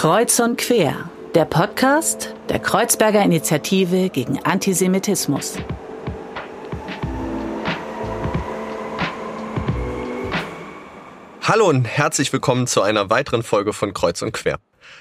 Kreuz 0.00 0.40
und 0.40 0.56
Quer, 0.56 1.10
der 1.34 1.44
Podcast 1.44 2.34
der 2.48 2.58
Kreuzberger 2.58 3.22
Initiative 3.22 4.08
gegen 4.08 4.42
Antisemitismus. 4.42 5.58
Hallo 11.42 11.68
und 11.68 11.84
herzlich 11.84 12.32
willkommen 12.32 12.66
zu 12.66 12.80
einer 12.80 13.10
weiteren 13.10 13.42
Folge 13.42 13.74
von 13.74 13.92
Kreuz 13.92 14.22
und 14.22 14.32
Quer. 14.32 14.58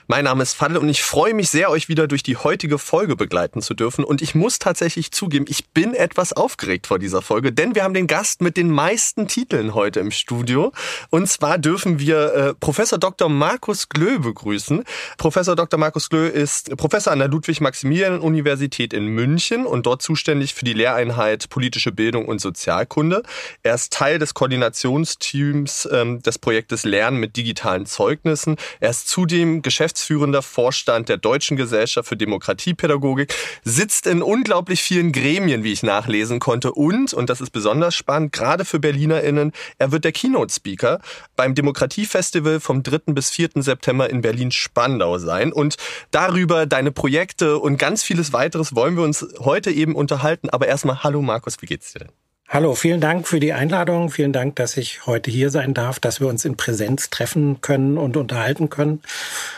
Mein 0.07 0.25
Name 0.25 0.43
ist 0.43 0.53
Fadl 0.53 0.77
und 0.77 0.89
ich 0.89 1.03
freue 1.03 1.33
mich 1.33 1.49
sehr, 1.49 1.69
euch 1.69 1.87
wieder 1.87 2.07
durch 2.07 2.23
die 2.23 2.38
heutige 2.38 2.79
Folge 2.79 3.15
begleiten 3.15 3.61
zu 3.61 3.73
dürfen. 3.73 4.03
Und 4.03 4.21
ich 4.21 4.33
muss 4.33 4.57
tatsächlich 4.57 5.11
zugeben, 5.11 5.45
ich 5.47 5.69
bin 5.69 5.93
etwas 5.93 6.33
aufgeregt 6.33 6.88
vor 6.88 6.99
dieser 6.99 7.21
Folge, 7.21 7.51
denn 7.51 7.75
wir 7.75 7.83
haben 7.83 7.93
den 7.93 8.07
Gast 8.07 8.41
mit 8.41 8.57
den 8.57 8.71
meisten 8.71 9.27
Titeln 9.27 9.73
heute 9.73 9.99
im 9.99 10.11
Studio. 10.11 10.71
Und 11.09 11.29
zwar 11.29 11.57
dürfen 11.57 11.99
wir 11.99 12.33
äh, 12.33 12.53
Professor 12.55 12.97
Dr. 12.97 13.29
Markus 13.29 13.89
Glö 13.89 14.20
begrüßen. 14.20 14.83
Professor 15.17 15.55
Dr. 15.55 15.80
Markus 15.80 16.09
Glö 16.09 16.27
ist 16.27 16.75
Professor 16.77 17.13
an 17.13 17.19
der 17.19 17.27
Ludwig-Maximilian-Universität 17.27 18.94
in 18.94 19.05
München 19.05 19.66
und 19.66 19.85
dort 19.85 20.02
zuständig 20.02 20.53
für 20.53 20.66
die 20.66 20.73
Lehreinheit 20.73 21.49
Politische 21.49 21.91
Bildung 21.91 22.25
und 22.25 22.41
Sozialkunde. 22.41 23.23
Er 23.63 23.75
ist 23.75 23.94
Teil 23.94 24.19
des 24.19 24.33
Koordinationsteams 24.33 25.88
ähm, 25.91 26.21
des 26.21 26.39
Projektes 26.39 26.83
Lernen 26.83 27.17
mit 27.17 27.35
digitalen 27.35 27.85
Zeugnissen. 27.85 28.55
Er 28.80 28.89
ist 28.89 29.08
zudem 29.08 29.61
Geschäftsführer 29.61 29.78
geschäftsführender 29.79 30.41
Vorstand 30.41 31.07
der 31.07 31.15
Deutschen 31.15 31.55
Gesellschaft 31.55 32.09
für 32.09 32.17
Demokratiepädagogik, 32.17 33.33
sitzt 33.63 34.07
in 34.07 34.21
unglaublich 34.21 34.81
vielen 34.81 35.13
Gremien, 35.13 35.63
wie 35.63 35.71
ich 35.71 35.83
nachlesen 35.83 36.41
konnte. 36.41 36.73
Und, 36.73 37.13
und 37.13 37.29
das 37.29 37.39
ist 37.39 37.52
besonders 37.52 37.95
spannend, 37.95 38.33
gerade 38.33 38.65
für 38.65 38.79
BerlinerInnen, 38.79 39.53
er 39.77 39.91
wird 39.93 40.03
der 40.03 40.11
Keynote-Speaker 40.11 40.99
beim 41.38 41.55
Demokratiefestival 41.55 42.59
vom 42.59 42.83
3. 42.83 43.13
bis 43.13 43.29
4. 43.29 43.52
September 43.55 44.09
in 44.09 44.19
Berlin-Spandau 44.19 45.17
sein. 45.17 45.53
Und 45.53 45.77
darüber 46.11 46.66
deine 46.66 46.91
Projekte 46.91 47.58
und 47.58 47.77
ganz 47.77 48.03
vieles 48.03 48.33
weiteres 48.33 48.75
wollen 48.75 48.97
wir 48.97 49.03
uns 49.03 49.25
heute 49.39 49.71
eben 49.71 49.95
unterhalten. 49.95 50.49
Aber 50.49 50.67
erstmal, 50.67 51.03
hallo 51.03 51.21
Markus, 51.21 51.61
wie 51.61 51.67
geht's 51.67 51.93
dir 51.93 51.99
denn? 51.99 52.28
Hallo, 52.52 52.73
vielen 52.73 53.00
Dank 53.00 53.28
für 53.28 53.39
die 53.39 53.53
Einladung. 53.53 54.09
Vielen 54.09 54.33
Dank, 54.33 54.55
dass 54.55 54.75
ich 54.75 55.05
heute 55.05 55.30
hier 55.30 55.52
sein 55.52 55.75
darf, 55.75 56.00
dass 56.00 56.19
wir 56.19 56.28
uns 56.28 56.45
in 56.45 56.58
Präsenz 56.58 57.11
treffen 57.11 57.61
können 57.61 57.95
und 57.95 58.17
unterhalten 58.17 58.72
können. 58.72 59.03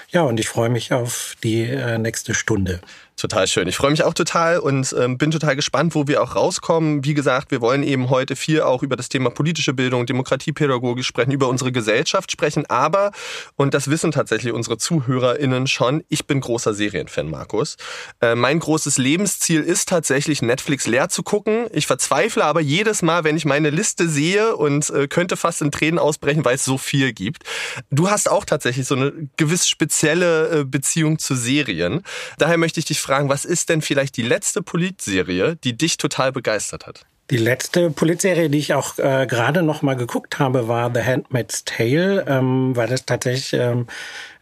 Ja, 0.10 0.24
und 0.24 0.42
ich 0.42 0.50
freue 0.50 0.68
mich 0.68 0.92
auf 0.92 1.38
die 1.42 1.62
äh, 1.62 1.98
nächste 1.98 2.34
Stunde. 2.34 2.82
Total 3.18 3.48
schön. 3.48 3.68
Ich 3.68 3.78
freue 3.78 3.92
mich 3.92 4.04
auch 4.04 4.16
total 4.16 4.58
und 4.58 4.96
ähm, 4.98 5.20
bin 5.20 5.30
total 5.30 5.56
gespannt, 5.56 5.94
wo 5.94 6.08
wir 6.08 6.24
auch 6.24 6.36
rauskommen. 6.36 7.04
Wie 7.06 7.14
gesagt, 7.14 7.52
wir 7.52 7.62
wollen 7.62 7.84
eben 7.84 8.10
heute 8.10 8.36
viel 8.36 8.62
auch 8.62 8.82
über 8.82 8.96
das 8.96 9.10
Thema 9.10 9.30
politische 9.30 9.74
Bildung, 9.74 10.08
Demokratiepädagogik 10.08 11.06
sprechen, 11.06 11.32
über 11.32 11.48
unsere 11.48 11.72
Gesellschaft 11.72 12.32
sprechen. 12.32 12.66
Aber, 12.68 13.12
und 13.58 13.76
das 13.76 13.92
wissen 13.92 14.12
tatsächlich 14.12 14.54
unsere 14.54 14.80
ZuhörerInnen 14.80 15.68
schon, 15.68 16.04
ich 16.10 16.26
bin 16.26 16.42
großer 16.42 16.74
Serienfan, 16.74 17.30
Markus. 17.30 17.78
Äh, 18.22 18.34
mein 18.34 18.58
großes 18.60 18.98
Lebensziel 18.98 19.62
ist 19.62 19.88
tatsächlich, 19.88 20.42
Netflix 20.42 20.88
leer 20.88 21.10
zu 21.10 21.22
gucken. 21.22 21.68
Ich 21.74 21.86
verzweifle 21.86 22.44
aber 22.44 22.62
jedes 22.62 23.04
Mal, 23.04 23.24
wenn 23.24 23.38
ich 23.38 23.46
meine 23.46 23.70
Liste 23.70 24.10
sehe 24.10 24.56
und 24.56 24.90
äh, 24.90 25.08
könnte 25.08 25.38
fast 25.38 25.62
in 25.62 25.72
Tränen 25.72 26.00
ausbrechen, 26.00 26.44
weil 26.44 26.56
es 26.56 26.66
so 26.66 26.80
viel 26.80 27.14
gibt. 27.14 27.44
Du 27.92 28.10
hast 28.10 28.32
auch 28.32 28.46
tatsächlich 28.46 28.88
so 28.88 28.96
eine 28.96 29.14
gewiss 29.38 29.70
spezielle 29.70 30.62
äh, 30.62 30.64
Beziehung 30.64 31.20
zu 31.20 31.36
Serien. 31.36 32.02
Daher 32.40 32.58
möchte 32.58 32.80
ich 32.80 32.86
dich 32.86 33.00
fragen, 33.00 33.11
fragen, 33.12 33.28
was 33.28 33.44
ist 33.44 33.68
denn 33.68 33.82
vielleicht 33.82 34.16
die 34.16 34.22
letzte 34.22 34.62
Politserie, 34.62 35.58
die 35.66 35.76
dich 35.76 35.98
total 35.98 36.32
begeistert 36.32 36.88
hat? 36.88 37.02
Die 37.30 37.38
letzte 37.38 37.92
Politserie, 37.92 38.50
die 38.50 38.58
ich 38.58 38.74
auch 38.74 38.98
äh, 39.00 39.28
gerade 39.28 39.64
noch 39.64 39.82
mal 39.82 39.96
geguckt 39.96 40.40
habe, 40.40 40.70
war 40.70 40.92
The 40.94 41.02
Handmaid's 41.02 41.66
Tale, 41.66 42.26
ähm, 42.28 42.74
weil 42.74 42.90
es 42.92 43.06
tatsächlich 43.06 43.52
ähm, 43.52 43.88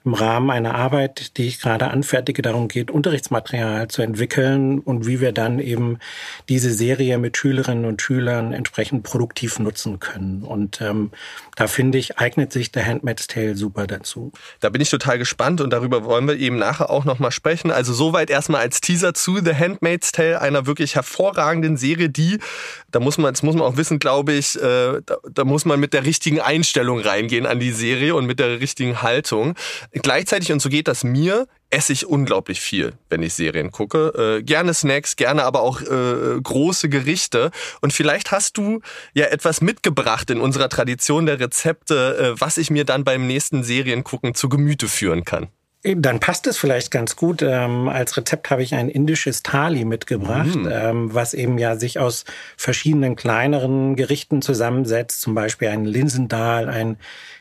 im 0.05 0.13
Rahmen 0.13 0.49
einer 0.49 0.75
Arbeit, 0.75 1.37
die 1.37 1.47
ich 1.47 1.59
gerade 1.59 1.89
anfertige, 1.89 2.41
darum 2.41 2.69
geht, 2.69 2.89
Unterrichtsmaterial 2.89 3.89
zu 3.89 4.01
entwickeln 4.01 4.79
und 4.79 5.05
wie 5.05 5.19
wir 5.19 5.33
dann 5.33 5.59
eben 5.59 5.99
diese 6.47 6.71
Serie 6.71 7.17
mit 7.17 7.35
Schülerinnen 7.35 7.85
und 7.85 8.01
Schülern 8.01 8.53
entsprechend 8.53 9.03
produktiv 9.03 9.59
nutzen 9.59 9.99
können. 9.99 10.43
Und 10.43 10.79
ähm, 10.81 11.11
da 11.57 11.67
finde 11.67 11.97
ich, 11.97 12.17
eignet 12.17 12.53
sich 12.53 12.71
der 12.71 12.85
Handmaid's 12.85 13.27
Tale 13.27 13.55
super 13.55 13.87
dazu. 13.87 14.31
Da 14.61 14.69
bin 14.69 14.81
ich 14.81 14.89
total 14.89 15.17
gespannt 15.17 15.59
und 15.59 15.71
darüber 15.71 16.05
wollen 16.05 16.27
wir 16.27 16.37
eben 16.37 16.57
nachher 16.57 16.89
auch 16.89 17.03
nochmal 17.03 17.31
sprechen. 17.31 17.69
Also 17.69 17.93
soweit 17.93 18.29
erstmal 18.29 18.61
als 18.61 18.79
Teaser 18.79 19.13
zu 19.13 19.39
The 19.43 19.53
Handmaid's 19.53 20.13
Tale, 20.13 20.39
einer 20.39 20.65
wirklich 20.65 20.95
hervorragenden 20.95 21.75
Serie, 21.75 22.09
die, 22.09 22.39
da 22.89 23.01
muss 23.01 23.17
man, 23.17 23.33
das 23.33 23.43
muss 23.43 23.55
man 23.55 23.65
auch 23.65 23.75
wissen, 23.75 23.99
glaube 23.99 24.31
ich, 24.31 24.55
äh, 24.55 25.01
da, 25.05 25.17
da 25.29 25.43
muss 25.43 25.65
man 25.65 25.79
mit 25.79 25.93
der 25.93 26.05
richtigen 26.05 26.39
Einstellung 26.39 27.01
reingehen 27.01 27.45
an 27.45 27.59
die 27.59 27.71
Serie 27.71 28.15
und 28.15 28.25
mit 28.25 28.39
der 28.39 28.61
richtigen 28.61 29.01
Haltung. 29.01 29.55
Gleichzeitig, 29.91 30.51
und 30.51 30.61
so 30.61 30.69
geht 30.69 30.87
das 30.87 31.03
mir, 31.03 31.47
esse 31.71 31.93
ich 31.93 32.05
unglaublich 32.05 32.61
viel, 32.61 32.93
wenn 33.09 33.23
ich 33.23 33.33
Serien 33.33 33.71
gucke. 33.71 34.39
Äh, 34.39 34.43
gerne 34.43 34.73
Snacks, 34.73 35.15
gerne 35.15 35.43
aber 35.43 35.61
auch 35.61 35.81
äh, 35.81 36.39
große 36.41 36.89
Gerichte. 36.89 37.51
Und 37.81 37.93
vielleicht 37.93 38.31
hast 38.31 38.57
du 38.57 38.81
ja 39.13 39.25
etwas 39.25 39.61
mitgebracht 39.61 40.29
in 40.29 40.41
unserer 40.41 40.69
Tradition 40.69 41.25
der 41.25 41.39
Rezepte, 41.39 42.35
äh, 42.35 42.41
was 42.41 42.57
ich 42.57 42.69
mir 42.69 42.85
dann 42.85 43.03
beim 43.03 43.27
nächsten 43.27 43.63
Seriengucken 43.63 44.35
zu 44.35 44.49
Gemüte 44.49 44.87
führen 44.87 45.25
kann. 45.25 45.49
Dann 45.81 46.19
passt 46.19 46.45
es 46.45 46.57
vielleicht 46.57 46.91
ganz 46.91 47.15
gut. 47.15 47.41
Ähm, 47.41 47.87
als 47.87 48.17
Rezept 48.17 48.49
habe 48.49 48.61
ich 48.61 48.75
ein 48.75 48.89
indisches 48.89 49.43
Thali 49.43 49.85
mitgebracht, 49.85 50.55
mm. 50.55 50.67
ähm, 50.69 51.13
was 51.13 51.33
eben 51.33 51.57
ja 51.57 51.77
sich 51.77 51.99
aus 51.99 52.25
verschiedenen 52.57 53.15
kleineren 53.15 53.95
Gerichten 53.95 54.41
zusammensetzt. 54.41 55.21
Zum 55.21 55.35
Beispiel 55.35 55.69
ein 55.69 55.85
Linsendal, 55.85 56.67
ein 56.67 56.97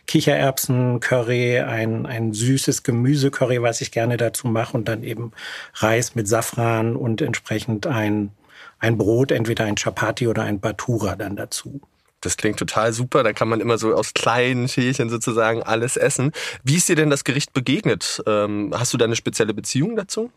Kichererbsen-Curry, 0.06 1.60
ein, 1.60 2.06
ein 2.06 2.32
süßes 2.32 2.84
Gemüse-Curry, 2.84 3.60
was 3.60 3.80
ich 3.80 3.90
gerne 3.90 4.16
dazu 4.16 4.46
mache 4.46 4.76
und 4.76 4.86
dann 4.86 5.02
eben 5.02 5.32
Reis 5.74 6.14
mit 6.14 6.28
Safran 6.28 6.94
und 6.94 7.20
entsprechend 7.20 7.88
ein, 7.88 8.30
ein 8.78 8.96
Brot, 8.96 9.32
entweder 9.32 9.64
ein 9.64 9.74
Chapati 9.74 10.28
oder 10.28 10.44
ein 10.44 10.60
Batura 10.60 11.16
dann 11.16 11.34
dazu. 11.34 11.80
Das 12.20 12.36
klingt 12.36 12.58
total 12.58 12.92
super. 12.92 13.22
Da 13.22 13.32
kann 13.32 13.48
man 13.48 13.60
immer 13.60 13.78
so 13.78 13.94
aus 13.94 14.14
kleinen 14.14 14.68
Schälchen 14.68 15.08
sozusagen 15.08 15.62
alles 15.62 15.96
essen. 15.96 16.32
Wie 16.64 16.76
ist 16.76 16.88
dir 16.88 16.96
denn 16.96 17.10
das 17.10 17.24
Gericht 17.24 17.52
begegnet? 17.52 18.22
Ähm, 18.26 18.72
hast 18.76 18.92
du 18.92 18.98
da 18.98 19.04
eine 19.04 19.16
spezielle 19.16 19.54
Beziehung 19.54 19.96
dazu? 19.96 20.30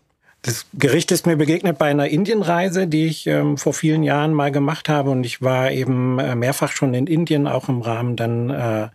Das 0.43 0.65
Gericht 0.73 1.11
ist 1.11 1.27
mir 1.27 1.37
begegnet 1.37 1.77
bei 1.77 1.89
einer 1.91 2.07
Indienreise, 2.07 2.87
die 2.87 3.05
ich 3.05 3.27
ähm, 3.27 3.57
vor 3.57 3.73
vielen 3.73 4.01
Jahren 4.01 4.33
mal 4.33 4.51
gemacht 4.51 4.89
habe. 4.89 5.11
Und 5.11 5.23
ich 5.23 5.41
war 5.41 5.71
eben 5.71 6.17
äh, 6.19 6.35
mehrfach 6.35 6.71
schon 6.71 6.93
in 6.93 7.07
Indien, 7.07 7.47
auch 7.47 7.69
im 7.69 7.81
Rahmen 7.81 8.15
dann 8.15 8.49
äh, 8.49 8.89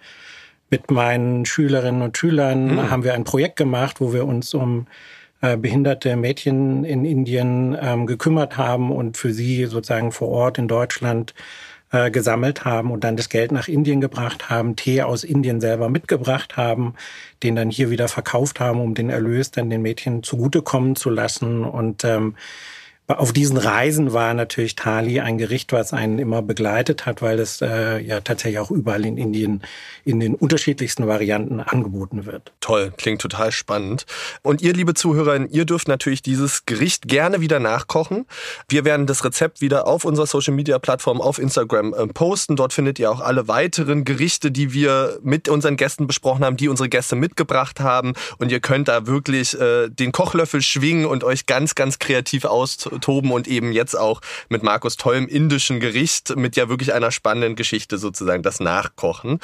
mit 0.70 0.90
meinen 0.90 1.46
Schülerinnen 1.46 2.02
und 2.02 2.18
Schülern 2.18 2.74
mhm. 2.74 2.90
haben 2.90 3.04
wir 3.04 3.14
ein 3.14 3.24
Projekt 3.24 3.56
gemacht, 3.56 4.00
wo 4.00 4.12
wir 4.12 4.26
uns 4.26 4.54
um 4.54 4.86
äh, 5.40 5.56
behinderte 5.56 6.16
Mädchen 6.16 6.84
in 6.84 7.04
Indien 7.04 7.76
ähm, 7.80 8.06
gekümmert 8.06 8.56
haben 8.56 8.90
und 8.90 9.16
für 9.16 9.32
sie 9.32 9.66
sozusagen 9.66 10.10
vor 10.10 10.28
Ort 10.28 10.58
in 10.58 10.66
Deutschland 10.66 11.34
äh, 11.96 12.10
gesammelt 12.10 12.64
haben 12.64 12.90
und 12.90 13.04
dann 13.04 13.16
das 13.16 13.30
Geld 13.30 13.52
nach 13.52 13.68
Indien 13.68 14.02
gebracht 14.02 14.50
haben, 14.50 14.76
Tee 14.76 15.02
aus 15.02 15.24
Indien 15.24 15.60
selber 15.62 15.88
mitgebracht 15.88 16.56
haben, 16.56 16.94
den 17.42 17.56
dann 17.56 17.70
hier 17.70 17.88
wieder 17.88 18.08
verkauft 18.08 18.60
haben, 18.60 18.80
um 18.80 18.94
den 18.94 19.08
Erlös 19.08 19.50
dann 19.50 19.70
den 19.70 19.80
Mädchen 19.80 20.22
zugutekommen 20.22 20.94
zu 20.94 21.08
lassen. 21.08 21.64
Und 21.64 22.04
ähm, 22.04 22.36
auf 23.08 23.32
diesen 23.32 23.56
Reisen 23.56 24.12
war 24.12 24.34
natürlich 24.34 24.74
Thali 24.74 25.20
ein 25.20 25.38
Gericht, 25.38 25.72
was 25.72 25.92
einen 25.92 26.18
immer 26.18 26.42
begleitet 26.42 27.06
hat, 27.06 27.22
weil 27.22 27.38
es 27.38 27.60
äh, 27.62 28.00
ja 28.00 28.20
tatsächlich 28.20 28.58
auch 28.58 28.72
überall 28.72 29.04
in 29.04 29.16
Indien 29.16 29.62
in 30.04 30.18
den 30.18 30.34
unterschiedlichsten 30.34 31.06
Varianten 31.06 31.60
angeboten 31.60 32.26
wird. 32.26 32.52
Toll, 32.60 32.92
klingt 32.96 33.20
total 33.20 33.52
spannend. 33.52 34.06
Und 34.42 34.60
ihr, 34.60 34.72
liebe 34.72 34.94
Zuhörerinnen, 34.94 35.48
ihr 35.50 35.64
dürft 35.66 35.86
natürlich 35.86 36.20
dieses 36.20 36.66
Gericht 36.66 37.06
gerne 37.06 37.40
wieder 37.40 37.60
nachkochen. 37.60 38.26
Wir 38.68 38.84
werden 38.84 39.06
das 39.06 39.24
Rezept 39.24 39.60
wieder 39.60 39.86
auf 39.86 40.04
unserer 40.04 40.26
Social 40.26 40.54
Media 40.54 40.78
Plattform 40.80 41.20
auf 41.20 41.38
Instagram 41.38 41.94
äh, 41.94 42.06
posten. 42.08 42.56
Dort 42.56 42.72
findet 42.72 42.98
ihr 42.98 43.10
auch 43.10 43.20
alle 43.20 43.46
weiteren 43.46 44.04
Gerichte, 44.04 44.50
die 44.50 44.72
wir 44.72 45.20
mit 45.22 45.48
unseren 45.48 45.76
Gästen 45.76 46.08
besprochen 46.08 46.44
haben, 46.44 46.56
die 46.56 46.68
unsere 46.68 46.88
Gäste 46.88 47.14
mitgebracht 47.14 47.78
haben. 47.78 48.14
Und 48.38 48.50
ihr 48.50 48.60
könnt 48.60 48.88
da 48.88 49.06
wirklich 49.06 49.58
äh, 49.60 49.88
den 49.90 50.10
Kochlöffel 50.10 50.60
schwingen 50.60 51.06
und 51.06 51.22
euch 51.22 51.46
ganz, 51.46 51.76
ganz 51.76 52.00
kreativ 52.00 52.44
aus 52.46 52.88
toben 52.98 53.32
und 53.32 53.48
eben 53.48 53.72
jetzt 53.72 53.96
auch 53.96 54.20
mit 54.48 54.62
Markus 54.62 54.96
tollem 54.96 55.28
indischen 55.28 55.80
Gericht 55.80 56.36
mit 56.36 56.56
ja 56.56 56.68
wirklich 56.68 56.92
einer 56.92 57.10
spannenden 57.10 57.56
Geschichte 57.56 57.98
sozusagen 57.98 58.42
das 58.42 58.60
Nachkochen. 58.60 59.40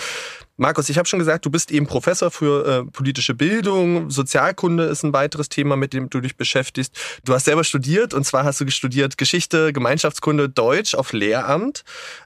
Markus, 0.59 0.89
ich 0.91 0.99
habe 0.99 1.09
schon 1.09 1.19
gesagt, 1.19 1.45
du 1.47 1.51
bist 1.51 1.73
eben 1.73 1.87
Professor 1.87 2.31
für 2.31 2.67
äh, 2.67 2.85
politische 2.85 3.35
Bildung, 3.35 4.11
Sozialkunde 4.11 4.85
ist 4.85 5.03
ein 5.03 5.13
weiteres 5.13 5.49
Thema, 5.49 5.77
mit 5.77 5.93
dem 5.93 6.09
du 6.11 6.21
dich 6.21 6.37
beschäftigst. 6.37 6.95
Du 7.25 7.35
hast 7.35 7.47
selber 7.47 7.65
studiert 7.65 8.15
und 8.15 8.25
zwar 8.25 8.45
hast 8.45 8.61
du 8.61 8.71
studiert 8.71 9.19
Geschichte, 9.19 9.73
Gemeinschaftskunde, 9.73 10.49
Deutsch 10.49 10.95
auf 10.95 11.13
Lehramt. 11.13 11.85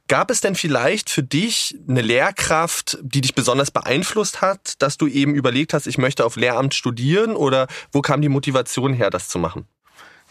Gab 0.08 0.30
es 0.30 0.40
denn 0.40 0.54
vielleicht 0.54 1.08
für 1.08 1.22
dich 1.22 1.78
eine 1.88 2.02
Lehrkraft, 2.02 2.98
die 3.00 3.20
dich 3.20 3.34
besonders 3.34 3.70
beeinflusst 3.70 4.42
hat, 4.42 4.74
dass 4.82 4.98
du 4.98 5.06
eben 5.06 5.34
überlegt 5.34 5.72
hast, 5.72 5.86
ich 5.86 5.96
möchte 5.96 6.24
auf 6.24 6.36
Lehramt 6.36 6.74
studieren 6.74 7.36
oder 7.36 7.68
wo 7.92 8.02
kam 8.02 8.20
die 8.20 8.28
Motivation 8.28 8.92
her, 8.92 9.10
das 9.10 9.28
zu 9.28 9.38
machen? 9.38 9.66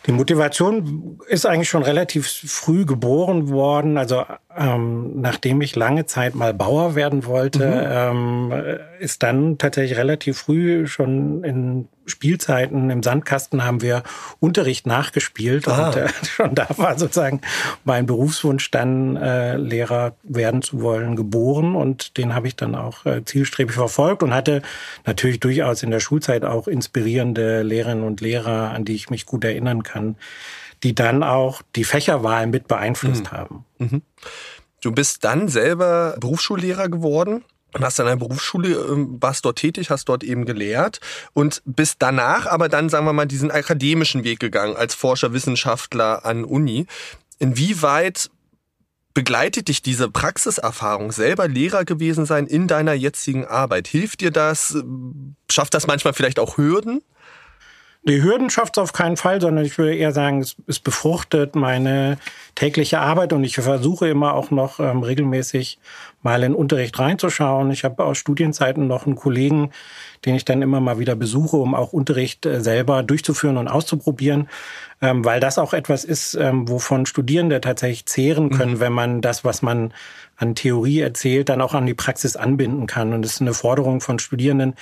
Die 0.05 0.11
Motivation 0.11 1.19
ist 1.27 1.45
eigentlich 1.45 1.69
schon 1.69 1.83
relativ 1.83 2.27
früh 2.27 2.85
geboren 2.85 3.49
worden. 3.49 3.97
Also 3.97 4.23
ähm, 4.55 5.19
nachdem 5.19 5.61
ich 5.61 5.75
lange 5.75 6.05
Zeit 6.05 6.35
mal 6.35 6.53
Bauer 6.53 6.95
werden 6.95 7.25
wollte, 7.25 7.67
mhm. 7.67 8.51
ähm, 8.51 8.77
ist 8.99 9.23
dann 9.23 9.57
tatsächlich 9.57 9.97
relativ 9.97 10.37
früh 10.37 10.85
schon 10.87 11.43
in 11.43 11.87
Spielzeiten 12.05 12.89
im 12.89 13.03
Sandkasten 13.03 13.63
haben 13.63 13.81
wir 13.81 14.03
Unterricht 14.39 14.87
nachgespielt 14.87 15.67
ah. 15.67 15.87
und 15.87 15.95
äh, 15.95 16.09
schon 16.25 16.55
da 16.55 16.67
war 16.77 16.97
sozusagen 16.97 17.41
mein 17.83 18.05
Berufswunsch 18.05 18.71
dann 18.71 19.15
äh, 19.15 19.57
Lehrer 19.57 20.15
werden 20.23 20.61
zu 20.61 20.81
wollen 20.81 21.15
geboren 21.15 21.75
und 21.75 22.17
den 22.17 22.33
habe 22.33 22.47
ich 22.47 22.55
dann 22.55 22.75
auch 22.75 23.05
äh, 23.05 23.23
zielstrebig 23.25 23.75
verfolgt 23.75 24.23
und 24.23 24.33
hatte 24.33 24.61
natürlich 25.05 25.39
durchaus 25.39 25.83
in 25.83 25.91
der 25.91 25.99
Schulzeit 25.99 26.45
auch 26.45 26.67
inspirierende 26.67 27.63
Lehrerinnen 27.63 28.03
und 28.03 28.21
Lehrer, 28.21 28.71
an 28.71 28.85
die 28.85 28.95
ich 28.95 29.09
mich 29.09 29.25
gut 29.25 29.43
erinnern 29.43 29.83
kann, 29.83 30.15
die 30.83 30.93
dann 30.93 31.23
auch 31.23 31.61
die 31.75 31.83
Fächerwahl 31.83 32.47
mit 32.47 32.67
beeinflusst 32.67 33.25
mhm. 33.25 33.31
haben. 33.31 33.65
Mhm. 33.77 34.01
Du 34.81 34.91
bist 34.91 35.23
dann 35.23 35.47
selber 35.47 36.15
Berufsschullehrer 36.19 36.89
geworden 36.89 37.43
und 37.75 37.83
hast 37.83 37.99
an 37.99 38.07
einer 38.07 38.15
Berufsschule, 38.15 38.69
ähm, 38.69 39.17
warst 39.19 39.43
dort 39.43 39.57
tätig, 39.57 39.89
hast 39.89 40.05
dort 40.05 40.23
eben 40.23 40.45
gelehrt 40.45 41.01
und 41.33 41.61
bist 41.65 41.97
danach 41.99 42.45
aber 42.45 42.69
dann, 42.69 42.89
sagen 42.89 43.05
wir 43.05 43.13
mal, 43.13 43.25
diesen 43.25 43.51
akademischen 43.51 44.23
Weg 44.23 44.39
gegangen 44.39 44.77
als 44.77 44.95
Forscher, 44.95 45.33
Wissenschaftler 45.33 46.25
an 46.25 46.45
Uni. 46.45 46.87
Inwieweit 47.37 48.29
begleitet 49.13 49.67
dich 49.67 49.81
diese 49.81 50.09
Praxiserfahrung, 50.09 51.11
selber 51.11 51.47
Lehrer 51.47 51.83
gewesen 51.83 52.25
sein 52.25 52.47
in 52.47 52.67
deiner 52.67 52.93
jetzigen 52.93 53.45
Arbeit? 53.45 53.87
Hilft 53.87 54.21
dir 54.21 54.31
das? 54.31 54.77
Schafft 55.51 55.73
das 55.73 55.85
manchmal 55.85 56.13
vielleicht 56.13 56.39
auch 56.39 56.57
Hürden? 56.57 57.01
Die 58.07 58.21
Hürden 58.21 58.51
schafft 58.51 58.77
es 58.77 58.83
auf 58.83 58.93
keinen 58.93 59.17
Fall, 59.17 59.41
sondern 59.41 59.65
ich 59.65 59.79
würde 59.79 59.95
eher 59.95 60.11
sagen, 60.11 60.39
es, 60.39 60.55
es 60.67 60.79
befruchtet 60.79 61.55
meine 61.55 62.19
tägliche 62.53 62.99
Arbeit 62.99 63.33
und 63.33 63.43
ich 63.43 63.55
versuche 63.55 64.07
immer 64.07 64.35
auch 64.35 64.51
noch 64.51 64.79
ähm, 64.79 65.01
regelmäßig 65.01 65.79
mal 66.25 66.43
in 66.43 66.55
Unterricht 66.55 66.97
reinzuschauen. 66.99 67.69
Ich 67.71 67.85
habe 67.85 68.03
aus 68.03 68.17
Studienzeiten 68.17 68.87
noch 68.87 69.05
einen 69.05 69.15
Kollegen, 69.15 69.69
den 70.25 70.35
ich 70.35 70.43
dann 70.43 70.63
immer 70.63 70.81
mal 70.81 70.97
wieder 70.97 71.15
besuche, 71.15 71.55
um 71.55 71.75
auch 71.75 71.93
Unterricht 71.93 72.47
äh, 72.47 72.61
selber 72.61 73.03
durchzuführen 73.03 73.57
und 73.57 73.67
auszuprobieren, 73.67 74.49
ähm, 75.01 75.23
weil 75.23 75.39
das 75.39 75.59
auch 75.59 75.73
etwas 75.73 76.03
ist, 76.03 76.33
ähm, 76.33 76.67
wovon 76.67 77.05
Studierende 77.05 77.61
tatsächlich 77.61 78.07
zehren 78.07 78.49
können, 78.49 78.73
mhm. 78.73 78.79
wenn 78.79 78.93
man 78.93 79.21
das, 79.21 79.45
was 79.45 79.61
man 79.61 79.93
an 80.37 80.55
Theorie 80.55 80.99
erzählt, 80.99 81.47
dann 81.49 81.61
auch 81.61 81.73
an 81.73 81.85
die 81.85 81.93
Praxis 81.93 82.35
anbinden 82.35 82.87
kann. 82.87 83.13
Und 83.13 83.23
es 83.23 83.33
ist 83.33 83.41
eine 83.41 83.53
Forderung 83.53 84.01
von 84.01 84.19
Studierenden, 84.19 84.73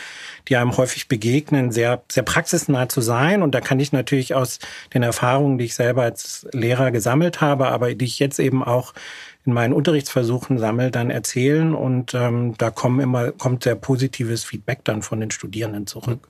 die 0.48 0.56
einem 0.56 0.75
häufig 0.78 1.07
begegnen, 1.07 1.72
sehr, 1.72 2.01
sehr 2.10 2.24
praxisnah 2.24 2.90
zu 2.90 3.01
sein. 3.01 3.44
Und 3.44 3.54
da 3.54 3.62
kann 3.62 3.80
ich 3.80 3.92
natürlich 3.92 4.34
aus 4.34 4.60
den 4.94 5.04
Erfahrungen, 5.04 5.57
die 5.57 5.66
ich 5.66 5.75
selber 5.75 6.04
als 6.04 6.48
Lehrer 6.54 6.92
gesammelt 6.92 7.42
habe, 7.42 7.68
aber 7.68 7.94
die 7.94 8.06
ich 8.06 8.18
jetzt 8.18 8.40
eben 8.40 8.63
auch 8.63 8.94
in 9.45 9.54
meinen 9.54 9.74
Unterrichtsversuchen 9.74 10.57
sammle, 10.57 10.92
dann 10.92 11.10
erzählen 11.10 11.75
und 11.75 12.13
ähm, 12.13 12.56
da 12.57 12.69
kommen 12.69 13.00
immer, 13.00 13.31
kommt 13.31 13.63
sehr 13.63 13.75
positives 13.75 14.44
Feedback 14.44 14.84
dann 14.84 15.01
von 15.01 15.19
den 15.19 15.31
Studierenden 15.31 15.88
zurück. 15.88 16.28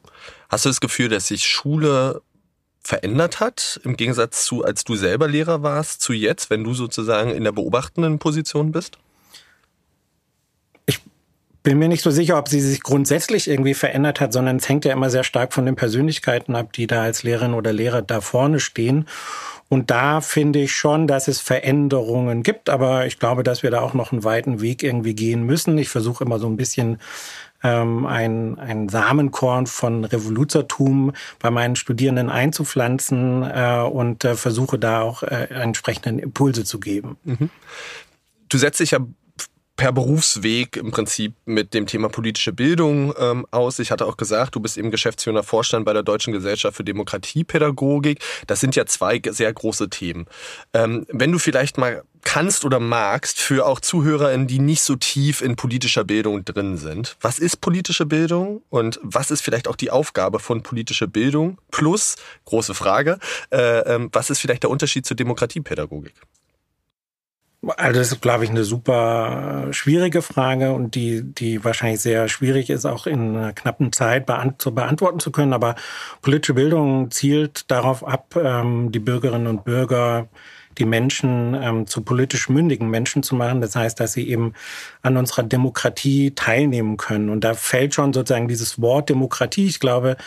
Hast 0.50 0.66
du 0.66 0.70
das 0.70 0.82
Gefühl, 0.82 1.10
dass 1.10 1.28
sich 1.28 1.48
Schule 1.48 2.22
verändert 2.82 3.40
hat, 3.40 3.80
im 3.84 3.96
Gegensatz 3.96 4.46
zu, 4.46 4.64
als 4.64 4.84
du 4.84 4.96
selber 4.96 5.28
Lehrer 5.28 5.64
warst, 5.64 6.02
zu 6.02 6.14
jetzt, 6.14 6.50
wenn 6.50 6.64
du 6.64 6.74
sozusagen 6.74 7.30
in 7.32 7.44
der 7.44 7.52
beobachtenden 7.52 8.20
Position 8.20 8.72
bist? 8.72 8.98
bin 11.64 11.80
mir 11.80 11.88
nicht 11.88 12.04
so 12.04 12.12
sicher, 12.12 12.38
ob 12.38 12.50
sie 12.50 12.60
sich 12.60 12.84
grundsätzlich 12.84 13.48
irgendwie 13.48 13.74
verändert 13.74 14.20
hat, 14.20 14.34
sondern 14.34 14.58
es 14.58 14.68
hängt 14.68 14.84
ja 14.84 14.92
immer 14.92 15.10
sehr 15.10 15.24
stark 15.24 15.54
von 15.54 15.66
den 15.66 15.76
Persönlichkeiten 15.76 16.56
ab, 16.56 16.74
die 16.74 16.88
da 16.88 17.04
als 17.04 17.24
Lehrerin 17.24 17.54
oder 17.54 17.72
Lehrer 17.72 18.02
da 18.02 18.20
vorne 18.20 18.60
stehen. 18.60 19.08
Und 19.74 19.90
da 19.90 20.22
finde 20.22 20.60
ich 20.60 20.76
schon, 20.76 21.08
dass 21.08 21.28
es 21.28 21.40
Veränderungen 21.42 22.44
gibt, 22.44 22.70
aber 22.70 23.08
ich 23.08 23.18
glaube, 23.18 23.42
dass 23.42 23.64
wir 23.64 23.72
da 23.72 23.82
auch 23.82 23.96
noch 23.96 24.12
einen 24.12 24.24
weiten 24.24 24.62
Weg 24.62 24.84
irgendwie 24.84 25.16
gehen 25.16 25.48
müssen. 25.48 25.80
Ich 25.80 25.90
versuche 25.90 26.24
immer 26.24 26.38
so 26.38 26.46
ein 26.46 26.58
bisschen 26.58 27.00
ähm, 27.64 28.06
ein, 28.06 28.60
ein 28.60 28.88
Samenkorn 28.88 29.66
von 29.66 30.06
Revoluzertum 30.06 31.14
bei 31.40 31.50
meinen 31.50 31.76
Studierenden 31.76 32.30
einzupflanzen 32.30 33.42
äh, 33.42 33.80
und 33.80 34.24
äh, 34.24 34.36
versuche 34.36 34.78
da 34.78 35.02
auch 35.02 35.24
äh, 35.24 35.48
entsprechenden 35.50 36.20
Impulse 36.20 36.66
zu 36.66 36.80
geben. 36.80 37.18
Mhm. 37.24 37.50
Du 38.50 38.60
setzt 38.60 38.80
dich 38.80 38.92
ja 38.92 39.00
per 39.76 39.92
Berufsweg 39.92 40.78
im 40.78 40.92
Prinzip 40.92 41.34
mit 41.46 41.74
dem 41.74 41.88
Thema 41.88 42.10
politische 42.10 42.54
Bildung 42.54 43.14
ähm, 43.18 43.46
aus. 43.52 43.80
Ich 43.80 43.92
hatte 43.92 44.06
auch 44.06 44.18
gesagt, 44.18 44.56
du 44.56 44.60
bist 44.60 44.78
eben 44.78 44.92
geschäftsführender 44.92 45.44
Vorstand 45.44 45.86
bei 45.86 45.94
der 45.94 46.04
Deutschen 46.04 46.32
Gesellschaft 46.32 46.78
für 46.78 46.84
Demokratiepädagogik. 46.84 48.20
Das 48.48 48.60
sind 48.60 48.76
ja 48.76 48.86
zwei 48.86 49.20
sehr 49.30 49.52
große 49.52 49.90
Themen. 49.90 50.26
Ähm, 50.74 51.06
wenn 51.10 51.32
du 51.32 51.40
vielleicht 51.40 51.78
mal 51.78 52.04
kannst 52.24 52.66
oder 52.66 52.80
magst 52.80 53.40
für 53.40 53.66
auch 53.66 53.80
ZuhörerInnen, 53.80 54.48
die 54.48 54.60
nicht 54.60 54.82
so 54.82 54.96
tief 54.96 55.42
in 55.42 55.56
politischer 55.56 56.04
Bildung 56.04 56.46
drin 56.46 56.78
sind. 56.78 57.18
Was 57.20 57.40
ist 57.40 57.58
politische 57.58 58.06
Bildung 58.06 58.62
und 58.70 59.00
was 59.04 59.30
ist 59.30 59.42
vielleicht 59.42 59.68
auch 59.68 59.76
die 59.76 59.92
Aufgabe 59.92 60.40
von 60.40 60.64
politischer 60.64 61.08
Bildung? 61.08 61.60
Plus, 61.72 62.16
große 62.46 62.74
Frage, 62.74 63.20
äh, 63.52 63.80
äh, 63.80 64.08
was 64.12 64.30
ist 64.30 64.40
vielleicht 64.40 64.64
der 64.64 64.70
Unterschied 64.70 65.06
zur 65.06 65.18
Demokratiepädagogik? 65.18 66.14
Also 67.78 68.00
das 68.00 68.12
ist, 68.12 68.22
glaube 68.22 68.44
ich, 68.44 68.50
eine 68.50 68.66
super 68.66 69.68
schwierige 69.72 70.22
Frage 70.22 70.74
und 70.74 70.96
die, 70.96 71.22
die 71.24 71.64
wahrscheinlich 71.64 72.02
sehr 72.02 72.28
schwierig 72.28 72.70
ist, 72.70 72.86
auch 72.86 73.08
in 73.08 73.38
einer 73.38 73.54
knappen 73.54 73.94
Zeit 73.94 74.26
beant 74.26 74.62
zu 74.62 74.76
beantworten 74.76 75.22
zu 75.22 75.32
können. 75.32 75.54
Aber 75.54 75.76
politische 76.22 76.56
Bildung 76.56 77.10
zielt 77.12 77.72
darauf 77.72 78.06
ab, 78.06 78.36
ähm, 78.36 78.92
die 78.92 79.00
Bürgerinnen 79.00 79.48
und 79.48 79.64
Bürger, 79.64 80.28
die 80.78 80.86
Menschen 80.86 81.54
ähm, 81.54 81.88
zu 81.88 82.02
politisch 82.02 82.50
mündigen 82.50 82.90
Menschen 82.90 83.24
zu 83.24 83.36
machen. 83.36 83.62
Das 83.62 83.76
heißt, 83.76 83.98
dass 84.00 84.12
sie 84.14 84.28
eben 84.28 84.54
an 85.02 85.16
unserer 85.16 85.44
Demokratie 85.44 86.32
teilnehmen 86.32 86.98
können. 86.98 87.30
Und 87.30 87.46
da 87.46 87.54
fällt 87.54 87.94
schon 87.94 88.12
sozusagen 88.12 88.50
dieses 88.50 88.82
Wort 88.82 89.10
Demokratie. 89.10 89.68
Ich 89.68 89.80
glaube, 89.80 90.18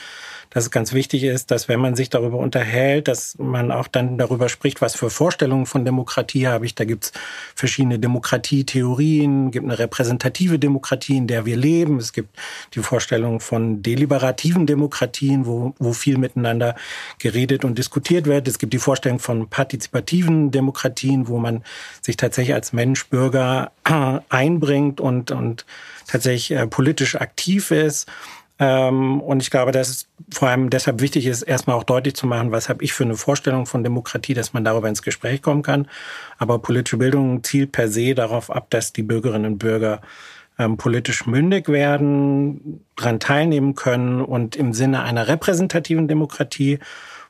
dass 0.56 0.64
es 0.64 0.70
ganz 0.70 0.94
wichtig 0.94 1.22
ist, 1.24 1.50
dass 1.50 1.68
wenn 1.68 1.80
man 1.80 1.96
sich 1.96 2.08
darüber 2.08 2.38
unterhält, 2.38 3.08
dass 3.08 3.36
man 3.36 3.70
auch 3.70 3.88
dann 3.88 4.16
darüber 4.16 4.48
spricht, 4.48 4.80
was 4.80 4.96
für 4.96 5.10
Vorstellungen 5.10 5.66
von 5.66 5.84
Demokratie 5.84 6.48
habe 6.48 6.64
ich. 6.64 6.74
Da 6.74 6.86
gibt 6.86 7.04
es 7.04 7.12
verschiedene 7.54 7.98
Demokratietheorien, 7.98 9.50
gibt 9.50 9.66
eine 9.66 9.78
repräsentative 9.78 10.58
Demokratie, 10.58 11.18
in 11.18 11.26
der 11.26 11.44
wir 11.44 11.58
leben. 11.58 11.98
Es 11.98 12.14
gibt 12.14 12.38
die 12.72 12.78
Vorstellung 12.78 13.40
von 13.40 13.82
deliberativen 13.82 14.64
Demokratien, 14.64 15.44
wo, 15.44 15.74
wo 15.78 15.92
viel 15.92 16.16
miteinander 16.16 16.74
geredet 17.18 17.66
und 17.66 17.76
diskutiert 17.76 18.24
wird. 18.24 18.48
Es 18.48 18.58
gibt 18.58 18.72
die 18.72 18.78
Vorstellung 18.78 19.18
von 19.18 19.50
partizipativen 19.50 20.52
Demokratien, 20.52 21.28
wo 21.28 21.36
man 21.36 21.64
sich 22.00 22.16
tatsächlich 22.16 22.54
als 22.54 22.72
Mensch, 22.72 23.08
Bürger 23.08 23.72
einbringt 24.30 25.02
und, 25.02 25.32
und 25.32 25.66
tatsächlich 26.06 26.52
äh, 26.52 26.66
politisch 26.66 27.16
aktiv 27.16 27.70
ist. 27.70 28.08
Ähm, 28.58 29.20
und 29.20 29.42
ich 29.42 29.50
glaube, 29.50 29.72
dass 29.72 29.88
es 29.88 30.08
vor 30.32 30.48
allem 30.48 30.70
deshalb 30.70 31.00
wichtig 31.00 31.26
ist, 31.26 31.42
erstmal 31.42 31.76
auch 31.76 31.84
deutlich 31.84 32.14
zu 32.14 32.26
machen, 32.26 32.52
was 32.52 32.68
habe 32.68 32.82
ich 32.82 32.92
für 32.92 33.04
eine 33.04 33.16
Vorstellung 33.16 33.66
von 33.66 33.84
Demokratie, 33.84 34.34
dass 34.34 34.52
man 34.52 34.64
darüber 34.64 34.88
ins 34.88 35.02
Gespräch 35.02 35.42
kommen 35.42 35.62
kann. 35.62 35.88
Aber 36.38 36.58
politische 36.58 36.96
Bildung 36.96 37.44
zielt 37.44 37.72
per 37.72 37.88
se 37.88 38.14
darauf 38.14 38.50
ab, 38.50 38.68
dass 38.70 38.92
die 38.92 39.02
Bürgerinnen 39.02 39.52
und 39.52 39.58
Bürger 39.58 40.00
ähm, 40.58 40.78
politisch 40.78 41.26
mündig 41.26 41.68
werden, 41.68 42.84
daran 42.96 43.20
teilnehmen 43.20 43.74
können 43.74 44.22
und 44.22 44.56
im 44.56 44.72
Sinne 44.72 45.02
einer 45.02 45.28
repräsentativen 45.28 46.08
Demokratie 46.08 46.78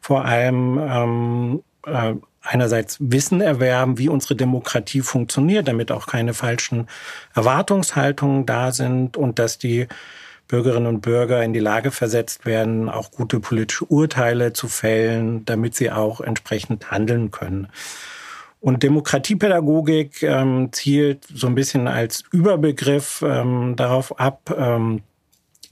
vor 0.01 0.25
allem 0.25 0.79
ähm, 0.79 1.63
äh, 1.87 2.15
einerseits 2.43 2.99
Wissen 3.01 3.41
erwerben, 3.41 3.99
wie 3.99 4.09
unsere 4.09 4.37
Demokratie 4.37 5.01
funktioniert, 5.01 5.67
damit 5.67 5.91
auch 5.91 6.07
keine 6.07 6.35
falschen 6.35 6.87
Erwartungshaltungen 7.35 8.47
da 8.47 8.71
sind 8.71 9.17
und 9.17 9.41
dass 9.41 9.59
die 9.59 9.89
Bürgerinnen 10.49 10.87
und 10.87 11.01
Bürger 11.01 11.43
in 11.43 11.53
die 11.53 11.61
Lage 11.61 11.91
versetzt 11.91 12.47
werden, 12.47 12.89
auch 12.89 13.11
gute 13.11 13.41
politische 13.41 13.85
Urteile 13.85 14.53
zu 14.53 14.69
fällen, 14.69 15.45
damit 15.45 15.75
sie 15.75 15.91
auch 15.91 16.21
entsprechend 16.21 16.91
handeln 16.91 17.31
können. 17.31 17.69
Und 18.61 18.83
Demokratiepädagogik 18.83 20.23
ähm, 20.23 20.71
zielt 20.73 21.25
so 21.33 21.47
ein 21.47 21.55
bisschen 21.55 21.89
als 21.89 22.25
Überbegriff 22.33 23.23
ähm, 23.27 23.75
darauf 23.77 24.19
ab, 24.19 24.55
ähm, 24.57 25.03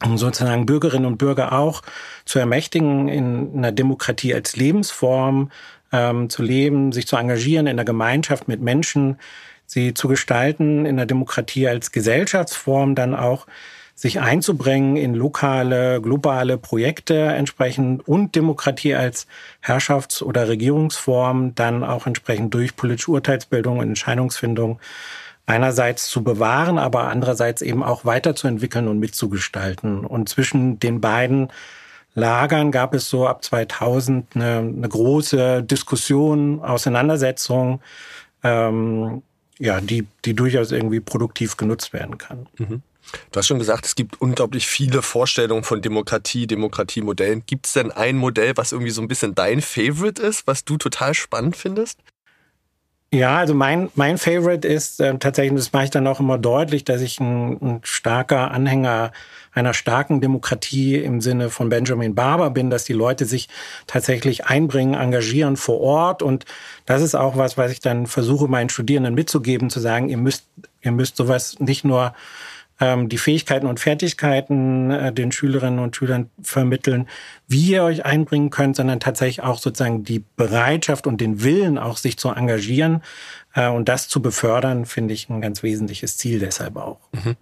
um 0.04 0.19
sozusagen 0.19 0.66
Bürgerinnen 0.66 1.07
und 1.07 1.19
Bürger 1.19 1.52
auch 1.52 1.83
zu 2.25 2.38
ermächtigen, 2.38 3.09
in 3.09 3.52
einer 3.57 3.73
Demokratie 3.73 4.35
als 4.35 4.57
Lebensform 4.57 5.50
ähm, 5.93 6.28
zu 6.28 6.43
leben, 6.43 6.93
sich 6.93 7.07
zu 7.07 7.16
engagieren 7.16 7.66
in 7.66 7.76
der 7.76 7.87
Gemeinschaft 7.87 8.49
mit 8.49 8.61
Menschen, 8.61 9.19
sie 9.66 9.95
zu 9.95 10.09
gestalten 10.09 10.85
in 10.85 10.97
der 10.97 11.07
Demokratie 11.07 11.69
als 11.69 11.90
Gesellschaftsform 11.90 12.95
dann 12.95 13.14
auch 13.14 13.47
sich 13.95 14.21
einzubringen 14.21 14.97
in 14.97 15.15
lokale, 15.15 16.01
globale 16.01 16.59
Projekte 16.59 17.15
entsprechend 17.15 18.07
und 18.09 18.35
Demokratie 18.35 18.95
als 18.95 19.27
Herrschafts- 19.61 20.23
oder 20.23 20.49
Regierungsform 20.49 21.55
dann 21.55 21.85
auch 21.85 22.07
entsprechend 22.07 22.53
durch 22.55 22.75
politische 22.77 23.13
Urteilsbildung 23.13 23.79
und 23.79 23.89
Entscheidungsfindung 23.89 24.81
einerseits 25.47 26.09
zu 26.09 26.25
bewahren, 26.25 26.79
aber 26.79 27.09
andererseits 27.09 27.63
eben 27.63 27.83
auch 27.83 28.05
weiterzuentwickeln 28.05 28.89
und 28.89 28.99
mitzugestalten. 28.99 30.05
Und 30.05 30.29
zwischen 30.29 30.81
den 30.81 31.01
beiden 31.01 31.49
Lagern 32.15 32.73
gab 32.73 32.95
es 32.95 33.09
so 33.09 33.27
ab 33.29 33.45
2000 33.45 34.35
eine, 34.35 34.59
eine 34.59 34.89
große 34.89 35.63
Diskussion, 35.63 36.61
Auseinandersetzung, 36.63 37.81
ähm, 38.43 39.23
ja, 39.59 39.81
die, 39.81 40.07
die 40.25 40.35
durchaus 40.35 40.73
irgendwie 40.73 41.01
produktiv 41.01 41.57
genutzt 41.57 41.93
werden 41.93 42.19
kann. 42.19 42.47
Mhm. 42.59 42.83
Du 43.31 43.39
hast 43.39 43.47
schon 43.47 43.59
gesagt, 43.59 43.87
es 43.87 43.95
gibt 43.95 44.21
unglaublich 44.21 44.67
viele 44.67 45.03
Vorstellungen 45.03 45.65
von 45.65 45.83
Demokratie, 45.83 46.47
Demokratiemodellen. 46.47 47.45
Gibt 47.47 47.67
es 47.67 47.75
denn 47.75 47.93
ein 47.93 48.17
Modell, 48.17 48.57
was 48.57 48.73
irgendwie 48.73 48.91
so 48.91 49.03
ein 49.03 49.09
bisschen 49.09 49.35
dein 49.35 49.61
Favorite 49.61 50.21
ist, 50.21 50.47
was 50.47 50.65
du 50.65 50.77
total 50.77 51.15
spannend 51.15 51.57
findest? 51.57 51.99
Ja, 53.15 53.37
also 53.39 53.55
mein, 53.55 53.91
mein 53.95 54.19
Favorite 54.19 54.67
ist 54.67 55.01
äh, 55.01 55.17
tatsächlich, 55.19 55.57
das 55.57 55.73
mache 55.73 55.85
ich 55.85 55.91
dann 55.91 56.09
auch 56.09 56.19
immer 56.19 56.37
deutlich, 56.37 56.83
dass 56.83 57.01
ich 57.01 57.21
ein, 57.21 57.53
ein 57.63 57.81
starker 57.85 58.51
Anhänger 58.51 59.13
einer 59.53 59.73
starken 59.73 60.21
Demokratie 60.21 60.97
im 60.97 61.21
Sinne 61.21 61.49
von 61.49 61.69
Benjamin 61.69 62.17
Barber 62.17 62.51
bin, 62.51 62.71
dass 62.71 62.83
die 62.83 62.93
Leute 62.93 63.25
sich 63.25 63.49
tatsächlich 63.87 64.47
einbringen, 64.47 64.95
engagieren 64.95 65.57
vor 65.57 65.81
Ort. 65.81 66.23
Und 66.25 66.45
das 66.87 67.03
ist 67.03 67.15
auch 67.15 67.37
was, 67.37 67.57
was 67.57 67.71
ich 67.71 67.79
dann 67.79 68.09
versuche, 68.09 68.49
meinen 68.49 68.69
Studierenden 68.69 69.15
mitzugeben, 69.15 69.71
zu 69.71 69.79
sagen, 69.79 70.09
ihr 70.09 70.19
müsst, 70.19 70.49
ihr 70.83 70.91
müsst 70.91 71.17
sowas 71.17 71.61
nicht 71.61 71.85
nur 71.85 72.15
die 73.09 73.19
Fähigkeiten 73.19 73.67
und 73.67 73.81
Fertigkeiten 73.81 74.91
äh, 74.91 75.12
den 75.12 75.33
Schülerinnen 75.33 75.79
und 75.79 75.97
Schülern 75.97 76.31
vermitteln, 76.43 77.09
wie 77.49 77.73
ihr 77.73 77.85
euch 77.85 78.05
einbringen 78.05 78.50
könnt, 78.50 78.76
sondern 78.76 79.00
tatsächlich 79.00 79.43
auch 79.43 79.59
sozusagen 79.59 80.05
die 80.05 80.25
Bereitschaft 80.37 81.07
und 81.07 81.21
den 81.21 81.43
Willen 81.43 81.79
auch 81.79 81.97
sich 81.97 82.17
zu 82.17 82.31
engagieren 82.31 83.03
äh, 83.55 83.69
und 83.69 83.88
das 83.88 84.09
zu 84.09 84.23
befördern, 84.23 84.87
finde 84.87 85.14
ich 85.14 85.29
ein 85.29 85.41
ganz 85.41 85.62
wesentliches 85.62 86.17
Ziel 86.17 86.38
deshalb 86.38 86.76
auch. 86.76 86.99
Mhm. 87.12 87.37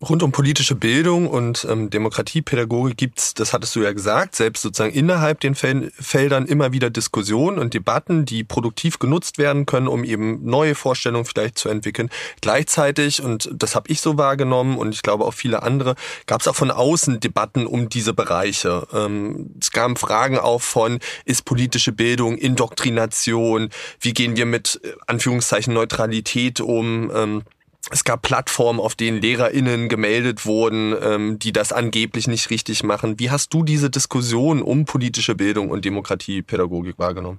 Rund 0.00 0.22
um 0.22 0.30
politische 0.30 0.76
Bildung 0.76 1.26
und 1.26 1.66
ähm, 1.68 1.90
Demokratiepädagogik 1.90 2.96
gibt's, 2.96 3.34
das 3.34 3.52
hattest 3.52 3.74
du 3.74 3.82
ja 3.82 3.92
gesagt, 3.92 4.36
selbst 4.36 4.62
sozusagen 4.62 4.94
innerhalb 4.94 5.40
den 5.40 5.56
Fel 5.56 5.90
Feldern 5.98 6.46
immer 6.46 6.72
wieder 6.72 6.88
Diskussionen 6.88 7.58
und 7.58 7.74
Debatten, 7.74 8.24
die 8.24 8.44
produktiv 8.44 9.00
genutzt 9.00 9.38
werden 9.38 9.66
können, 9.66 9.88
um 9.88 10.04
eben 10.04 10.44
neue 10.44 10.76
Vorstellungen 10.76 11.24
vielleicht 11.24 11.58
zu 11.58 11.68
entwickeln. 11.68 12.10
Gleichzeitig, 12.40 13.20
und 13.22 13.50
das 13.52 13.74
habe 13.74 13.90
ich 13.90 14.00
so 14.00 14.16
wahrgenommen 14.16 14.78
und 14.78 14.94
ich 14.94 15.02
glaube 15.02 15.24
auch 15.24 15.34
viele 15.34 15.64
andere, 15.64 15.96
gab 16.26 16.42
es 16.42 16.46
auch 16.46 16.54
von 16.54 16.70
außen 16.70 17.18
Debatten 17.18 17.66
um 17.66 17.88
diese 17.88 18.14
Bereiche. 18.14 18.86
Ähm, 18.92 19.50
es 19.60 19.72
kamen 19.72 19.96
Fragen 19.96 20.38
auf 20.38 20.62
von, 20.62 21.00
ist 21.24 21.44
politische 21.44 21.90
Bildung 21.90 22.38
Indoktrination? 22.38 23.70
Wie 23.98 24.12
gehen 24.12 24.36
wir 24.36 24.46
mit 24.46 24.80
äh, 24.84 24.92
Anführungszeichen 25.08 25.74
Neutralität 25.74 26.60
um? 26.60 27.10
Ähm, 27.12 27.42
es 27.90 28.04
gab 28.04 28.22
Plattformen, 28.22 28.80
auf 28.80 28.94
denen 28.94 29.20
LehrerInnen 29.20 29.88
gemeldet 29.88 30.44
wurden, 30.46 30.94
ähm, 31.00 31.38
die 31.38 31.52
das 31.52 31.72
angeblich 31.72 32.28
nicht 32.28 32.50
richtig 32.50 32.82
machen. 32.82 33.18
Wie 33.18 33.30
hast 33.30 33.54
du 33.54 33.62
diese 33.62 33.90
Diskussion 33.90 34.62
um 34.62 34.84
politische 34.84 35.34
Bildung 35.34 35.70
und 35.70 35.84
Demokratiepädagogik 35.84 36.98
wahrgenommen? 36.98 37.38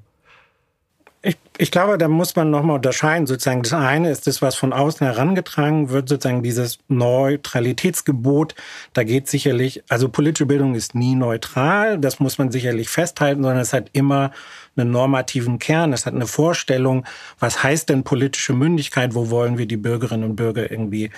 Ich, 1.21 1.37
ich 1.57 1.69
glaube, 1.69 1.97
da 1.97 2.07
muss 2.07 2.37
man 2.37 2.49
nochmal 2.49 2.77
unterscheiden. 2.77 3.27
Sozusagen 3.27 3.61
das 3.61 3.73
eine 3.73 4.09
ist 4.09 4.25
das, 4.25 4.41
was 4.41 4.55
von 4.55 4.71
außen 4.71 5.05
herangetragen 5.05 5.89
wird, 5.89 6.07
sozusagen 6.07 6.43
dieses 6.43 6.79
Neutralitätsgebot. 6.87 8.55
Da 8.93 9.03
geht 9.03 9.27
sicherlich, 9.27 9.83
also 9.89 10.07
politische 10.07 10.45
Bildung 10.45 10.75
ist 10.75 10.95
nie 10.95 11.15
neutral, 11.15 11.97
das 11.97 12.21
muss 12.21 12.37
man 12.37 12.51
sicherlich 12.51 12.87
festhalten, 12.87 13.43
sondern 13.43 13.59
es 13.61 13.73
hat 13.73 13.89
immer 13.91 14.31
einen 14.79 14.91
normativen 14.91 15.59
Kern, 15.59 15.93
es 15.93 16.05
hat 16.05 16.13
eine 16.13 16.27
Vorstellung, 16.27 17.05
was 17.39 17.63
heißt 17.63 17.89
denn 17.89 18.03
politische 18.03 18.53
Mündigkeit, 18.53 19.15
wo 19.15 19.29
wollen 19.29 19.57
wir 19.57 19.65
die 19.65 19.77
Bürgerinnen 19.77 20.23
und 20.23 20.35
Bürger 20.35 20.71
irgendwie 20.71 21.11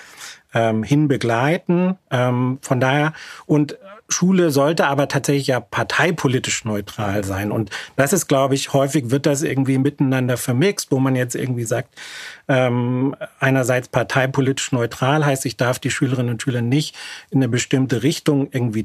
ähm, 0.54 0.82
hinbegleiten. 0.82 1.96
Ähm, 2.10 2.58
von 2.60 2.80
daher, 2.80 3.12
und 3.46 3.78
Schule 4.08 4.50
sollte 4.50 4.86
aber 4.86 5.08
tatsächlich 5.08 5.48
ja 5.48 5.60
parteipolitisch 5.60 6.64
neutral 6.64 7.24
sein. 7.24 7.50
Und 7.50 7.70
das 7.96 8.12
ist, 8.12 8.28
glaube 8.28 8.54
ich, 8.54 8.72
häufig 8.72 9.10
wird 9.10 9.26
das 9.26 9.42
irgendwie 9.42 9.78
miteinander 9.78 10.36
vermixt, 10.36 10.90
wo 10.90 10.98
man 10.98 11.16
jetzt 11.16 11.34
irgendwie 11.34 11.64
sagt, 11.64 11.94
ähm, 12.48 13.16
einerseits 13.40 13.88
parteipolitisch 13.88 14.72
neutral 14.72 15.24
heißt, 15.24 15.46
ich 15.46 15.56
darf 15.56 15.78
die 15.78 15.90
Schülerinnen 15.90 16.32
und 16.32 16.42
Schüler 16.42 16.62
nicht 16.62 16.94
in 17.30 17.38
eine 17.38 17.48
bestimmte 17.48 18.02
Richtung 18.02 18.48
irgendwie 18.52 18.84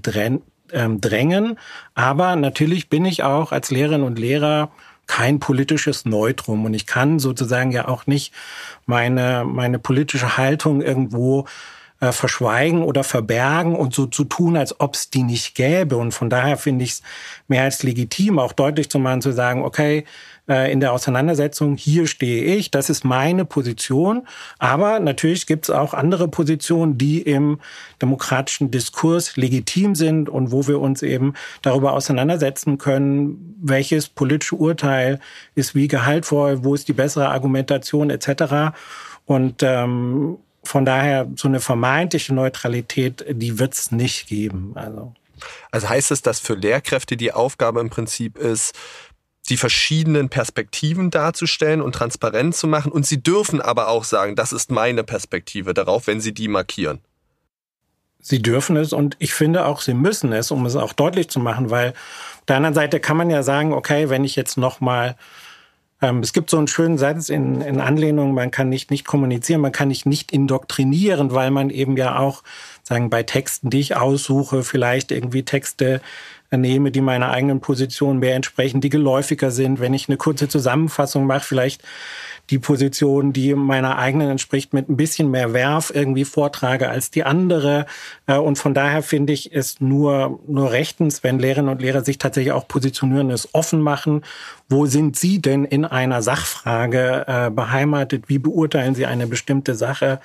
ähm, 0.71 1.01
drängen. 1.01 1.57
Aber 1.95 2.35
natürlich 2.35 2.89
bin 2.89 3.05
ich 3.05 3.23
auch 3.23 3.51
als 3.51 3.71
Lehrerin 3.71 4.03
und 4.03 4.19
Lehrer 4.19 4.71
kein 5.07 5.39
politisches 5.39 6.05
Neutrum 6.05 6.65
und 6.65 6.73
ich 6.73 6.85
kann 6.85 7.17
sozusagen 7.19 7.71
ja 7.71 7.87
auch 7.87 8.07
nicht 8.07 8.33
meine, 8.85 9.45
meine 9.45 9.79
politische 9.79 10.37
Haltung 10.37 10.81
irgendwo 10.81 11.45
äh, 11.99 12.11
verschweigen 12.11 12.83
oder 12.83 13.03
verbergen 13.03 13.75
und 13.75 13.93
so 13.93 14.05
zu 14.05 14.23
tun, 14.23 14.57
als 14.57 14.79
ob 14.79 14.95
es 14.95 15.09
die 15.09 15.23
nicht 15.23 15.55
gäbe. 15.55 15.97
Und 15.97 16.11
von 16.11 16.29
daher 16.29 16.57
finde 16.57 16.85
ich 16.85 16.91
es 16.91 17.01
mehr 17.47 17.63
als 17.63 17.83
legitim, 17.83 18.39
auch 18.39 18.53
deutlich 18.53 18.89
zu 18.89 18.99
machen, 18.99 19.21
zu 19.21 19.31
sagen, 19.31 19.63
okay, 19.63 20.05
äh, 20.47 20.71
in 20.71 20.79
der 20.79 20.93
Auseinandersetzung, 20.93 21.75
hier 21.75 22.07
stehe 22.07 22.55
ich, 22.55 22.71
das 22.71 22.89
ist 22.89 23.03
meine 23.03 23.45
Position. 23.45 24.27
Aber 24.59 24.99
natürlich 24.99 25.45
gibt 25.45 25.65
es 25.65 25.69
auch 25.69 25.93
andere 25.93 26.27
Positionen, 26.27 26.97
die 26.97 27.21
im 27.21 27.59
demokratischen 28.01 28.71
Diskurs 28.71 29.35
legitim 29.35 29.95
sind 29.95 30.29
und 30.29 30.51
wo 30.51 30.67
wir 30.67 30.79
uns 30.79 31.01
eben 31.01 31.33
darüber 31.61 31.93
auseinandersetzen 31.93 32.77
können, 32.77 33.55
welches 33.61 34.07
politische 34.07 34.55
Urteil 34.55 35.19
ist 35.55 35.75
wie 35.75 35.87
gehaltvoll, 35.87 36.63
wo 36.63 36.75
ist 36.75 36.87
die 36.87 36.93
bessere 36.93 37.29
Argumentation 37.29 38.09
etc. 38.09 38.75
Und 39.25 39.63
ähm, 39.63 40.37
von 40.67 40.85
daher 40.85 41.27
so 41.35 41.47
eine 41.47 41.59
vermeintliche 41.59 42.33
Neutralität, 42.33 43.25
die 43.29 43.59
wird 43.59 43.73
es 43.73 43.91
nicht 43.91 44.27
geben. 44.27 44.73
Also. 44.75 45.13
also 45.71 45.89
heißt 45.89 46.11
es, 46.11 46.21
dass 46.21 46.39
für 46.39 46.55
Lehrkräfte 46.55 47.17
die 47.17 47.33
Aufgabe 47.33 47.79
im 47.79 47.89
Prinzip 47.89 48.37
ist, 48.37 48.75
die 49.49 49.57
verschiedenen 49.57 50.29
Perspektiven 50.29 51.09
darzustellen 51.09 51.81
und 51.81 51.93
transparent 51.93 52.55
zu 52.55 52.67
machen. 52.67 52.91
Und 52.91 53.05
sie 53.05 53.21
dürfen 53.21 53.61
aber 53.61 53.87
auch 53.87 54.03
sagen, 54.03 54.35
das 54.35 54.51
ist 54.51 54.71
meine 54.71 55.03
Perspektive 55.03 55.73
darauf, 55.73 56.07
wenn 56.07 56.19
sie 56.19 56.33
die 56.33 56.47
markieren. 56.47 56.99
Sie 58.19 58.41
dürfen 58.41 58.75
es 58.75 58.91
und 58.91 59.15
ich 59.19 59.33
finde 59.33 59.65
auch, 59.65 59.79
sie 59.79 59.93
müssen 59.93 60.33
es, 60.33 60.51
um 60.51 60.65
es 60.65 60.75
auch 60.75 60.91
deutlich 60.91 61.29
zu 61.29 61.39
machen, 61.39 61.69
weil 61.69 61.91
auf 61.91 62.45
der 62.47 62.57
anderen 62.57 62.73
Seite 62.73 62.99
kann 62.99 63.15
man 63.15 63.29
ja 63.29 63.41
sagen, 63.41 63.73
okay, 63.73 64.09
wenn 64.09 64.25
ich 64.25 64.35
jetzt 64.35 64.57
nochmal, 64.57 65.09
ähm, 65.09 65.15
es 65.99 66.31
gibt 66.31 66.51
so 66.51 66.57
einen 66.57 66.67
schönen 66.67 66.99
Satz 66.99 67.29
in, 67.29 67.61
in 67.61 67.79
Anlehnung, 67.79 68.33
man 68.35 68.51
kann 68.51 68.69
nicht 68.69 68.91
nicht 68.91 69.05
kommunizieren, 69.05 69.61
man 69.61 69.71
kann 69.71 69.87
nicht 69.87 70.05
nicht 70.05 70.31
indoktrinieren, 70.31 71.33
weil 71.33 71.49
man 71.49 71.71
eben 71.71 71.97
ja 71.97 72.19
auch 72.19 72.43
sagen 72.83 73.09
bei 73.09 73.23
Texten, 73.23 73.71
die 73.71 73.79
ich 73.79 73.95
aussuche, 73.95 74.63
vielleicht 74.63 75.11
irgendwie 75.11 75.43
Texte 75.43 76.01
nehme, 76.51 76.91
die 76.91 77.01
meiner 77.01 77.31
eigenen 77.31 77.59
Position 77.59 78.19
mehr 78.19 78.35
entsprechen, 78.35 78.79
die 78.79 78.89
geläufiger 78.89 79.51
sind. 79.51 79.79
Wenn 79.79 79.93
ich 79.93 80.07
eine 80.07 80.17
kurze 80.17 80.47
Zusammenfassung 80.47 81.25
mache, 81.25 81.45
vielleicht 81.45 81.83
die 82.49 82.59
Position, 82.59 83.33
die 83.33 83.53
meiner 83.55 83.97
eigenen 83.97 84.29
entspricht, 84.29 84.73
mit 84.73 84.89
ein 84.89 84.97
bisschen 84.97 85.29
mehr 85.31 85.53
Werf 85.53 85.91
irgendwie 85.93 86.25
vortrage 86.25 86.89
als 86.89 87.11
die 87.11 87.23
andere. 87.23 87.85
Äh, 88.25 88.37
und 88.37 88.57
von 88.57 88.73
daher 88.73 89.03
finde 89.03 89.33
ich 89.33 89.53
es 89.53 89.81
nur, 89.81 90.39
nur 90.47 90.71
rechtens, 90.71 91.23
wenn 91.23 91.39
Lehrerinnen 91.39 91.71
und 91.71 91.81
Lehrer 91.81 92.03
sich 92.03 92.17
tatsächlich 92.17 92.53
auch 92.53 92.67
positionieren, 92.67 93.29
es 93.31 93.53
offen 93.53 93.81
machen. 93.81 94.23
Wo 94.69 94.85
sind 94.85 95.17
Sie 95.17 95.39
denn 95.39 95.65
in 95.65 95.85
einer 95.85 96.21
Sachfrage 96.21 97.25
äh, 97.27 97.49
beheimatet? 97.49 98.25
Wie 98.27 98.39
beurteilen 98.39 98.95
Sie 98.95 99.05
eine 99.05 99.27
bestimmte 99.27 99.75
Sache? 99.75 100.19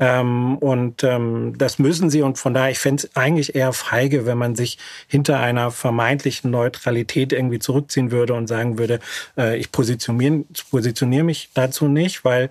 Ähm, 0.00 0.56
und 0.58 1.04
ähm, 1.04 1.54
das 1.58 1.78
müssen 1.78 2.08
sie. 2.10 2.22
Und 2.22 2.38
von 2.38 2.54
daher, 2.54 2.70
ich 2.70 2.78
fände 2.78 3.04
es 3.04 3.16
eigentlich 3.16 3.54
eher 3.54 3.72
feige, 3.74 4.24
wenn 4.24 4.38
man 4.38 4.56
sich 4.56 4.78
hinter 5.06 5.38
einer 5.38 5.70
vermeintlichen 5.70 6.50
Neutralität 6.50 7.32
irgendwie 7.32 7.58
zurückziehen 7.58 8.10
würde 8.10 8.34
und 8.34 8.46
sagen 8.46 8.78
würde, 8.78 8.98
äh, 9.36 9.58
ich 9.58 9.70
positioniere, 9.70 10.44
positioniere 10.70 11.24
mich 11.24 11.50
dazu 11.52 11.86
nicht, 11.86 12.24
weil 12.24 12.50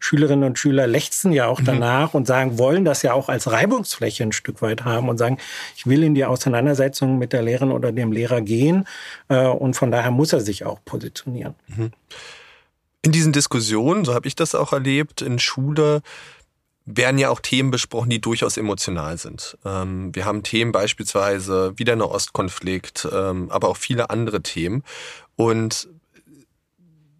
Schülerinnen 0.00 0.44
und 0.44 0.58
Schüler 0.58 0.86
lechzen 0.86 1.32
ja 1.32 1.46
auch 1.46 1.60
mhm. 1.60 1.66
danach 1.66 2.12
mhm. 2.12 2.18
und 2.18 2.26
sagen, 2.26 2.58
wollen 2.58 2.84
das 2.84 3.02
ja 3.02 3.12
auch 3.12 3.28
als 3.28 3.50
Reibungsfläche 3.50 4.24
ein 4.24 4.32
Stück 4.32 4.62
weit 4.62 4.84
haben 4.84 5.08
und 5.08 5.18
sagen, 5.18 5.38
ich 5.76 5.86
will 5.86 6.02
in 6.02 6.14
die 6.14 6.24
Auseinandersetzung 6.24 7.18
mit 7.18 7.32
der 7.32 7.42
Lehrerin 7.42 7.72
oder 7.72 7.92
dem 7.92 8.12
Lehrer 8.12 8.40
gehen 8.40 8.86
äh, 9.28 9.46
und 9.46 9.74
von 9.74 9.90
daher 9.90 10.10
muss 10.10 10.32
er 10.32 10.40
sich 10.40 10.64
auch 10.64 10.78
positionieren. 10.84 11.54
Mhm. 11.68 11.90
In 13.02 13.12
diesen 13.12 13.32
Diskussionen, 13.32 14.04
so 14.04 14.14
habe 14.14 14.26
ich 14.26 14.34
das 14.34 14.54
auch 14.54 14.72
erlebt, 14.72 15.22
in 15.22 15.38
Schule 15.38 16.02
werden 16.90 17.18
ja 17.18 17.28
auch 17.28 17.40
Themen 17.40 17.70
besprochen, 17.70 18.08
die 18.08 18.20
durchaus 18.20 18.56
emotional 18.56 19.18
sind. 19.18 19.58
Ähm, 19.64 20.14
wir 20.14 20.24
haben 20.24 20.42
Themen 20.42 20.72
beispielsweise 20.72 21.74
wie 21.76 21.84
der 21.84 21.96
Nahostkonflikt, 21.96 23.08
ähm, 23.12 23.50
aber 23.50 23.68
auch 23.68 23.76
viele 23.76 24.10
andere 24.10 24.42
Themen. 24.42 24.82
Und 25.36 25.88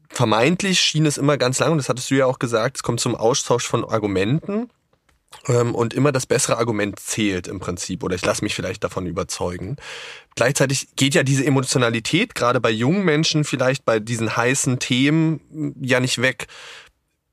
vermeintlich 0.09 0.81
schien 0.81 1.05
es 1.05 1.19
immer 1.19 1.37
ganz 1.37 1.59
lang, 1.59 1.73
und 1.73 1.79
das 1.79 1.89
hattest 1.89 2.11
du 2.11 2.15
ja 2.15 2.27
auch 2.27 2.39
gesagt, 2.39 2.79
es 2.79 2.83
kommt 2.83 3.01
zum 3.01 3.15
Austausch 3.15 3.67
von 3.67 3.85
Argumenten. 3.85 4.71
Ähm, 5.47 5.75
und 5.75 5.93
immer 5.93 6.11
das 6.11 6.25
bessere 6.25 6.57
Argument 6.57 6.99
zählt 6.99 7.49
im 7.49 7.61
Prinzip, 7.61 8.03
oder 8.03 8.15
ich 8.15 8.25
lasse 8.25 8.43
mich 8.43 8.55
vielleicht 8.55 8.83
davon 8.83 9.07
überzeugen. 9.07 9.77
Gleichzeitig 10.37 10.89
geht 10.97 11.15
ja 11.15 11.23
diese 11.23 11.45
Emotionalität 11.45 12.35
gerade 12.35 12.61
bei 12.61 12.71
jungen 12.71 13.05
Menschen 13.05 13.45
vielleicht 13.45 13.85
bei 13.85 14.01
diesen 14.01 14.35
heißen 14.35 14.79
Themen 14.79 15.75
ja 15.83 16.01
nicht 16.01 16.23
weg 16.23 16.47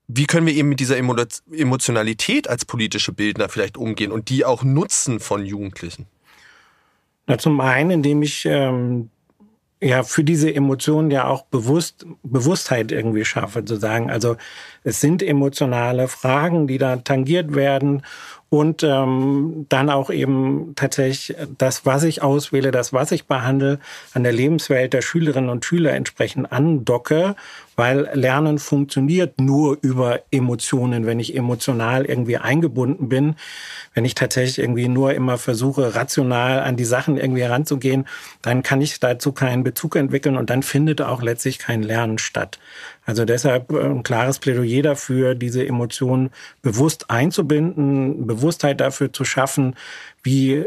wie 0.07 0.25
können 0.25 0.45
wir 0.45 0.53
eben 0.53 0.69
mit 0.69 0.79
dieser 0.79 0.97
Emotionalität 0.97 2.47
als 2.47 2.65
politische 2.65 3.11
Bildner 3.11 3.49
vielleicht 3.49 3.77
umgehen 3.77 4.11
und 4.11 4.29
die 4.29 4.45
auch 4.45 4.63
nutzen 4.63 5.19
von 5.19 5.45
Jugendlichen? 5.45 6.05
Na, 7.27 7.37
zum 7.37 7.59
einen, 7.59 7.89
indem 7.89 8.21
ich 8.21 8.45
ähm, 8.45 9.09
ja 9.81 10.03
für 10.03 10.23
diese 10.23 10.53
Emotionen 10.53 11.09
ja 11.09 11.27
auch 11.27 11.43
bewusst 11.43 12.05
Bewusstheit 12.23 12.91
irgendwie 12.91 13.25
schaffe, 13.25 13.65
zu 13.65 13.77
sagen. 13.77 14.11
Also 14.11 14.37
es 14.83 15.01
sind 15.01 15.23
emotionale 15.23 16.07
Fragen, 16.07 16.67
die 16.67 16.77
da 16.77 16.97
tangiert 16.97 17.55
werden 17.55 18.03
und 18.59 18.83
ähm, 18.83 19.65
dann 19.69 19.89
auch 19.89 20.09
eben 20.09 20.73
tatsächlich 20.75 21.35
das, 21.57 21.85
was 21.85 22.03
ich 22.03 22.21
auswähle, 22.21 22.71
das, 22.71 22.93
was 22.93 23.11
ich 23.11 23.25
behandle, 23.25 23.79
an 24.13 24.23
der 24.23 24.33
Lebenswelt 24.33 24.93
der 24.93 25.01
Schülerinnen 25.01 25.49
und 25.49 25.65
Schüler 25.65 25.93
entsprechend 25.93 26.51
andocke 26.51 27.35
weil 27.75 28.09
Lernen 28.13 28.57
funktioniert 28.59 29.39
nur 29.39 29.77
über 29.81 30.21
Emotionen, 30.31 31.05
wenn 31.05 31.19
ich 31.19 31.35
emotional 31.35 32.05
irgendwie 32.05 32.37
eingebunden 32.37 33.09
bin, 33.09 33.35
wenn 33.93 34.05
ich 34.05 34.15
tatsächlich 34.15 34.59
irgendwie 34.59 34.87
nur 34.87 35.13
immer 35.13 35.37
versuche, 35.37 35.95
rational 35.95 36.59
an 36.61 36.77
die 36.77 36.85
Sachen 36.85 37.17
irgendwie 37.17 37.43
heranzugehen, 37.43 38.07
dann 38.41 38.63
kann 38.63 38.81
ich 38.81 38.99
dazu 38.99 39.31
keinen 39.31 39.63
Bezug 39.63 39.95
entwickeln 39.95 40.37
und 40.37 40.49
dann 40.49 40.63
findet 40.63 41.01
auch 41.01 41.21
letztlich 41.21 41.59
kein 41.59 41.83
Lernen 41.83 42.17
statt. 42.17 42.59
Also 43.05 43.23
deshalb 43.23 43.71
ein 43.71 44.03
klares 44.03 44.39
Plädoyer 44.39 44.81
dafür, 44.81 45.35
diese 45.35 45.65
Emotionen 45.65 46.31
bewusst 46.61 47.09
einzubinden, 47.09 48.25
Bewusstheit 48.27 48.81
dafür 48.81 49.13
zu 49.13 49.23
schaffen, 49.25 49.75
wie 50.23 50.65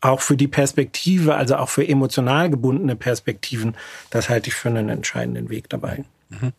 auch 0.00 0.22
für 0.22 0.36
die 0.36 0.48
Perspektive, 0.48 1.34
also 1.34 1.56
auch 1.56 1.68
für 1.68 1.86
emotional 1.86 2.48
gebundene 2.48 2.96
Perspektiven, 2.96 3.76
das 4.08 4.30
halte 4.30 4.48
ich 4.48 4.54
für 4.54 4.70
einen 4.70 4.88
entscheidenden 4.88 5.50
Weg 5.50 5.68
dabei. 5.68 6.04
Mhm. 6.30 6.52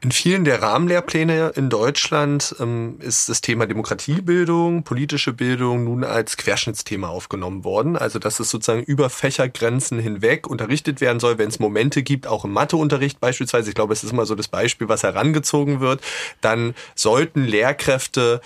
In 0.00 0.12
vielen 0.12 0.44
der 0.44 0.62
Rahmenlehrpläne 0.62 1.54
in 1.56 1.70
Deutschland 1.70 2.54
ähm, 2.60 2.98
ist 3.00 3.28
das 3.28 3.40
Thema 3.40 3.66
Demokratiebildung, 3.66 4.84
politische 4.84 5.32
Bildung 5.32 5.82
nun 5.82 6.04
als 6.04 6.36
Querschnittsthema 6.36 7.08
aufgenommen 7.08 7.64
worden. 7.64 7.96
Also 7.96 8.20
dass 8.20 8.38
es 8.38 8.48
sozusagen 8.48 8.84
über 8.84 9.10
Fächergrenzen 9.10 9.98
hinweg 9.98 10.46
unterrichtet 10.46 11.00
werden 11.00 11.18
soll, 11.18 11.38
wenn 11.38 11.48
es 11.48 11.58
Momente 11.58 12.04
gibt, 12.04 12.28
auch 12.28 12.44
im 12.44 12.52
Matheunterricht 12.52 13.18
beispielsweise. 13.18 13.70
Ich 13.70 13.74
glaube, 13.74 13.92
es 13.92 14.04
ist 14.04 14.12
immer 14.12 14.24
so 14.24 14.36
das 14.36 14.46
Beispiel, 14.46 14.88
was 14.88 15.02
herangezogen 15.02 15.80
wird. 15.80 16.00
Dann 16.40 16.76
sollten 16.94 17.42
Lehrkräfte 17.42 18.40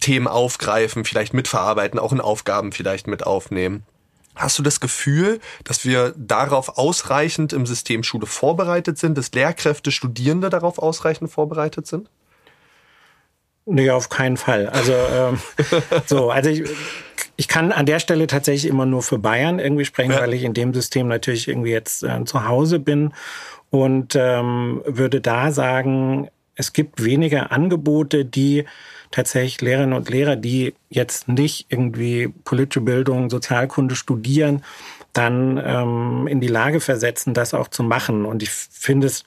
Themen 0.00 0.26
aufgreifen, 0.26 1.04
vielleicht 1.04 1.34
mitverarbeiten, 1.34 2.00
auch 2.00 2.12
in 2.12 2.20
Aufgaben 2.22 2.72
vielleicht 2.72 3.06
mit 3.08 3.26
aufnehmen. 3.26 3.84
Hast 4.34 4.58
du 4.58 4.62
das 4.62 4.80
Gefühl, 4.80 5.40
dass 5.62 5.84
wir 5.84 6.12
darauf 6.16 6.76
ausreichend 6.76 7.52
im 7.52 7.66
System 7.66 8.02
Schule 8.02 8.26
vorbereitet 8.26 8.98
sind, 8.98 9.16
dass 9.16 9.32
Lehrkräfte, 9.32 9.92
Studierende 9.92 10.50
darauf 10.50 10.78
ausreichend 10.78 11.30
vorbereitet 11.30 11.86
sind? 11.86 12.08
Nee, 13.66 13.90
auf 13.90 14.08
keinen 14.08 14.36
Fall. 14.36 14.68
Also 14.68 14.92
ähm, 14.92 15.38
so, 16.06 16.30
also 16.30 16.50
ich, 16.50 16.64
ich 17.36 17.48
kann 17.48 17.72
an 17.72 17.86
der 17.86 17.98
Stelle 17.98 18.26
tatsächlich 18.26 18.70
immer 18.70 18.86
nur 18.86 19.02
für 19.02 19.18
Bayern 19.18 19.58
irgendwie 19.58 19.84
sprechen, 19.84 20.12
ja. 20.12 20.20
weil 20.20 20.34
ich 20.34 20.44
in 20.44 20.52
dem 20.52 20.74
System 20.74 21.08
natürlich 21.08 21.48
irgendwie 21.48 21.70
jetzt 21.70 22.02
äh, 22.02 22.24
zu 22.24 22.46
Hause 22.46 22.78
bin 22.78 23.12
und 23.70 24.14
ähm, 24.16 24.82
würde 24.84 25.20
da 25.20 25.50
sagen, 25.50 26.28
es 26.56 26.72
gibt 26.72 27.02
weniger 27.02 27.52
Angebote, 27.52 28.24
die 28.24 28.64
tatsächlich 29.14 29.60
Lehrerinnen 29.60 29.96
und 29.96 30.10
Lehrer, 30.10 30.34
die 30.34 30.74
jetzt 30.90 31.28
nicht 31.28 31.66
irgendwie 31.68 32.28
politische 32.44 32.80
Bildung, 32.80 33.30
Sozialkunde 33.30 33.94
studieren, 33.94 34.64
dann 35.12 35.62
ähm, 35.64 36.26
in 36.26 36.40
die 36.40 36.48
Lage 36.48 36.80
versetzen, 36.80 37.32
das 37.32 37.54
auch 37.54 37.68
zu 37.68 37.84
machen. 37.84 38.24
Und 38.24 38.42
ich 38.42 38.50
finde 38.50 39.06
es 39.06 39.24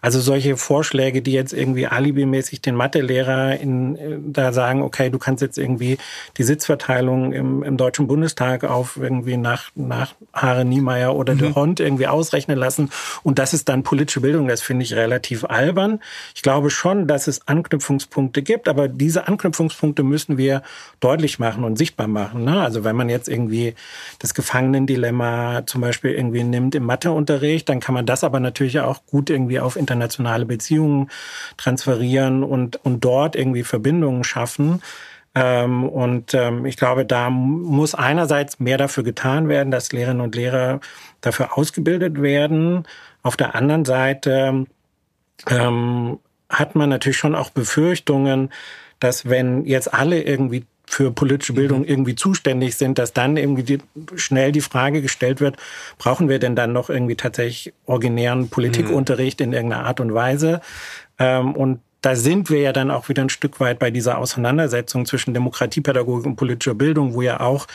also 0.00 0.20
solche 0.20 0.56
Vorschläge, 0.56 1.22
die 1.22 1.32
jetzt 1.32 1.52
irgendwie 1.52 1.88
alibimäßig 1.88 2.60
den 2.60 2.76
Mathelehrer 2.76 3.58
in, 3.58 3.96
äh, 3.96 4.18
da 4.22 4.52
sagen, 4.52 4.82
okay, 4.82 5.10
du 5.10 5.18
kannst 5.18 5.42
jetzt 5.42 5.58
irgendwie 5.58 5.98
die 6.36 6.44
Sitzverteilung 6.44 7.32
im, 7.32 7.64
im 7.64 7.76
Deutschen 7.76 8.06
Bundestag 8.06 8.62
auf 8.62 8.96
irgendwie 8.96 9.36
nach, 9.36 9.70
nach 9.74 10.14
Haare 10.32 10.64
Niemeyer 10.64 11.16
oder 11.16 11.34
mhm. 11.34 11.38
de 11.38 11.54
Hond 11.54 11.80
irgendwie 11.80 12.06
ausrechnen 12.06 12.56
lassen. 12.56 12.90
Und 13.24 13.40
das 13.40 13.54
ist 13.54 13.68
dann 13.68 13.82
politische 13.82 14.20
Bildung. 14.20 14.46
Das 14.46 14.62
finde 14.62 14.84
ich 14.84 14.94
relativ 14.94 15.44
albern. 15.44 15.98
Ich 16.34 16.42
glaube 16.42 16.70
schon, 16.70 17.08
dass 17.08 17.26
es 17.26 17.48
Anknüpfungspunkte 17.48 18.42
gibt, 18.42 18.68
aber 18.68 18.86
diese 18.86 19.26
Anknüpfungspunkte 19.26 20.04
müssen 20.04 20.38
wir 20.38 20.62
deutlich 21.00 21.40
machen 21.40 21.64
und 21.64 21.76
sichtbar 21.76 22.06
machen. 22.06 22.44
Ne? 22.44 22.60
Also 22.60 22.84
wenn 22.84 22.94
man 22.94 23.08
jetzt 23.08 23.28
irgendwie 23.28 23.74
das 24.20 24.34
Gefangenendilemma 24.34 25.66
zum 25.66 25.80
Beispiel 25.80 26.12
irgendwie 26.12 26.44
nimmt 26.44 26.76
im 26.76 26.84
Matheunterricht, 26.84 27.68
dann 27.68 27.80
kann 27.80 27.96
man 27.96 28.06
das 28.06 28.22
aber 28.22 28.38
natürlich 28.38 28.78
auch 28.78 29.04
gut 29.06 29.28
irgendwie 29.28 29.58
auf 29.58 29.76
internationale 29.88 30.46
Beziehungen 30.46 31.10
transferieren 31.56 32.44
und, 32.44 32.76
und 32.84 33.04
dort 33.04 33.36
irgendwie 33.36 33.64
Verbindungen 33.64 34.24
schaffen. 34.24 34.82
Ähm, 35.34 35.88
und 35.88 36.34
ähm, 36.34 36.66
ich 36.66 36.76
glaube, 36.76 37.04
da 37.04 37.30
muss 37.30 37.94
einerseits 37.94 38.60
mehr 38.60 38.78
dafür 38.78 39.04
getan 39.04 39.48
werden, 39.48 39.70
dass 39.70 39.92
Lehrerinnen 39.92 40.22
und 40.22 40.34
Lehrer 40.34 40.80
dafür 41.20 41.56
ausgebildet 41.56 42.20
werden. 42.20 42.86
Auf 43.22 43.36
der 43.36 43.54
anderen 43.54 43.84
Seite 43.84 44.66
ähm, 45.48 46.18
hat 46.48 46.74
man 46.74 46.88
natürlich 46.88 47.18
schon 47.18 47.34
auch 47.34 47.50
Befürchtungen, 47.50 48.50
dass 49.00 49.28
wenn 49.28 49.64
jetzt 49.64 49.92
alle 49.92 50.22
irgendwie 50.22 50.64
für 50.88 51.10
politische 51.10 51.52
Bildung 51.52 51.80
mhm. 51.80 51.88
irgendwie 51.88 52.14
zuständig 52.14 52.76
sind, 52.76 52.98
dass 52.98 53.12
dann 53.12 53.36
irgendwie 53.36 53.62
die, 53.62 53.78
schnell 54.16 54.52
die 54.52 54.60
Frage 54.60 55.02
gestellt 55.02 55.40
wird, 55.40 55.56
brauchen 55.98 56.28
wir 56.28 56.38
denn 56.38 56.56
dann 56.56 56.72
noch 56.72 56.88
irgendwie 56.90 57.14
tatsächlich 57.14 57.74
originären 57.86 58.48
Politikunterricht 58.48 59.40
in 59.40 59.52
irgendeiner 59.52 59.84
Art 59.84 60.00
und 60.00 60.14
Weise? 60.14 60.60
Ähm, 61.18 61.54
und 61.54 61.80
da 62.00 62.14
sind 62.14 62.48
wir 62.48 62.60
ja 62.60 62.72
dann 62.72 62.90
auch 62.90 63.08
wieder 63.08 63.22
ein 63.22 63.28
Stück 63.28 63.60
weit 63.60 63.78
bei 63.78 63.90
dieser 63.90 64.18
Auseinandersetzung 64.18 65.04
zwischen 65.04 65.34
Demokratiepädagogik 65.34 66.26
und 66.26 66.36
politischer 66.36 66.74
Bildung, 66.74 67.14
wo 67.14 67.22
ja 67.22 67.40
auch 67.40 67.66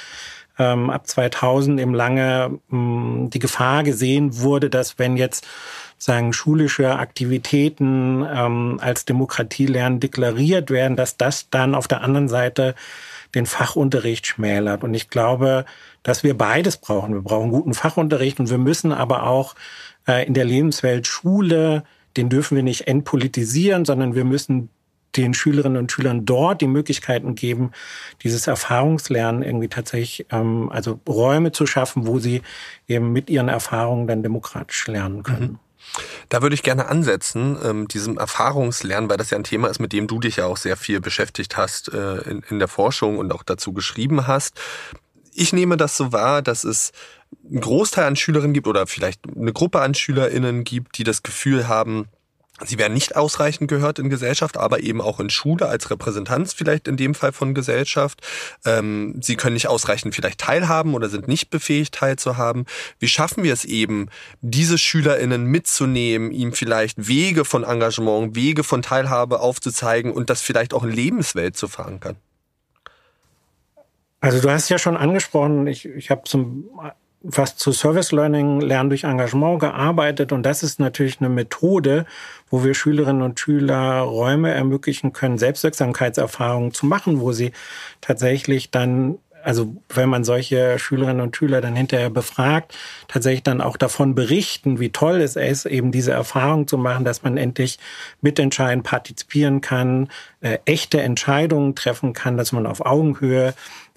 ähm, 0.60 0.90
ab 0.90 1.08
2000 1.08 1.80
eben 1.80 1.94
lange 1.94 2.60
mh, 2.70 3.30
die 3.30 3.40
Gefahr 3.40 3.84
gesehen 3.84 4.40
wurde, 4.40 4.70
dass 4.70 5.00
wenn 5.00 5.18
jetzt 5.18 5.46
sagen 5.98 6.34
schulische 6.34 6.98
Aktivitäten 6.98 8.26
ähm, 8.30 8.80
als 8.82 9.06
Demokratielernen 9.06 10.00
deklariert 10.00 10.70
werden, 10.70 10.98
dass 10.98 11.18
das 11.18 11.50
dann 11.50 11.76
auf 11.76 11.88
der 11.88 12.02
anderen 12.02 12.28
Seite 12.28 12.76
den 13.36 13.46
Fachunterricht 13.46 14.28
schmälert. 14.28 14.84
Und 14.84 14.94
ich 14.94 15.10
glaube, 15.10 15.66
dass 16.04 16.24
wir 16.24 16.38
beides 16.38 16.78
brauchen. 16.78 17.14
Wir 17.14 17.22
brauchen 17.22 17.52
guten 17.52 17.74
Fachunterricht 17.74 18.40
und 18.40 18.50
wir 18.50 18.58
müssen 18.58 18.92
aber 18.92 19.24
auch 19.24 19.56
äh, 20.08 20.26
in 20.28 20.34
der 20.34 20.46
Lebenswelt 20.46 21.08
Schule, 21.08 21.84
den 22.18 22.30
dürfen 22.30 22.56
wir 22.56 22.64
nicht 22.64 22.88
entpolitisieren, 22.88 23.86
sondern 23.86 24.14
wir 24.14 24.26
müssen 24.26 24.70
den 25.16 25.34
Schülerinnen 25.34 25.78
und 25.78 25.92
Schülern 25.92 26.26
dort 26.26 26.62
die 26.62 26.68
Möglichkeiten 26.68 27.36
geben, 27.36 27.72
dieses 28.24 28.48
Erfahrungslernen 28.48 29.44
irgendwie 29.44 29.70
tatsächlich, 29.70 30.28
ähm, 30.32 30.70
also 30.72 31.00
Räume 31.08 31.52
zu 31.52 31.66
schaffen, 31.66 32.08
wo 32.08 32.20
sie 32.20 32.42
eben 32.88 33.12
mit 33.12 33.30
ihren 33.30 33.50
Erfahrungen 33.50 34.08
dann 34.08 34.24
demokratisch 34.24 34.88
lernen 34.88 35.24
können. 35.24 35.52
Mhm. 35.54 35.60
Da 36.30 36.42
würde 36.42 36.56
ich 36.56 36.64
gerne 36.64 36.88
ansetzen, 36.88 37.58
ähm, 37.64 37.88
diesem 37.88 38.18
Erfahrungslernen, 38.18 39.10
weil 39.10 39.18
das 39.18 39.30
ja 39.30 39.38
ein 39.38 39.44
Thema 39.44 39.68
ist, 39.68 39.80
mit 39.80 39.94
dem 39.94 40.08
du 40.08 40.20
dich 40.20 40.38
ja 40.38 40.46
auch 40.46 40.58
sehr 40.58 40.78
viel 40.78 41.02
beschäftigt 41.02 41.58
hast 41.58 41.94
äh, 41.94 42.18
in, 42.22 42.44
in 42.50 42.60
der 42.60 42.68
Forschung 42.68 43.18
und 43.18 43.32
auch 43.32 43.44
dazu 43.44 43.74
geschrieben 43.74 44.26
hast. 44.26 44.60
Ich 45.34 45.54
nehme 45.54 45.78
das 45.78 45.98
so 45.98 46.12
wahr, 46.12 46.42
dass 46.42 46.64
es 46.64 46.92
einen 47.50 47.62
Großteil 47.62 48.06
an 48.06 48.16
Schülerinnen 48.16 48.54
gibt 48.54 48.68
oder 48.68 48.88
vielleicht 48.88 49.22
eine 49.36 49.54
Gruppe 49.54 49.82
an 49.82 49.94
SchülerInnen 49.94 50.64
gibt, 50.64 50.98
die 50.98 51.04
das 51.04 51.24
Gefühl 51.24 51.68
haben, 51.68 52.08
Sie 52.62 52.78
werden 52.78 52.94
nicht 52.94 53.16
ausreichend 53.16 53.68
gehört 53.68 53.98
in 53.98 54.12
Gesellschaft, 54.12 54.58
aber 54.58 54.82
eben 54.82 55.02
auch 55.02 55.20
in 55.20 55.32
Schule 55.32 55.68
als 55.68 55.90
Repräsentanz 55.90 56.54
vielleicht 56.54 56.88
in 56.88 56.98
dem 56.98 57.16
Fall 57.16 57.32
von 57.32 57.56
Gesellschaft. 57.56 58.22
Ähm, 58.64 59.16
sie 59.22 59.36
können 59.36 59.56
nicht 59.56 59.68
ausreichend 59.68 60.14
vielleicht 60.14 60.40
teilhaben 60.40 60.94
oder 60.94 61.10
sind 61.10 61.28
nicht 61.28 61.50
befähigt 61.50 61.96
teilzuhaben. 61.96 62.66
Wie 63.00 63.08
schaffen 63.08 63.44
wir 63.44 63.54
es 63.54 63.66
eben, 63.66 64.08
diese 64.42 64.78
SchülerInnen 64.78 65.46
mitzunehmen, 65.46 66.32
ihm 66.32 66.54
vielleicht 66.54 67.08
Wege 67.08 67.44
von 67.44 67.64
Engagement, 67.64 68.36
Wege 68.36 68.64
von 68.64 68.84
Teilhabe 68.84 69.40
aufzuzeigen 69.40 70.12
und 70.12 70.30
das 70.30 70.42
vielleicht 70.42 70.76
auch 70.76 70.84
in 70.84 70.92
Lebenswelt 70.92 71.58
zu 71.58 71.68
verankern? 71.68 72.18
Also 74.22 74.40
du 74.40 74.52
hast 74.52 74.70
ja 74.70 74.78
schon 74.78 74.96
angesprochen, 74.96 75.66
ich, 75.66 75.86
ich 75.86 76.12
habe 76.12 76.22
zum 76.24 76.70
was 77.24 77.56
zu 77.56 77.72
Service 77.72 78.12
Learning, 78.12 78.60
Lernen 78.60 78.90
durch 78.90 79.06
Engagement 79.06 79.62
gearbeitet. 79.62 80.32
Und 80.34 80.44
das 80.44 80.62
ist 80.62 80.80
natürlich 80.80 81.20
eine 81.20 81.30
Methode, 81.30 82.06
wo 82.50 82.64
wir 82.64 82.74
Schülerinnen 82.76 83.22
und 83.22 83.40
Schüler 83.40 84.02
Räume 84.02 84.52
ermöglichen 84.52 85.14
können, 85.14 85.38
Selbstwirksamkeitserfahrungen 85.38 86.74
zu 86.74 86.86
machen, 86.86 87.22
wo 87.22 87.32
sie 87.32 87.54
tatsächlich 88.02 88.70
dann 88.70 89.18
also 89.44 89.76
wenn 89.90 90.10
man 90.10 90.24
solche 90.24 90.80
Schülerinnen 90.80 91.22
und 91.22 91.36
Schüler 91.36 91.60
dann 91.62 91.76
hinterher 91.76 92.10
befragt, 92.10 92.76
tatsächlich 93.08 93.44
dann 93.44 93.62
auch 93.62 93.78
davon 93.78 94.16
berichten, 94.16 94.80
wie 94.80 94.90
toll 94.90 95.20
es 95.22 95.36
ist, 95.36 95.66
eben 95.66 95.92
diese 95.92 96.14
Erfahrung 96.14 96.68
zu 96.68 96.78
machen, 96.78 97.04
dass 97.04 97.24
man 97.24 97.38
endlich 97.38 97.78
mitentscheiden, 98.22 98.84
partizipieren 98.84 99.62
kann, 99.62 100.08
äh, 100.42 100.60
echte 100.66 101.02
Entscheidungen 101.02 101.76
treffen 101.76 102.14
kann, 102.14 102.38
dass 102.38 102.54
man 102.54 102.66
auf 102.66 102.86
Augenhöhe 102.86 103.54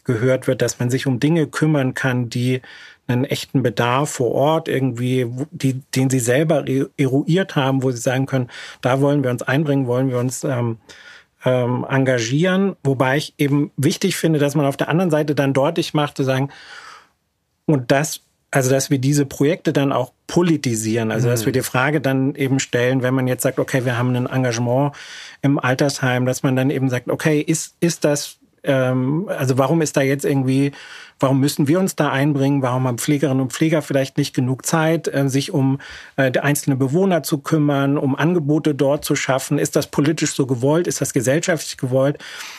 gehört 0.07 0.47
wird, 0.47 0.63
dass 0.63 0.79
man 0.79 0.89
sich 0.89 1.07
um 1.07 1.21
Dinge 1.21 1.47
kümmern 1.47 1.95
kann, 1.95 2.31
die 2.31 2.63
einen 3.09 3.25
echten 3.25 3.63
Bedarf 3.63 4.11
vor 4.11 4.33
Ort 4.33 4.69
irgendwie, 4.69 5.27
die, 5.51 5.75
den 5.95 6.11
sie 6.11 6.19
selber 6.19 6.65
eruiert 6.97 7.55
haben, 7.55 7.83
wo 7.83 7.91
sie 7.91 8.01
sagen 8.01 8.27
können, 8.27 8.49
da 8.81 9.01
wollen 9.01 9.23
wir 9.23 9.31
uns 9.31 9.43
einbringen, 9.43 9.87
wollen 9.87 10.09
wir 10.09 10.19
uns 10.19 10.43
ähm, 10.45 10.79
ähm, 11.45 11.87
engagieren. 11.89 12.77
Wobei 12.83 13.19
ich 13.19 13.35
eben 13.39 13.71
wichtig 13.77 14.17
finde, 14.17 14.39
dass 14.39 14.55
man 14.55 14.67
auf 14.67 14.77
der 14.77 14.89
anderen 14.89 15.11
Seite 15.11 15.35
dann 15.35 15.53
deutlich 15.53 15.95
macht, 15.95 16.17
zu 16.17 16.25
sagen, 16.25 16.51
und 17.67 17.91
das 17.91 18.23
also, 18.53 18.71
dass 18.71 18.91
wir 18.91 18.99
diese 18.99 19.27
Projekte 19.27 19.73
dann 19.73 19.93
auch 19.93 20.13
politisieren, 20.29 21.11
also 21.11 21.29
dass 21.29 21.45
wir 21.45 21.51
mhm. 21.51 21.55
die 21.55 21.63
Frage 21.63 22.01
dann 22.01 22.35
eben 22.37 22.59
stellen, 22.59 23.03
wenn 23.03 23.13
man 23.13 23.27
jetzt 23.27 23.43
sagt, 23.43 23.59
okay, 23.59 23.85
wir 23.85 23.99
haben 23.99 24.15
ein 24.15 24.27
Engagement 24.27 24.95
im 25.43 25.59
Altersheim, 25.59 26.25
dass 26.27 26.43
man 26.43 26.57
dann 26.57 26.71
eben 26.71 26.89
sagt, 26.89 27.11
okay, 27.11 27.41
ist, 27.41 27.75
ist 27.81 28.05
das 28.05 28.39
ähm, 28.63 29.29
also 29.29 29.59
warum 29.59 29.81
ist 29.81 29.97
da 29.97 30.03
jetzt 30.03 30.25
irgendwie, 30.25 30.73
warum 31.21 31.41
müssen 31.41 31.69
wir 31.69 31.79
uns 31.79 31.97
da 31.97 32.11
einbringen? 32.11 32.63
Warum 32.63 32.87
haben 32.87 32.99
Pflegerinnen 32.99 33.41
und 33.41 33.53
Pfleger 33.53 33.83
vielleicht 33.83 34.19
nicht 34.19 34.35
genug 34.35 34.67
Zeit, 34.67 35.09
äh, 35.09 35.29
sich 35.29 35.53
um 35.53 35.79
äh, 36.17 36.37
einzelne 36.39 36.77
Bewohner 36.77 37.23
zu 37.23 37.39
kümmern, 37.39 37.97
um 37.97 38.17
Angebote 38.17 38.75
dort 38.75 39.05
zu 39.05 39.17
schaffen? 39.17 39.59
Ist 39.59 39.77
das 39.77 39.87
politisch 39.87 40.35
so 40.35 40.47
gewollt? 40.47 40.87
Ist 40.87 41.01
das 41.01 41.13
gesellschaftlich 41.13 41.77
gewollt, 41.77 42.19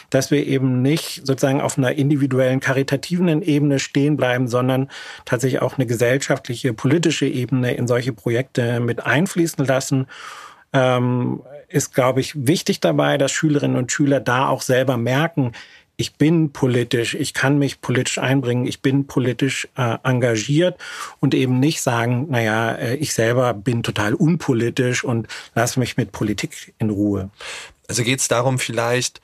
dass 0.10 0.32
wir 0.32 0.46
eben 0.46 0.82
nicht 0.82 1.22
sozusagen 1.26 1.62
auf 1.62 1.78
einer 1.78 1.94
individuellen, 1.94 2.60
karitativen 2.60 3.42
Ebene 3.42 3.80
stehen 3.80 4.18
bleiben, 4.18 4.48
sondern 4.48 4.90
tatsächlich 5.26 5.62
auch 5.62 5.78
eine 5.78 5.86
gesellschaftliche, 5.86 6.74
politische 6.74 7.28
Ebene 7.28 7.74
in 7.74 7.88
solche 7.88 8.14
Projekte 8.14 8.80
mit 8.80 9.06
einfließen 9.06 9.66
lassen? 9.66 10.08
Ähm, 10.74 11.42
ist, 11.70 11.94
glaube 11.94 12.22
ich, 12.22 12.48
wichtig 12.48 12.80
dabei, 12.80 13.18
dass 13.18 13.32
Schülerinnen 13.32 13.78
und 13.78 13.92
Schüler 13.92 14.20
da 14.20 14.48
auch 14.48 14.62
selber 14.62 14.98
merken, 14.98 15.52
ich 15.98 16.14
bin 16.14 16.52
politisch, 16.52 17.16
ich 17.16 17.34
kann 17.34 17.58
mich 17.58 17.82
politisch 17.82 18.20
einbringen, 18.20 18.68
ich 18.68 18.82
bin 18.82 19.08
politisch 19.08 19.68
äh, 19.76 19.98
engagiert 20.04 20.80
und 21.20 21.34
eben 21.34 21.60
nicht 21.60 21.82
sagen, 21.82 22.28
naja, 22.30 22.74
äh, 22.74 22.96
ich 22.96 23.14
selber 23.14 23.54
bin 23.56 23.82
total 23.82 24.14
unpolitisch 24.14 25.04
und 25.04 25.28
lass 25.56 25.76
mich 25.76 25.98
mit 25.98 26.12
Politik 26.12 26.74
in 26.78 26.92
Ruhe. 26.92 27.32
Also 27.88 28.04
geht 28.04 28.20
es 28.20 28.28
darum, 28.28 28.60
vielleicht 28.60 29.22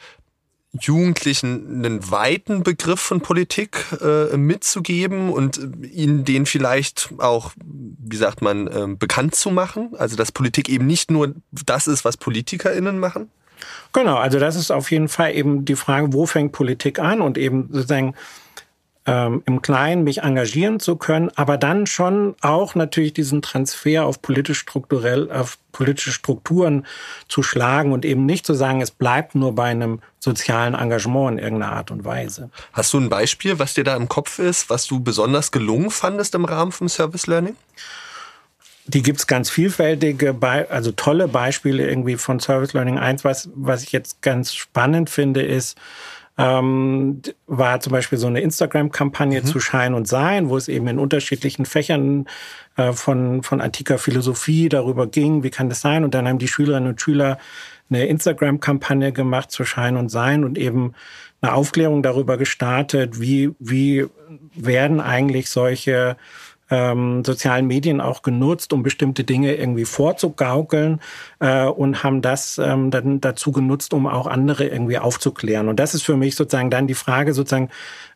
Jugendlichen 0.80 1.86
einen 1.86 2.10
weiten 2.10 2.64
Begriff 2.64 3.00
von 3.00 3.22
Politik 3.22 3.86
äh, 4.02 4.36
mitzugeben 4.36 5.32
und 5.32 5.60
ihnen 5.84 6.26
den 6.26 6.48
vielleicht 6.48 7.14
auch, 7.20 7.52
wie 7.64 8.18
sagt 8.18 8.42
man, 8.42 8.68
äh, 8.68 8.88
bekannt 8.98 9.36
zu 9.36 9.52
machen? 9.52 9.92
Also 9.96 10.16
dass 10.16 10.32
Politik 10.32 10.70
eben 10.70 10.88
nicht 10.88 11.12
nur 11.12 11.36
das 11.52 11.86
ist, 11.86 12.04
was 12.04 12.18
PolitikerInnen 12.18 12.98
machen? 12.98 13.30
Genau, 13.94 14.16
also 14.16 14.40
das 14.40 14.56
ist 14.56 14.72
auf 14.72 14.92
jeden 14.92 15.08
Fall 15.08 15.36
eben 15.36 15.66
die 15.66 15.76
Frage, 15.76 16.14
wo 16.14 16.26
fängt 16.26 16.52
Politik 16.52 17.00
an 17.00 17.22
und 17.22 17.38
eben 17.38 17.70
sozusagen 17.72 18.16
ähm, 19.06 19.44
im 19.46 19.62
Kleinen 19.62 20.04
mich 20.04 20.22
engagieren 20.22 20.80
zu 20.80 20.96
können, 20.96 21.30
aber 21.36 21.58
dann 21.58 21.86
schon 21.88 22.36
auch 22.42 22.76
natürlich 22.76 23.14
diesen 23.14 23.42
Transfer 23.42 24.06
auf 24.06 24.22
politisch 24.22 24.60
strukturell, 24.60 25.30
auf 25.32 25.58
politische 25.72 26.12
Strukturen 26.12 26.86
zu 27.28 27.44
schlagen 27.44 27.92
und 27.92 28.06
eben 28.06 28.26
nicht 28.26 28.46
zu 28.46 28.54
sagen, 28.54 28.82
es 28.82 28.92
bleibt 28.92 29.36
nur 29.36 29.56
bei 29.56 29.66
einem 29.66 30.00
sozialen 30.20 30.74
Engagement 30.74 31.38
in 31.38 31.44
irgendeiner 31.44 31.74
Art 31.74 31.92
und 31.92 32.06
Weise. 32.06 32.50
Hast 32.72 32.94
du 32.94 33.00
ein 33.00 33.10
Beispiel, 33.10 33.60
was 33.60 33.74
dir 33.74 33.84
da 33.84 33.96
im 33.96 34.08
Kopf 34.08 34.40
ist, 34.40 34.70
was 34.70 34.88
du 34.88 35.02
besonders 35.02 35.52
gelungen 35.52 35.92
fandest 35.92 36.36
im 36.36 36.46
Rahmen 36.46 36.72
vom 36.72 36.88
Service 36.88 37.28
Learning? 37.28 37.58
Die 38.86 39.02
gibt's 39.02 39.28
ganz 39.28 39.50
vielfältige, 39.50 40.36
also 40.70 40.92
tolle 40.92 41.28
Beispiele 41.28 41.88
irgendwie 41.88 42.18
von 42.18 42.40
Service 42.40 42.74
Learning. 42.74 42.98
Eins, 42.98 43.24
was, 43.24 43.50
was 43.56 43.84
ich 43.84 43.92
jetzt 43.92 44.22
ganz 44.22 44.54
spannend 44.54 45.10
finde, 45.10 45.42
ist, 45.42 45.78
ähm, 46.38 47.22
war 47.46 47.80
zum 47.80 47.92
Beispiel 47.92 48.18
so 48.18 48.28
eine 48.28 48.42
Instagram-Kampagne 48.42 49.42
mhm. 49.42 49.46
zu 49.46 49.60
Schein 49.60 49.94
und 49.94 50.08
Sein, 50.08 50.50
wo 50.50 50.58
es 50.58 50.68
eben 50.68 50.88
in 50.88 51.00
unterschiedlichen 51.00 51.66
Fächern 51.66 52.26
äh, 52.76 52.92
von, 52.92 53.44
von 53.44 53.62
antiker 53.62 53.98
Philosophie 54.00 54.68
darüber 54.68 55.08
ging, 55.08 55.44
wie 55.44 55.52
kann 55.52 55.70
das 55.70 55.82
sein? 55.82 56.04
Und 56.04 56.16
dann 56.16 56.28
haben 56.28 56.40
die 56.40 56.48
Schülerinnen 56.48 56.90
und 56.90 57.02
Schüler 57.02 57.38
eine 57.90 58.08
Instagram-Kampagne 58.08 59.12
gemacht 59.12 59.52
zu 59.52 59.64
Schein 59.64 59.96
und 59.96 60.10
Sein 60.10 60.44
und 60.44 60.58
eben 60.58 60.94
eine 61.42 61.54
Aufklärung 61.54 62.02
darüber 62.02 62.38
gestartet, 62.38 63.20
wie, 63.20 63.52
wie 63.60 64.08
werden 64.56 65.00
eigentlich 65.00 65.50
solche 65.50 66.18
ähm, 66.74 67.24
sozialen 67.24 67.68
Medien 67.68 68.02
auch 68.02 68.24
genutzt, 68.24 68.74
um 68.74 68.82
bestimmte 68.82 69.24
Dinge 69.24 69.54
irgendwie 69.54 69.86
vorzugaukeln 69.86 71.02
äh, 71.40 71.66
und 71.66 72.04
haben 72.04 72.24
das 72.24 72.58
ähm, 72.58 72.90
dann 72.90 73.22
dazu 73.22 73.52
genutzt, 73.52 73.94
um 73.94 74.08
auch 74.08 74.26
andere 74.26 74.66
irgendwie 74.66 74.98
aufzuklären. 74.98 75.70
Und 75.70 75.80
das 75.80 75.94
ist 75.94 76.02
für 76.02 76.18
mich 76.18 76.36
sozusagen 76.36 76.72
dann 76.72 76.88
die 76.88 76.96
Frage 76.96 77.36
sozusagen, 77.36 77.70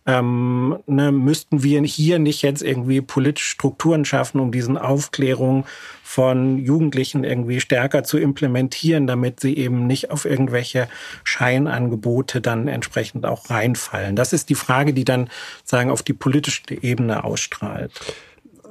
ähm, 0.07 0.79
ne, 0.87 1.11
müssten 1.11 1.61
wir 1.61 1.83
hier 1.83 2.17
nicht 2.17 2.41
jetzt 2.41 2.63
irgendwie 2.63 3.01
politische 3.01 3.51
Strukturen 3.51 4.05
schaffen, 4.05 4.39
um 4.39 4.51
diesen 4.51 4.75
Aufklärung 4.75 5.65
von 6.01 6.57
Jugendlichen 6.57 7.23
irgendwie 7.23 7.59
stärker 7.59 8.03
zu 8.03 8.17
implementieren, 8.17 9.05
damit 9.05 9.39
sie 9.39 9.55
eben 9.55 9.85
nicht 9.85 10.09
auf 10.09 10.25
irgendwelche 10.25 10.87
Scheinangebote 11.25 12.41
dann 12.41 12.67
entsprechend 12.67 13.27
auch 13.27 13.51
reinfallen. 13.51 14.15
Das 14.15 14.33
ist 14.33 14.49
die 14.49 14.55
Frage, 14.55 14.93
die 14.93 15.05
dann 15.05 15.29
sagen 15.63 15.91
auf 15.91 16.01
die 16.01 16.13
politische 16.13 16.63
Ebene 16.81 17.23
ausstrahlt 17.23 17.91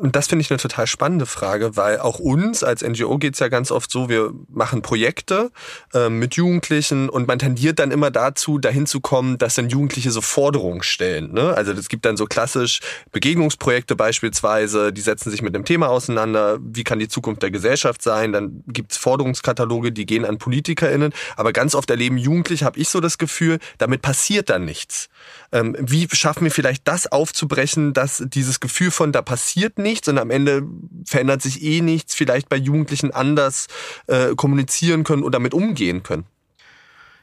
und 0.01 0.17
das 0.17 0.29
finde 0.29 0.43
ich 0.43 0.51
eine 0.51 0.59
total 0.59 0.87
spannende 0.87 1.27
Frage, 1.27 1.77
weil 1.77 1.99
auch 2.01 2.19
uns 2.19 2.63
als 2.63 2.83
NGO 2.83 3.19
geht's 3.19 3.39
ja 3.39 3.49
ganz 3.49 3.71
oft 3.71 3.91
so, 3.91 4.09
wir 4.09 4.33
machen 4.49 4.83
Projekte 4.83 5.51
äh, 5.95 6.09
mit 6.09 6.35
Jugendlichen 6.35 7.09
und 7.09 7.27
man 7.27 7.39
tendiert 7.39 7.79
dann 7.79 7.91
immer 7.91 8.11
dazu, 8.11 8.59
dahin 8.59 8.87
zu 8.87 9.01
kommen, 9.01 9.39
dass 9.39 9.55
dann 9.55 9.69
Jugendliche 9.69 10.11
so 10.11 10.21
Forderungen 10.21 10.83
stellen. 10.83 11.33
Ne? 11.33 11.55
Also 11.55 11.73
es 11.73 11.89
gibt 11.89 12.05
dann 12.05 12.17
so 12.17 12.27
klassisch 12.27 12.81
Begegnungsprojekte 13.13 13.97
beispielsweise, 13.97 14.93
die 14.93 15.01
setzen 15.01 15.31
sich 15.31 15.43
mit 15.43 15.55
einem 15.55 15.65
Thema 15.65 15.89
auseinander, 15.89 16.59
wie 16.61 16.85
kann 16.85 16.99
die 16.99 17.09
Zukunft 17.09 17.43
der 17.43 17.51
Gesellschaft 17.51 18.03
sein, 18.03 18.33
dann 18.33 18.63
gibt's 18.67 18.97
Forderungskataloge, 18.97 19.93
die 19.93 20.07
gehen 20.07 20.25
an 20.25 20.39
PolitikerInnen, 20.39 21.13
aber 21.37 21.53
ganz 21.53 21.75
oft 21.75 21.91
erleben 21.91 22.19
Jugendliche, 22.19 22.65
habe 22.65 22.79
ich 22.79 22.89
so 22.89 23.01
das 23.01 23.19
Gefühl, 23.19 23.59
damit 23.79 24.03
passiert 24.03 24.51
dann 24.51 24.65
nichts. 24.65 25.09
Ähm, 25.57 25.75
wie 25.79 26.07
schaffen 26.13 26.45
wir 26.45 26.51
vielleicht 26.51 26.87
das 26.87 27.11
aufzubrechen, 27.11 27.95
dass 27.95 28.23
dieses 28.27 28.61
Gefühl 28.61 28.91
von 28.91 29.13
da 29.13 29.23
passiert 29.23 29.79
nichts 29.79 30.07
und 30.09 30.19
am 30.19 30.31
Ende 30.31 30.63
verändert 31.07 31.41
sich 31.41 31.63
eh 31.63 31.81
nichts, 31.81 32.15
vielleicht 32.15 32.49
bei 32.49 32.57
Jugendlichen 32.57 33.11
anders 33.11 33.67
äh, 34.07 34.35
kommunizieren 34.35 35.05
können 35.05 35.23
oder 35.23 35.39
damit 35.39 35.55
umgehen 35.55 36.03
können? 36.03 36.25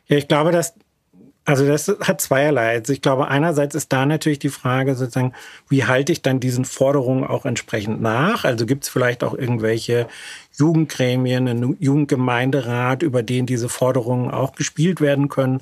Ja, 0.07 0.17
ich 0.17 0.27
glaube, 0.27 0.51
dass 0.51 0.73
also 1.45 1.67
das 1.67 1.89
hat 1.99 2.21
zweierlei. 2.21 2.69
Also 2.69 2.93
ich 2.93 3.01
glaube, 3.01 3.27
einerseits 3.27 3.75
ist 3.75 3.91
da 3.91 4.05
natürlich 4.05 4.39
die 4.39 4.49
Frage 4.49 4.95
sozusagen, 4.95 5.33
wie 5.67 5.83
halte 5.83 6.13
ich 6.13 6.21
dann 6.21 6.39
diesen 6.39 6.63
Forderungen 6.63 7.25
auch 7.25 7.45
entsprechend 7.45 8.01
nach? 8.01 8.45
Also 8.45 8.65
gibt 8.65 8.85
es 8.85 8.89
vielleicht 8.89 9.25
auch 9.25 9.33
irgendwelche 9.33 10.07
Jugendgremien, 10.57 11.49
einen 11.49 11.75
Jugendgemeinderat, 11.81 13.03
über 13.03 13.23
den 13.23 13.45
diese 13.45 13.67
Forderungen 13.67 14.31
auch 14.31 14.53
gespielt 14.53 15.01
werden 15.01 15.27
können? 15.27 15.59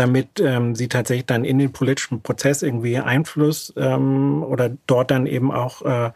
Damit 0.00 0.40
ähm, 0.40 0.74
sie 0.74 0.88
tatsächlich 0.88 1.26
dann 1.26 1.44
in 1.44 1.58
den 1.58 1.72
politischen 1.72 2.22
Prozess 2.22 2.62
irgendwie 2.62 2.98
Einfluss 2.98 3.72
ähm, 3.76 4.42
oder 4.42 4.70
dort 4.86 5.10
dann 5.10 5.26
eben 5.26 5.52
auch 5.52 5.82
äh, 5.82 6.10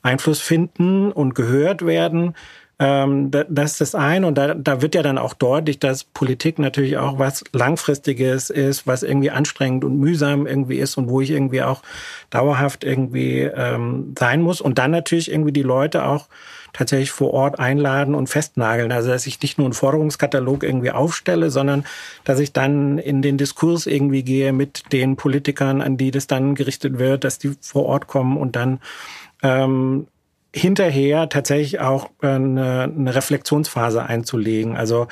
Einfluss 0.00 0.40
finden 0.40 1.10
und 1.10 1.34
gehört 1.34 1.84
werden. 1.84 2.34
Ähm, 2.78 3.30
das 3.30 3.72
ist 3.72 3.80
das 3.80 3.94
eine. 3.94 4.26
Und 4.26 4.36
da, 4.36 4.54
da 4.54 4.82
wird 4.82 4.94
ja 4.94 5.02
dann 5.02 5.18
auch 5.18 5.34
deutlich, 5.34 5.78
dass 5.78 6.04
Politik 6.04 6.58
natürlich 6.58 6.98
auch 6.98 7.18
was 7.18 7.44
Langfristiges 7.52 8.50
ist, 8.50 8.86
was 8.86 9.02
irgendwie 9.02 9.30
anstrengend 9.30 9.84
und 9.84 9.98
mühsam 9.98 10.46
irgendwie 10.46 10.78
ist 10.78 10.98
und 10.98 11.08
wo 11.08 11.20
ich 11.20 11.30
irgendwie 11.30 11.62
auch 11.62 11.82
dauerhaft 12.28 12.84
irgendwie 12.84 13.40
ähm, 13.40 14.14
sein 14.18 14.42
muss. 14.42 14.60
Und 14.60 14.78
dann 14.78 14.90
natürlich 14.90 15.30
irgendwie 15.30 15.52
die 15.52 15.62
Leute 15.62 16.04
auch 16.04 16.28
tatsächlich 16.74 17.10
vor 17.10 17.32
Ort 17.32 17.58
einladen 17.58 18.14
und 18.14 18.28
festnageln. 18.28 18.92
Also 18.92 19.08
dass 19.08 19.26
ich 19.26 19.40
nicht 19.40 19.56
nur 19.56 19.66
einen 19.66 19.72
Forderungskatalog 19.72 20.62
irgendwie 20.62 20.90
aufstelle, 20.90 21.48
sondern 21.48 21.86
dass 22.24 22.38
ich 22.38 22.52
dann 22.52 22.98
in 22.98 23.22
den 23.22 23.38
Diskurs 23.38 23.86
irgendwie 23.86 24.22
gehe 24.22 24.52
mit 24.52 24.92
den 24.92 25.16
Politikern, 25.16 25.80
an 25.80 25.96
die 25.96 26.10
das 26.10 26.26
dann 26.26 26.54
gerichtet 26.54 26.98
wird, 26.98 27.24
dass 27.24 27.38
die 27.38 27.56
vor 27.62 27.86
Ort 27.86 28.06
kommen 28.06 28.36
und 28.36 28.56
dann 28.56 28.80
ähm, 29.42 30.08
hinterher 30.56 31.28
tatsächlich 31.28 31.80
auch 31.80 32.08
eine, 32.22 32.84
eine 32.84 33.14
Reflexionsphase 33.14 34.02
einzulegen. 34.02 34.74
Also 34.74 35.06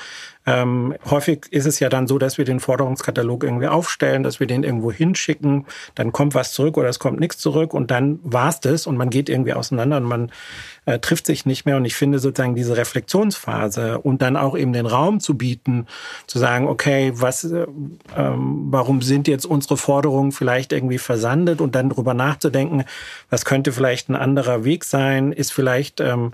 ähm, 0.46 0.94
häufig 1.08 1.46
ist 1.50 1.66
es 1.66 1.80
ja 1.80 1.88
dann 1.88 2.06
so, 2.06 2.18
dass 2.18 2.36
wir 2.36 2.44
den 2.44 2.60
Forderungskatalog 2.60 3.44
irgendwie 3.44 3.68
aufstellen, 3.68 4.22
dass 4.22 4.40
wir 4.40 4.46
den 4.46 4.62
irgendwo 4.62 4.92
hinschicken, 4.92 5.66
dann 5.94 6.12
kommt 6.12 6.34
was 6.34 6.52
zurück 6.52 6.76
oder 6.76 6.88
es 6.88 6.98
kommt 6.98 7.18
nichts 7.18 7.38
zurück 7.38 7.72
und 7.72 7.90
dann 7.90 8.18
war's 8.22 8.60
das 8.60 8.86
und 8.86 8.96
man 8.96 9.08
geht 9.08 9.28
irgendwie 9.28 9.54
auseinander 9.54 9.96
und 9.96 10.04
man 10.04 10.30
äh, 10.84 10.98
trifft 10.98 11.26
sich 11.26 11.46
nicht 11.46 11.64
mehr. 11.64 11.76
Und 11.76 11.86
ich 11.86 11.94
finde 11.94 12.18
sozusagen 12.18 12.54
diese 12.54 12.76
Reflexionsphase 12.76 13.98
und 14.00 14.20
dann 14.20 14.36
auch 14.36 14.56
eben 14.56 14.72
den 14.72 14.86
Raum 14.86 15.20
zu 15.20 15.36
bieten, 15.36 15.86
zu 16.26 16.38
sagen, 16.38 16.68
okay, 16.68 17.12
was, 17.14 17.44
äh, 17.44 17.66
ähm, 18.16 18.66
warum 18.70 19.00
sind 19.00 19.28
jetzt 19.28 19.46
unsere 19.46 19.78
Forderungen 19.78 20.32
vielleicht 20.32 20.72
irgendwie 20.72 20.98
versandet 20.98 21.62
und 21.62 21.74
dann 21.74 21.88
drüber 21.88 22.12
nachzudenken, 22.12 22.84
was 23.30 23.46
könnte 23.46 23.72
vielleicht 23.72 24.10
ein 24.10 24.16
anderer 24.16 24.64
Weg 24.64 24.84
sein, 24.84 25.32
ist 25.32 25.52
vielleicht 25.52 26.00
ähm, 26.00 26.32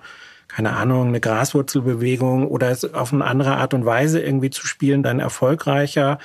keine 0.50 0.76
Ahnung, 0.76 1.08
eine 1.08 1.20
Graswurzelbewegung 1.20 2.48
oder 2.48 2.70
es 2.70 2.84
auf 2.92 3.12
eine 3.12 3.24
andere 3.24 3.56
Art 3.56 3.72
und 3.72 3.84
Weise 3.84 4.20
irgendwie 4.20 4.50
zu 4.50 4.66
spielen, 4.66 5.02
dann 5.02 5.20
erfolgreicher. 5.20 6.18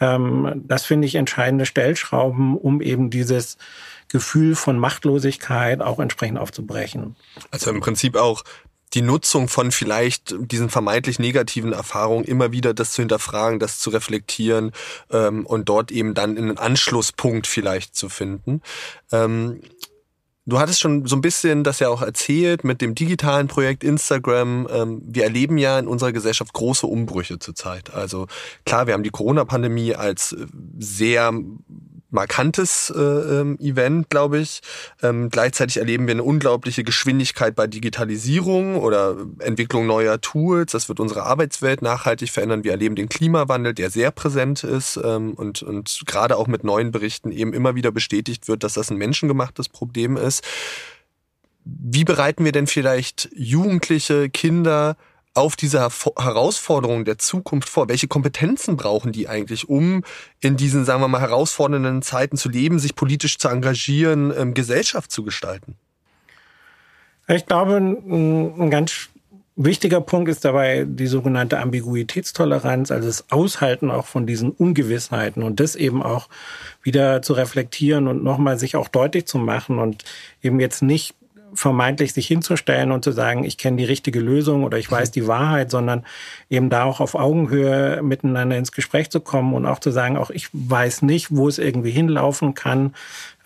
Ähm, 0.00 0.62
das 0.66 0.84
finde 0.86 1.06
ich 1.06 1.14
entscheidende 1.14 1.66
Stellschrauben, 1.66 2.56
um 2.56 2.80
eben 2.80 3.10
dieses 3.10 3.58
Gefühl 4.08 4.54
von 4.54 4.78
Machtlosigkeit 4.78 5.82
auch 5.82 5.98
entsprechend 5.98 6.38
aufzubrechen. 6.38 7.16
Also 7.50 7.70
im 7.70 7.80
Prinzip 7.80 8.16
auch 8.16 8.44
die 8.94 9.02
Nutzung 9.02 9.48
von 9.48 9.72
vielleicht 9.72 10.34
diesen 10.38 10.70
vermeintlich 10.70 11.18
negativen 11.18 11.72
Erfahrungen 11.72 12.24
immer 12.24 12.52
wieder 12.52 12.72
das 12.72 12.92
zu 12.92 13.02
hinterfragen, 13.02 13.58
das 13.58 13.78
zu 13.78 13.90
reflektieren 13.90 14.72
ähm, 15.10 15.44
und 15.44 15.68
dort 15.68 15.90
eben 15.90 16.14
dann 16.14 16.38
einen 16.38 16.56
Anschlusspunkt 16.56 17.46
vielleicht 17.46 17.94
zu 17.94 18.08
finden. 18.08 18.62
Ähm, 19.12 19.60
Du 20.48 20.60
hattest 20.60 20.80
schon 20.80 21.06
so 21.06 21.16
ein 21.16 21.20
bisschen 21.20 21.64
das 21.64 21.80
ja 21.80 21.88
auch 21.88 22.02
erzählt 22.02 22.62
mit 22.62 22.80
dem 22.80 22.94
digitalen 22.94 23.48
Projekt 23.48 23.82
Instagram. 23.82 24.68
Ähm, 24.70 25.02
wir 25.04 25.24
erleben 25.24 25.58
ja 25.58 25.76
in 25.76 25.88
unserer 25.88 26.12
Gesellschaft 26.12 26.52
große 26.52 26.86
Umbrüche 26.86 27.40
zurzeit. 27.40 27.92
Also 27.92 28.28
klar, 28.64 28.86
wir 28.86 28.94
haben 28.94 29.02
die 29.02 29.10
Corona-Pandemie 29.10 29.96
als 29.96 30.32
äh, 30.32 30.46
sehr 30.78 31.32
markantes 32.16 32.90
äh, 32.90 33.00
ähm, 33.00 33.58
Event, 33.60 34.10
glaube 34.10 34.38
ich. 34.38 34.60
Ähm, 35.02 35.28
gleichzeitig 35.30 35.76
erleben 35.76 36.06
wir 36.06 36.14
eine 36.14 36.24
unglaubliche 36.24 36.82
Geschwindigkeit 36.82 37.54
bei 37.54 37.66
Digitalisierung 37.66 38.76
oder 38.76 39.16
Entwicklung 39.38 39.86
neuer 39.86 40.20
Tools. 40.20 40.72
Das 40.72 40.88
wird 40.88 40.98
unsere 40.98 41.22
Arbeitswelt 41.22 41.82
nachhaltig 41.82 42.30
verändern. 42.30 42.64
Wir 42.64 42.72
erleben 42.72 42.96
den 42.96 43.08
Klimawandel, 43.08 43.74
der 43.74 43.90
sehr 43.90 44.10
präsent 44.10 44.64
ist 44.64 44.98
ähm, 45.04 45.34
und, 45.34 45.62
und 45.62 46.02
gerade 46.06 46.36
auch 46.36 46.48
mit 46.48 46.64
neuen 46.64 46.90
Berichten 46.90 47.30
eben 47.30 47.52
immer 47.52 47.76
wieder 47.76 47.92
bestätigt 47.92 48.48
wird, 48.48 48.64
dass 48.64 48.74
das 48.74 48.90
ein 48.90 48.96
menschengemachtes 48.96 49.68
Problem 49.68 50.16
ist. 50.16 50.42
Wie 51.64 52.04
bereiten 52.04 52.44
wir 52.44 52.52
denn 52.52 52.66
vielleicht 52.66 53.28
Jugendliche, 53.34 54.30
Kinder 54.30 54.96
auf 55.36 55.56
diese 55.56 55.80
Herausforderungen 55.80 57.04
der 57.04 57.18
Zukunft 57.18 57.68
vor? 57.68 57.88
Welche 57.88 58.08
Kompetenzen 58.08 58.76
brauchen 58.76 59.12
die 59.12 59.28
eigentlich, 59.28 59.68
um 59.68 60.02
in 60.40 60.56
diesen, 60.56 60.84
sagen 60.84 61.02
wir 61.02 61.08
mal, 61.08 61.20
herausfordernden 61.20 62.02
Zeiten 62.02 62.36
zu 62.36 62.48
leben, 62.48 62.78
sich 62.78 62.94
politisch 62.94 63.38
zu 63.38 63.48
engagieren, 63.48 64.32
ähm, 64.36 64.54
Gesellschaft 64.54 65.10
zu 65.10 65.22
gestalten? 65.22 65.76
Ich 67.28 67.46
glaube, 67.46 67.76
ein, 67.76 68.70
ganz 68.70 69.08
wichtiger 69.56 70.00
Punkt 70.00 70.28
ist 70.28 70.44
dabei 70.44 70.86
die 70.88 71.06
sogenannte 71.06 71.58
Ambiguitätstoleranz, 71.58 72.90
also 72.90 73.08
das 73.08 73.30
Aushalten 73.32 73.90
auch 73.90 74.06
von 74.06 74.26
diesen 74.26 74.50
Ungewissheiten 74.50 75.42
und 75.42 75.58
das 75.58 75.74
eben 75.74 76.02
auch 76.02 76.28
wieder 76.82 77.22
zu 77.22 77.32
reflektieren 77.32 78.06
und 78.06 78.22
nochmal 78.22 78.58
sich 78.58 78.76
auch 78.76 78.88
deutlich 78.88 79.26
zu 79.26 79.38
machen 79.38 79.78
und 79.78 80.04
eben 80.42 80.60
jetzt 80.60 80.82
nicht 80.82 81.14
vermeintlich 81.56 82.12
sich 82.12 82.26
hinzustellen 82.26 82.92
und 82.92 83.02
zu 83.02 83.12
sagen, 83.12 83.44
ich 83.44 83.58
kenne 83.58 83.78
die 83.78 83.84
richtige 83.84 84.20
Lösung 84.20 84.64
oder 84.64 84.78
ich 84.78 84.90
weiß 84.90 85.10
die 85.10 85.26
Wahrheit, 85.26 85.70
sondern 85.70 86.04
eben 86.50 86.70
da 86.70 86.84
auch 86.84 87.00
auf 87.00 87.14
Augenhöhe 87.14 88.02
miteinander 88.02 88.56
ins 88.56 88.72
Gespräch 88.72 89.10
zu 89.10 89.20
kommen 89.20 89.54
und 89.54 89.66
auch 89.66 89.80
zu 89.80 89.90
sagen, 89.90 90.16
auch 90.16 90.30
ich 90.30 90.48
weiß 90.52 91.02
nicht, 91.02 91.34
wo 91.34 91.48
es 91.48 91.58
irgendwie 91.58 91.90
hinlaufen 91.90 92.54
kann. 92.54 92.94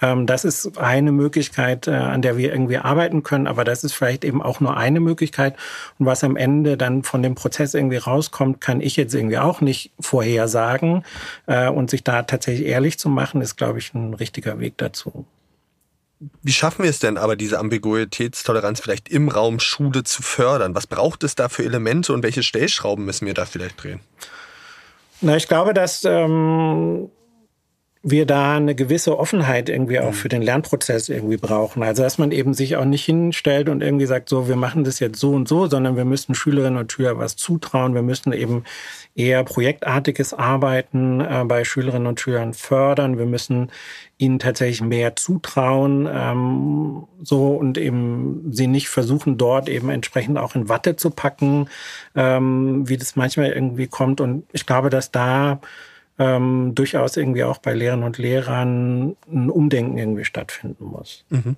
Ähm, 0.02 0.26
das 0.26 0.44
ist 0.44 0.78
eine 0.78 1.12
Möglichkeit, 1.12 1.86
äh, 1.86 1.92
an 1.92 2.22
der 2.22 2.36
wir 2.36 2.52
irgendwie 2.52 2.78
arbeiten 2.78 3.22
können, 3.22 3.46
aber 3.46 3.64
das 3.64 3.84
ist 3.84 3.92
vielleicht 3.92 4.24
eben 4.24 4.42
auch 4.42 4.60
nur 4.60 4.76
eine 4.76 5.00
Möglichkeit. 5.00 5.56
Und 5.98 6.06
was 6.06 6.24
am 6.24 6.36
Ende 6.36 6.76
dann 6.76 7.02
von 7.02 7.22
dem 7.22 7.34
Prozess 7.34 7.74
irgendwie 7.74 7.98
rauskommt, 7.98 8.60
kann 8.60 8.80
ich 8.80 8.96
jetzt 8.96 9.14
irgendwie 9.14 9.38
auch 9.38 9.60
nicht 9.60 9.92
vorhersagen. 10.00 11.04
Äh, 11.46 11.68
und 11.68 11.90
sich 11.90 12.04
da 12.04 12.22
tatsächlich 12.22 12.66
ehrlich 12.66 12.98
zu 12.98 13.08
machen, 13.08 13.40
ist, 13.40 13.56
glaube 13.56 13.78
ich, 13.78 13.94
ein 13.94 14.14
richtiger 14.14 14.58
Weg 14.60 14.78
dazu. 14.78 15.26
Wie 16.42 16.52
schaffen 16.52 16.82
wir 16.82 16.90
es 16.90 16.98
denn 16.98 17.16
aber, 17.16 17.34
diese 17.34 17.58
Ambiguitätstoleranz 17.58 18.80
vielleicht 18.80 19.08
im 19.08 19.28
Raum 19.28 19.58
Schule 19.58 20.04
zu 20.04 20.22
fördern? 20.22 20.74
Was 20.74 20.86
braucht 20.86 21.24
es 21.24 21.34
da 21.34 21.48
für 21.48 21.64
Elemente 21.64 22.12
und 22.12 22.22
welche 22.22 22.42
Stellschrauben 22.42 23.06
müssen 23.06 23.26
wir 23.26 23.32
da 23.32 23.46
vielleicht 23.46 23.82
drehen? 23.82 24.00
Na, 25.22 25.36
ich 25.36 25.48
glaube, 25.48 25.72
dass 25.72 26.04
ähm, 26.04 27.10
wir 28.02 28.24
da 28.24 28.56
eine 28.56 28.74
gewisse 28.74 29.18
Offenheit 29.18 29.68
irgendwie 29.68 30.00
auch 30.00 30.12
mhm. 30.12 30.14
für 30.14 30.30
den 30.30 30.40
Lernprozess 30.40 31.10
irgendwie 31.10 31.36
brauchen. 31.36 31.82
Also 31.82 32.02
dass 32.02 32.16
man 32.16 32.32
eben 32.32 32.54
sich 32.54 32.76
auch 32.76 32.86
nicht 32.86 33.04
hinstellt 33.04 33.68
und 33.68 33.82
irgendwie 33.82 34.06
sagt, 34.06 34.30
so, 34.30 34.48
wir 34.48 34.56
machen 34.56 34.84
das 34.84 35.00
jetzt 35.00 35.20
so 35.20 35.32
und 35.32 35.46
so, 35.46 35.66
sondern 35.66 35.96
wir 35.96 36.06
müssen 36.06 36.34
Schülerinnen 36.34 36.78
und 36.78 36.90
Schüler 36.90 37.18
was 37.18 37.36
zutrauen. 37.36 37.94
Wir 37.94 38.02
müssen 38.02 38.32
eben 38.32 38.64
eher 39.14 39.44
projektartiges 39.44 40.32
Arbeiten 40.32 41.20
äh, 41.20 41.44
bei 41.46 41.64
Schülerinnen 41.64 42.06
und 42.06 42.20
Schülern 42.20 42.54
fördern. 42.54 43.18
Wir 43.18 43.26
müssen 43.26 43.70
ihnen 44.16 44.38
tatsächlich 44.38 44.80
mehr 44.80 45.16
zutrauen, 45.16 46.08
ähm, 46.10 47.04
so 47.22 47.48
und 47.48 47.76
eben 47.76 48.50
sie 48.50 48.66
nicht 48.66 48.88
versuchen, 48.88 49.36
dort 49.36 49.68
eben 49.68 49.90
entsprechend 49.90 50.38
auch 50.38 50.54
in 50.54 50.70
Watte 50.70 50.96
zu 50.96 51.10
packen, 51.10 51.68
ähm, 52.14 52.88
wie 52.88 52.96
das 52.96 53.14
manchmal 53.16 53.50
irgendwie 53.50 53.88
kommt. 53.88 54.22
Und 54.22 54.44
ich 54.52 54.64
glaube, 54.64 54.88
dass 54.88 55.10
da 55.10 55.60
ähm, 56.20 56.74
durchaus 56.74 57.16
irgendwie 57.16 57.44
auch 57.44 57.58
bei 57.58 57.72
Lehrern 57.72 58.02
und 58.02 58.18
Lehrern 58.18 59.16
ein 59.26 59.48
Umdenken 59.50 59.96
irgendwie 59.96 60.26
stattfinden 60.26 60.84
muss. 60.84 61.24
Mhm. 61.30 61.56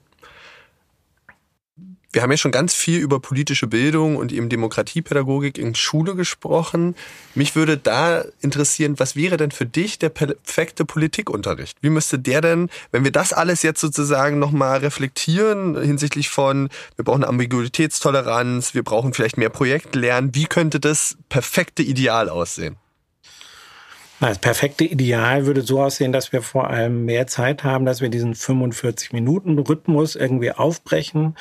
Wir 2.13 2.21
haben 2.21 2.31
ja 2.31 2.37
schon 2.37 2.53
ganz 2.53 2.75
viel 2.75 3.01
über 3.01 3.21
politische 3.21 3.67
Bildung 3.67 4.17
und 4.17 4.33
eben 4.33 4.51
Demokratiepädagogik 4.51 5.57
in 5.57 5.75
Schule 5.75 6.15
gesprochen. 6.15 6.95
Mich 7.35 7.57
würde 7.57 7.79
da 7.79 8.23
interessieren, 8.43 9.01
was 9.01 9.17
wäre 9.17 9.39
denn 9.39 9.51
für 9.51 9.65
dich 9.65 9.99
der 9.99 10.11
perfekte 10.11 10.85
Politikunterricht? 10.85 11.79
Wie 11.81 11.89
müsste 11.89 12.19
der 12.19 12.43
denn, 12.43 12.69
wenn 12.93 13.03
wir 13.03 13.13
das 13.13 13.33
alles 13.33 13.63
jetzt 13.63 13.81
sozusagen 13.81 14.39
nochmal 14.39 14.81
reflektieren 14.81 15.81
hinsichtlich 15.81 16.29
von, 16.29 16.69
wir 16.97 17.05
brauchen 17.07 17.25
Ambiguitätstoleranz, 17.25 18.75
wir 18.75 18.85
brauchen 18.85 19.15
vielleicht 19.15 19.39
mehr 19.39 19.49
Projektlernen, 19.49 20.35
wie 20.35 20.45
könnte 20.45 20.81
das 20.81 21.17
perfekte 21.31 21.83
Ideal 21.83 22.29
aussehen? 22.29 22.77
Das 24.29 24.39
perfekte 24.39 24.85
Ideal 24.85 25.47
würde 25.47 25.63
so 25.63 25.83
aussehen, 25.83 26.13
dass 26.13 26.33
wir 26.33 26.43
vor 26.43 26.71
allem 26.71 27.05
mehr 27.05 27.27
Zeit 27.27 27.65
haben, 27.65 27.85
dass 27.85 28.01
wir 28.01 28.09
diesen 28.09 28.35
45-Minuten-Rhythmus 28.35 30.15
irgendwie 30.15 30.53
aufbrechen 30.53 31.35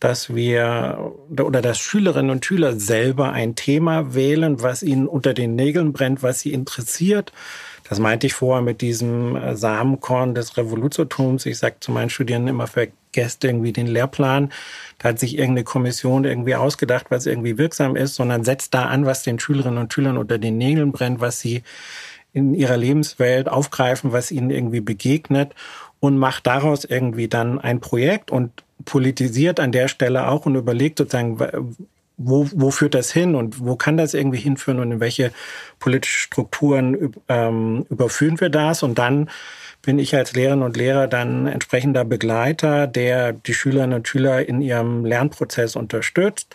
dass 0.00 0.32
wir 0.32 1.12
oder 1.30 1.60
dass 1.60 1.78
Schülerinnen 1.78 2.30
und 2.30 2.44
Schüler 2.44 2.78
selber 2.78 3.32
ein 3.32 3.56
Thema 3.56 4.14
wählen, 4.14 4.62
was 4.62 4.82
ihnen 4.82 5.08
unter 5.08 5.34
den 5.34 5.56
Nägeln 5.56 5.92
brennt, 5.92 6.22
was 6.22 6.40
sie 6.40 6.52
interessiert. 6.52 7.32
Das 7.88 7.98
meinte 7.98 8.26
ich 8.26 8.34
vorher 8.34 8.62
mit 8.62 8.80
diesem 8.80 9.34
äh, 9.34 9.56
Samenkorn 9.56 10.34
des 10.34 10.56
Revoluzertums. 10.56 11.46
Ich 11.46 11.58
sage 11.58 11.76
zu 11.80 11.90
meinen 11.90 12.10
Studierenden 12.10 12.54
immer, 12.54 12.66
vergesst 12.66 13.42
irgendwie 13.44 13.72
den 13.72 13.86
Lehrplan. 13.86 14.52
Da 14.98 15.08
hat 15.08 15.18
sich 15.18 15.36
irgendeine 15.36 15.64
Kommission 15.64 16.24
irgendwie 16.24 16.54
ausgedacht, 16.54 17.06
was 17.08 17.26
irgendwie 17.26 17.56
wirksam 17.56 17.96
ist, 17.96 18.14
sondern 18.14 18.44
setzt 18.44 18.74
da 18.74 18.84
an, 18.84 19.06
was 19.06 19.22
den 19.22 19.40
Schülerinnen 19.40 19.78
und 19.78 19.92
Schülern 19.92 20.18
unter 20.18 20.38
den 20.38 20.58
Nägeln 20.58 20.92
brennt, 20.92 21.20
was 21.20 21.40
sie 21.40 21.62
in 22.32 22.54
ihrer 22.54 22.76
Lebenswelt 22.76 23.48
aufgreifen, 23.48 24.12
was 24.12 24.30
ihnen 24.30 24.50
irgendwie 24.50 24.80
begegnet 24.80 25.54
und 26.00 26.18
macht 26.18 26.46
daraus 26.46 26.84
irgendwie 26.84 27.28
dann 27.28 27.58
ein 27.58 27.80
Projekt 27.80 28.30
und 28.30 28.52
politisiert 28.84 29.60
an 29.60 29.72
der 29.72 29.88
Stelle 29.88 30.28
auch 30.28 30.46
und 30.46 30.54
überlegt 30.54 30.98
sozusagen, 30.98 31.38
wo, 32.16 32.48
wo 32.52 32.70
führt 32.70 32.94
das 32.94 33.12
hin 33.12 33.34
und 33.34 33.64
wo 33.64 33.76
kann 33.76 33.96
das 33.96 34.14
irgendwie 34.14 34.38
hinführen 34.38 34.80
und 34.80 34.92
in 34.92 35.00
welche 35.00 35.32
politische 35.78 36.18
Strukturen 36.18 37.14
ähm, 37.28 37.86
überführen 37.90 38.40
wir 38.40 38.50
das 38.50 38.82
und 38.82 38.98
dann 38.98 39.30
bin 39.82 40.00
ich 40.00 40.14
als 40.14 40.32
Lehrerin 40.32 40.62
und 40.62 40.76
Lehrer 40.76 41.06
dann 41.06 41.46
entsprechender 41.46 42.04
Begleiter, 42.04 42.88
der 42.88 43.32
die 43.32 43.54
Schülerinnen 43.54 43.98
und 43.98 44.08
Schüler 44.08 44.46
in 44.48 44.60
ihrem 44.60 45.04
Lernprozess 45.04 45.76
unterstützt. 45.76 46.54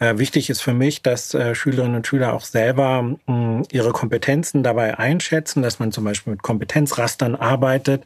Äh, 0.00 0.18
wichtig 0.18 0.48
ist 0.48 0.60
für 0.60 0.74
mich, 0.74 1.02
dass 1.02 1.34
äh, 1.34 1.54
Schülerinnen 1.56 1.96
und 1.96 2.06
Schüler 2.06 2.32
auch 2.32 2.44
selber 2.44 3.16
hm, 3.26 3.64
ihre 3.72 3.90
Kompetenzen 3.90 4.62
dabei 4.62 4.98
einschätzen, 4.98 5.62
dass 5.62 5.80
man 5.80 5.90
zum 5.90 6.04
Beispiel 6.04 6.32
mit 6.32 6.42
Kompetenzrastern 6.42 7.34
arbeitet, 7.34 8.04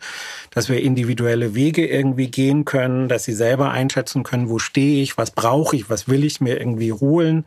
dass 0.51 0.71
wir 0.71 0.81
individuelle 0.81 1.55
Wege 1.55 1.87
irgendwie 1.87 2.29
gehen 2.29 2.65
können, 2.65 3.09
dass 3.09 3.25
sie 3.25 3.35
selber 3.35 3.71
einschätzen 3.71 4.23
können, 4.23 4.49
wo 4.49 4.59
stehe 4.59 5.03
ich, 5.03 5.19
was 5.19 5.33
brauche 5.33 5.77
ich, 5.77 5.91
was 5.91 6.09
will 6.09 6.25
ich 6.25 6.41
mir 6.41 6.59
irgendwie 6.59 6.93
holen. 6.93 7.45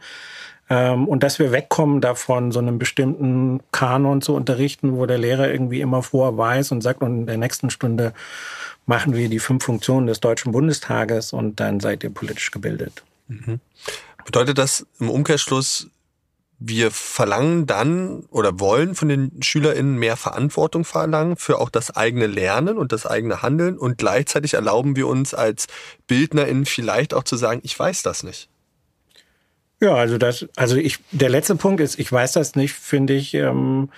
Ähm, 0.69 1.08
und 1.08 1.23
dass 1.23 1.39
wir 1.39 1.51
wegkommen 1.51 2.01
davon, 2.01 2.51
so 2.51 2.60
einen 2.60 2.77
bestimmten 2.77 3.62
Kanon 3.71 4.21
zu 4.21 4.36
unterrichten, 4.36 4.95
wo 4.95 5.08
der 5.08 5.17
Lehrer 5.17 5.51
irgendwie 5.51 5.81
immer 5.81 6.03
vorweist 6.03 6.71
und 6.71 6.81
sagt, 6.81 7.01
und 7.01 7.21
in 7.21 7.25
der 7.25 7.38
nächsten 7.38 7.71
Stunde 7.71 8.13
machen 8.86 9.15
wir 9.15 9.27
die 9.29 9.39
fünf 9.39 9.63
Funktionen 9.63 10.05
des 10.05 10.19
Deutschen 10.19 10.51
Bundestages 10.51 11.34
und 11.34 11.60
dann 11.60 11.79
seid 11.79 12.03
ihr 12.03 12.12
politisch 12.12 12.51
gebildet. 12.51 13.03
Mhm. 13.27 13.60
Bedeutet 14.26 14.58
das 14.58 14.86
im 15.00 15.10
Umkehrschluss, 15.10 15.88
wir 16.58 16.90
verlangen 16.92 17.68
dann 17.68 18.26
oder 18.32 18.60
wollen 18.60 18.96
von 18.96 19.10
den 19.10 19.32
SchülerInnen 19.42 19.98
mehr 19.98 20.18
Verantwortung 20.18 20.86
verlangen 20.86 21.36
für 21.36 21.60
auch 21.60 21.70
das 21.70 21.96
eigene 21.96 22.28
Lernen 22.28 22.78
und 22.78 22.92
das 22.92 23.06
eigene 23.06 23.42
Handeln 23.42 23.78
und 23.78 23.98
gleichzeitig 23.98 24.54
erlauben 24.54 24.96
wir 24.96 25.08
uns 25.08 25.34
als 25.34 25.68
BildnerInnen 26.08 26.66
vielleicht 26.66 27.14
auch 27.14 27.24
zu 27.24 27.36
sagen, 27.36 27.60
ich 27.64 27.78
weiß 27.78 28.04
das 28.04 28.24
nicht. 28.24 28.50
Ja, 29.82 29.96
also 29.96 30.18
das, 30.18 30.48
also 30.56 30.78
ich, 30.78 31.00
der 31.12 31.30
letzte 31.30 31.56
Punkt 31.56 31.82
ist, 31.82 32.00
ich 32.00 32.10
weiß 32.10 32.34
das 32.34 32.56
nicht, 32.56 32.74
finde 32.74 33.14
ich, 33.14 33.34
ähm, 33.34 33.90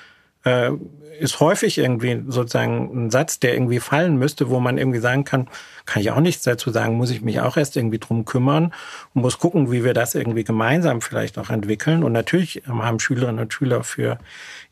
äh, 0.48 0.72
ist 1.20 1.40
häufig 1.40 1.78
irgendwie 1.78 2.24
sozusagen 2.28 3.08
ein 3.08 3.10
Satz, 3.10 3.40
der 3.40 3.54
irgendwie 3.54 3.80
fallen 3.80 4.18
müsste, 4.18 4.50
wo 4.50 4.60
man 4.60 4.78
irgendwie 4.78 5.00
sagen 5.00 5.24
kann, 5.24 5.48
kann 5.86 6.02
ich 6.02 6.12
auch 6.12 6.20
nichts 6.20 6.44
dazu 6.44 6.70
sagen, 6.70 6.96
muss 6.96 7.10
ich 7.10 7.22
mich 7.22 7.40
auch 7.40 7.58
erst 7.58 7.76
irgendwie 7.76 7.98
drum 7.98 8.26
kümmern 8.26 8.74
und 9.14 9.22
muss 9.24 9.40
gucken, 9.40 9.72
wie 9.72 9.84
wir 9.84 9.94
das 9.94 10.16
irgendwie 10.16 10.44
gemeinsam 10.44 11.02
vielleicht 11.02 11.38
auch 11.40 11.50
entwickeln. 11.50 12.04
Und 12.04 12.12
natürlich 12.12 12.64
haben 12.68 13.00
Schülerinnen 13.00 13.42
und 13.42 13.54
Schüler 13.54 13.84
für 13.84 14.20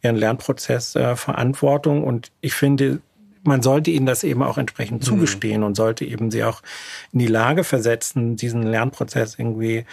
ihren 0.04 0.16
Lernprozess 0.16 0.96
äh, 0.96 1.16
Verantwortung. 1.16 2.04
Und 2.04 2.32
ich 2.42 2.54
finde, 2.54 3.00
man 3.46 3.62
sollte 3.62 3.92
ihnen 3.92 4.06
das 4.06 4.24
eben 4.24 4.44
auch 4.44 4.58
entsprechend 4.58 5.02
mhm. 5.02 5.06
zugestehen 5.06 5.64
und 5.64 5.76
sollte 5.76 6.06
eben 6.06 6.32
sie 6.32 6.44
auch 6.44 6.62
in 7.12 7.20
die 7.20 7.28
Lage 7.28 7.64
versetzen, 7.64 8.36
diesen 8.36 8.64
Lernprozess 8.64 9.38
irgendwie 9.38 9.86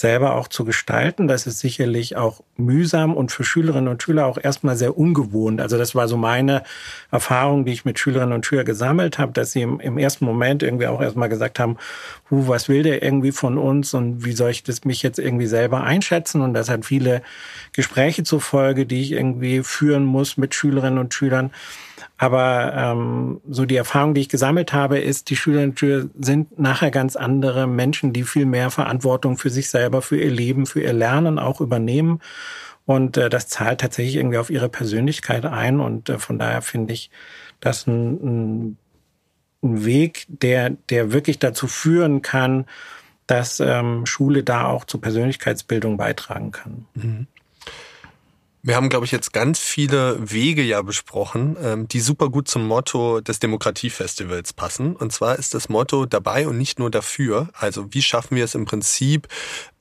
selber 0.00 0.34
auch 0.34 0.48
zu 0.48 0.64
gestalten. 0.64 1.28
Das 1.28 1.46
ist 1.46 1.60
sicherlich 1.60 2.16
auch 2.16 2.40
mühsam 2.56 3.14
und 3.14 3.32
für 3.32 3.44
Schülerinnen 3.44 3.88
und 3.88 4.02
Schüler 4.02 4.26
auch 4.26 4.38
erstmal 4.42 4.76
sehr 4.76 4.96
ungewohnt. 4.96 5.60
Also 5.60 5.76
das 5.76 5.94
war 5.94 6.08
so 6.08 6.16
meine 6.16 6.62
Erfahrung, 7.10 7.64
die 7.64 7.72
ich 7.72 7.84
mit 7.84 7.98
Schülerinnen 7.98 8.32
und 8.32 8.46
Schülern 8.46 8.64
gesammelt 8.64 9.18
habe, 9.18 9.32
dass 9.32 9.52
sie 9.52 9.62
im, 9.62 9.78
im 9.78 9.98
ersten 9.98 10.24
Moment 10.24 10.62
irgendwie 10.62 10.86
auch 10.86 11.02
erstmal 11.02 11.28
gesagt 11.28 11.58
haben, 11.58 11.76
Hu, 12.30 12.48
was 12.48 12.68
will 12.68 12.82
der 12.82 13.02
irgendwie 13.02 13.32
von 13.32 13.58
uns 13.58 13.92
und 13.92 14.24
wie 14.24 14.32
soll 14.32 14.50
ich 14.50 14.62
das 14.62 14.84
mich 14.84 15.02
jetzt 15.02 15.18
irgendwie 15.18 15.46
selber 15.46 15.82
einschätzen? 15.82 16.40
Und 16.40 16.54
das 16.54 16.70
hat 16.70 16.86
viele 16.86 17.22
Gespräche 17.72 18.22
zur 18.22 18.40
Folge, 18.40 18.86
die 18.86 19.02
ich 19.02 19.12
irgendwie 19.12 19.62
führen 19.62 20.04
muss 20.04 20.36
mit 20.36 20.54
Schülerinnen 20.54 20.98
und 20.98 21.12
Schülern. 21.12 21.50
Aber 22.20 22.74
ähm, 22.76 23.40
so 23.48 23.64
die 23.64 23.76
Erfahrung, 23.76 24.12
die 24.12 24.20
ich 24.20 24.28
gesammelt 24.28 24.74
habe, 24.74 24.98
ist, 24.98 25.30
die 25.30 25.36
Schülerinnen 25.36 25.70
und 25.70 25.80
Schüler 25.80 26.04
sind 26.18 26.58
nachher 26.58 26.90
ganz 26.90 27.16
andere 27.16 27.66
Menschen, 27.66 28.12
die 28.12 28.24
viel 28.24 28.44
mehr 28.44 28.70
Verantwortung 28.70 29.38
für 29.38 29.48
sich 29.48 29.70
selber, 29.70 30.02
für 30.02 30.18
ihr 30.20 30.30
Leben, 30.30 30.66
für 30.66 30.82
ihr 30.82 30.92
Lernen 30.92 31.38
auch 31.38 31.62
übernehmen. 31.62 32.20
Und 32.84 33.16
äh, 33.16 33.30
das 33.30 33.48
zahlt 33.48 33.80
tatsächlich 33.80 34.16
irgendwie 34.16 34.36
auf 34.36 34.50
ihre 34.50 34.68
Persönlichkeit 34.68 35.46
ein. 35.46 35.80
Und 35.80 36.10
äh, 36.10 36.18
von 36.18 36.38
daher 36.38 36.60
finde 36.60 36.92
ich 36.92 37.10
das 37.58 37.86
ein, 37.86 38.12
ein, 38.12 38.76
ein 39.62 39.84
Weg, 39.86 40.26
der, 40.28 40.68
der 40.90 41.12
wirklich 41.12 41.38
dazu 41.38 41.68
führen 41.68 42.20
kann, 42.20 42.66
dass 43.28 43.60
ähm, 43.60 44.04
Schule 44.04 44.42
da 44.42 44.66
auch 44.66 44.84
zur 44.84 45.00
Persönlichkeitsbildung 45.00 45.96
beitragen 45.96 46.50
kann. 46.50 46.84
Mhm. 46.92 47.26
Wir 48.62 48.76
haben, 48.76 48.90
glaube 48.90 49.06
ich, 49.06 49.12
jetzt 49.12 49.32
ganz 49.32 49.58
viele 49.58 50.18
Wege 50.30 50.62
ja 50.62 50.82
besprochen, 50.82 51.56
ähm, 51.62 51.88
die 51.88 52.00
super 52.00 52.28
gut 52.28 52.46
zum 52.46 52.66
Motto 52.66 53.22
des 53.22 53.38
Demokratiefestivals 53.38 54.52
passen. 54.52 54.94
Und 54.94 55.12
zwar 55.12 55.38
ist 55.38 55.54
das 55.54 55.70
Motto 55.70 56.04
dabei 56.04 56.46
und 56.46 56.58
nicht 56.58 56.78
nur 56.78 56.90
dafür. 56.90 57.48
Also 57.54 57.86
wie 57.94 58.02
schaffen 58.02 58.36
wir 58.36 58.44
es 58.44 58.54
im 58.54 58.66
Prinzip, 58.66 59.28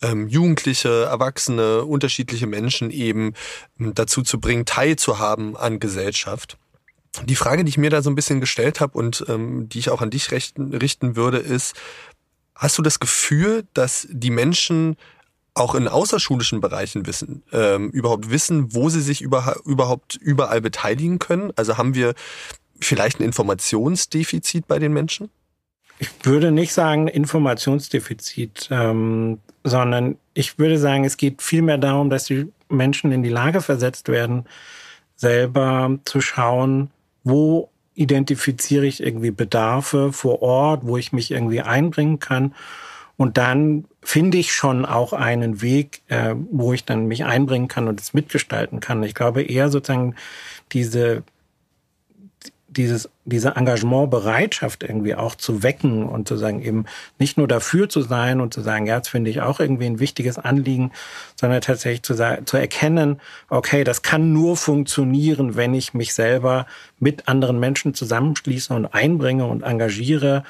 ähm, 0.02 0.30
Jugendliche, 0.30 1.04
Erwachsene, 1.04 1.84
unterschiedliche 1.84 2.48
Menschen 2.48 2.90
eben 2.90 3.34
ähm, 3.80 3.94
dazu 3.96 4.22
zu 4.22 4.40
bringen, 4.40 4.66
teilzuhaben 4.66 5.58
an 5.58 5.80
Gesellschaft. 5.80 6.58
Die 7.26 7.36
Frage, 7.36 7.66
die 7.66 7.70
ich 7.70 7.78
mir 7.78 7.90
da 7.90 8.02
so 8.02 8.10
ein 8.10 8.16
bisschen 8.16 8.40
gestellt 8.40 8.80
habe 8.80 8.98
und 8.98 9.26
die 9.28 9.80
ich 9.80 9.90
auch 9.90 10.02
an 10.02 10.12
dich 10.12 10.32
richten 10.32 11.16
würde, 11.16 11.40
ist, 11.40 11.76
hast 12.54 12.78
du 12.78 12.84
das 12.84 13.00
Gefühl, 13.00 13.66
dass 13.74 14.08
die 14.12 14.30
Menschen 14.30 14.96
auch 15.60 15.76
in 15.76 15.88
außerschulischen 15.88 16.62
Bereichen 16.62 17.06
wissen, 17.06 17.44
ähm, 17.52 17.90
überhaupt 17.90 18.30
wissen, 18.32 18.74
wo 18.74 18.90
sie 18.90 19.02
sich 19.02 19.22
über, 19.22 19.58
überhaupt 19.66 20.16
überall 20.16 20.62
beteiligen 20.62 21.20
können? 21.20 21.52
Also 21.56 21.78
haben 21.78 21.96
wir 21.96 22.14
vielleicht 22.80 23.20
ein 23.20 23.24
Informationsdefizit 23.24 24.68
bei 24.68 24.80
den 24.80 24.94
Menschen? 24.94 25.30
Ich 26.00 26.10
würde 26.24 26.52
nicht 26.52 26.74
sagen 26.74 27.10
Informationsdefizit, 27.10 28.70
ähm, 28.72 29.40
sondern 29.66 30.18
ich 30.34 30.58
würde 30.58 30.78
sagen, 30.78 31.04
es 31.04 31.18
geht 31.18 31.42
vielmehr 31.42 31.78
darum, 31.78 32.10
dass 32.10 32.26
die 32.26 32.48
Menschen 32.70 33.12
in 33.12 33.22
die 33.22 33.30
Lage 33.30 33.62
versetzt 33.62 34.08
werden, 34.08 34.46
selber 35.18 36.00
zu 36.06 36.22
schauen, 36.22 36.92
wo 37.26 37.70
identifiziere 37.96 38.86
ich 38.86 39.04
irgendwie 39.04 39.32
Bedarfe 39.32 40.14
vor 40.14 40.42
Ort, 40.42 40.86
wo 40.86 40.96
ich 40.96 41.12
mich 41.12 41.32
irgendwie 41.32 41.60
einbringen 41.60 42.20
kann 42.20 42.56
und 43.20 43.38
dann 43.38 43.84
finde 44.02 44.38
ich 44.38 44.54
schon 44.54 44.86
auch 44.86 45.12
einen 45.12 45.62
Weg, 45.62 46.04
äh, 46.08 46.36
wo 46.52 46.72
ich 46.72 46.86
dann 46.86 47.08
mich 47.08 47.26
einbringen 47.26 47.68
kann 47.68 47.90
und 47.90 48.00
es 48.00 48.14
mitgestalten 48.14 48.80
kann. 48.80 49.04
Ich 49.04 49.14
glaube 49.14 49.44
eher 49.44 49.68
sozusagen 49.68 50.16
diese 50.72 51.24
dieses, 52.70 53.10
diese 53.26 53.56
Engagementbereitschaft 53.56 54.84
irgendwie 54.84 55.16
auch 55.16 55.36
zu 55.36 55.64
wecken 55.64 56.06
und 56.06 56.28
zu 56.28 56.38
sagen, 56.38 56.62
eben 56.62 56.86
nicht 57.18 57.36
nur 57.36 57.48
dafür 57.48 57.90
zu 57.90 58.02
sein 58.02 58.40
und 58.40 58.54
zu 58.54 58.62
sagen, 58.62 58.86
ja, 58.86 59.00
das 59.00 59.10
finde 59.10 59.32
ich 59.32 59.42
auch 59.42 59.60
irgendwie 59.60 59.88
ein 59.88 60.00
wichtiges 60.00 60.38
Anliegen, 60.38 60.92
sondern 61.36 61.62
tatsächlich 61.62 62.04
zu, 62.04 62.14
sagen, 62.14 62.46
zu 62.46 62.56
erkennen, 62.58 63.20
okay, 63.50 63.84
das 63.84 64.04
kann 64.04 64.32
nur 64.32 64.56
funktionieren, 64.56 65.56
wenn 65.56 65.74
ich 65.74 65.94
mich 65.96 66.14
selber 66.14 66.68
mit 67.00 67.28
anderen 67.28 67.60
Menschen 67.60 67.96
zusammenschließe 67.96 68.74
und 68.74 68.86
einbringe 68.86 69.46
und 69.46 69.64
engagiere 69.64 70.44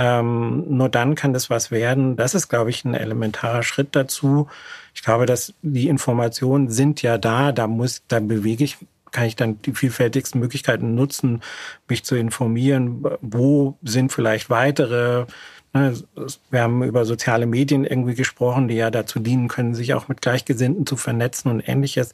ähm, 0.00 0.64
nur 0.66 0.88
dann 0.88 1.14
kann 1.14 1.34
das 1.34 1.50
was 1.50 1.70
werden. 1.70 2.16
Das 2.16 2.34
ist, 2.34 2.48
glaube 2.48 2.70
ich, 2.70 2.86
ein 2.86 2.94
elementarer 2.94 3.62
Schritt 3.62 3.94
dazu. 3.94 4.48
Ich 4.94 5.02
glaube, 5.02 5.26
dass 5.26 5.52
die 5.60 5.88
Informationen 5.88 6.70
sind 6.70 7.02
ja 7.02 7.18
da. 7.18 7.52
Da 7.52 7.66
muss, 7.66 8.02
da 8.08 8.18
bewege 8.18 8.64
ich 8.64 8.78
kann 9.12 9.24
ich 9.24 9.34
dann 9.34 9.60
die 9.62 9.72
vielfältigsten 9.72 10.40
Möglichkeiten 10.40 10.94
nutzen, 10.94 11.42
mich 11.88 12.04
zu 12.04 12.14
informieren, 12.14 13.04
wo 13.20 13.76
sind 13.82 14.12
vielleicht 14.12 14.50
weitere 14.50 15.26
wir 15.72 16.62
haben 16.62 16.82
über 16.82 17.04
soziale 17.04 17.46
Medien 17.46 17.84
irgendwie 17.84 18.14
gesprochen, 18.14 18.66
die 18.66 18.74
ja 18.74 18.90
dazu 18.90 19.20
dienen 19.20 19.46
können, 19.46 19.74
sich 19.74 19.94
auch 19.94 20.08
mit 20.08 20.20
Gleichgesinnten 20.20 20.84
zu 20.84 20.96
vernetzen 20.96 21.48
und 21.50 21.60
ähnliches. 21.60 22.12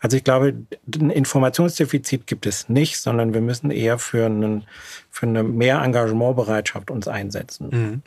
Also 0.00 0.16
ich 0.16 0.24
glaube, 0.24 0.54
ein 0.94 1.10
Informationsdefizit 1.10 2.26
gibt 2.26 2.46
es 2.46 2.70
nicht, 2.70 2.98
sondern 2.98 3.34
wir 3.34 3.42
müssen 3.42 3.70
eher 3.70 3.98
für, 3.98 4.26
einen, 4.26 4.64
für 5.10 5.26
eine 5.26 5.42
mehr 5.42 5.82
Engagementbereitschaft 5.82 6.90
uns 6.90 7.06
einsetzen. 7.06 7.68
Mhm. 7.70 8.02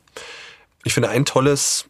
Ich 0.84 0.94
finde 0.94 1.10
ein 1.10 1.26
tolles 1.26 1.86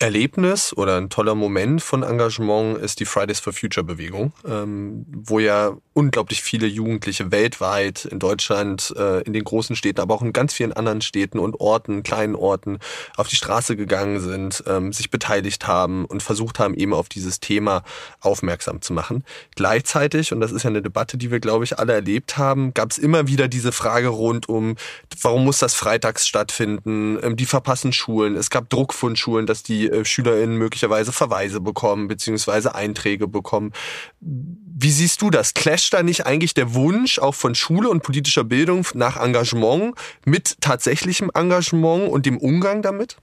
Erlebnis 0.00 0.76
oder 0.76 0.96
ein 0.96 1.08
toller 1.08 1.34
Moment 1.36 1.80
von 1.80 2.02
Engagement 2.02 2.78
ist 2.78 2.98
die 2.98 3.04
Fridays 3.04 3.38
for 3.38 3.52
Future 3.52 3.84
Bewegung, 3.84 4.32
ähm, 4.44 5.06
wo 5.08 5.38
ja 5.38 5.76
unglaublich 5.92 6.42
viele 6.42 6.66
Jugendliche 6.66 7.30
weltweit 7.30 8.04
in 8.04 8.18
Deutschland, 8.18 8.92
äh, 8.98 9.22
in 9.22 9.32
den 9.32 9.44
großen 9.44 9.76
Städten, 9.76 10.00
aber 10.00 10.14
auch 10.14 10.22
in 10.22 10.32
ganz 10.32 10.52
vielen 10.52 10.72
anderen 10.72 11.00
Städten 11.00 11.38
und 11.38 11.60
Orten, 11.60 12.02
kleinen 12.02 12.34
Orten 12.34 12.80
auf 13.16 13.28
die 13.28 13.36
Straße 13.36 13.76
gegangen 13.76 14.20
sind, 14.20 14.64
ähm, 14.66 14.92
sich 14.92 15.10
beteiligt 15.10 15.68
haben 15.68 16.04
und 16.06 16.24
versucht 16.24 16.58
haben, 16.58 16.74
eben 16.74 16.92
auf 16.92 17.08
dieses 17.08 17.38
Thema 17.38 17.84
aufmerksam 18.20 18.82
zu 18.82 18.92
machen. 18.92 19.22
Gleichzeitig, 19.54 20.32
und 20.32 20.40
das 20.40 20.50
ist 20.50 20.64
ja 20.64 20.70
eine 20.70 20.82
Debatte, 20.82 21.16
die 21.16 21.30
wir, 21.30 21.38
glaube 21.38 21.64
ich, 21.64 21.78
alle 21.78 21.92
erlebt 21.92 22.36
haben, 22.36 22.74
gab 22.74 22.90
es 22.90 22.98
immer 22.98 23.28
wieder 23.28 23.46
diese 23.46 23.70
Frage 23.70 24.08
rund 24.08 24.48
um, 24.48 24.74
warum 25.22 25.44
muss 25.44 25.60
das 25.60 25.74
freitags 25.74 26.26
stattfinden? 26.26 27.18
Ähm, 27.22 27.36
die 27.36 27.46
verpassen 27.46 27.92
Schulen. 27.92 28.34
Es 28.34 28.50
gab 28.50 28.68
Druck 28.68 28.92
von 28.92 29.14
Schulen, 29.14 29.46
dass 29.46 29.62
die 29.62 29.83
äh, 29.88 30.04
SchülerInnen 30.04 30.56
möglicherweise 30.56 31.12
Verweise 31.12 31.60
bekommen, 31.60 32.08
beziehungsweise 32.08 32.74
Einträge 32.74 33.28
bekommen. 33.28 33.72
Wie 34.20 34.90
siehst 34.90 35.22
du 35.22 35.30
das? 35.30 35.54
Clasht 35.54 35.94
da 35.94 36.02
nicht 36.02 36.26
eigentlich 36.26 36.54
der 36.54 36.74
Wunsch 36.74 37.18
auch 37.18 37.34
von 37.34 37.54
Schule 37.54 37.88
und 37.88 38.02
politischer 38.02 38.44
Bildung 38.44 38.86
nach 38.94 39.16
Engagement 39.16 39.94
mit 40.24 40.60
tatsächlichem 40.60 41.30
Engagement 41.34 42.10
und 42.10 42.26
dem 42.26 42.38
Umgang 42.38 42.82
damit? 42.82 43.16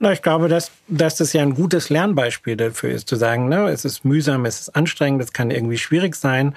Na, 0.00 0.12
ich 0.12 0.22
glaube, 0.22 0.48
dass, 0.48 0.70
dass 0.88 1.16
das 1.16 1.32
ja 1.32 1.42
ein 1.42 1.54
gutes 1.54 1.88
Lernbeispiel 1.88 2.56
dafür 2.56 2.90
ist, 2.90 3.08
zu 3.08 3.16
sagen, 3.16 3.48
ne, 3.48 3.68
es 3.68 3.84
ist 3.84 4.04
mühsam, 4.04 4.44
es 4.44 4.60
ist 4.60 4.76
anstrengend, 4.76 5.22
es 5.22 5.32
kann 5.32 5.50
irgendwie 5.50 5.78
schwierig 5.78 6.16
sein. 6.16 6.54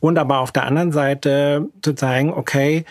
Und 0.00 0.18
aber 0.18 0.38
auf 0.38 0.52
der 0.52 0.64
anderen 0.64 0.92
Seite 0.92 1.68
zu 1.82 1.94
zeigen, 1.94 2.32
okay, 2.32 2.84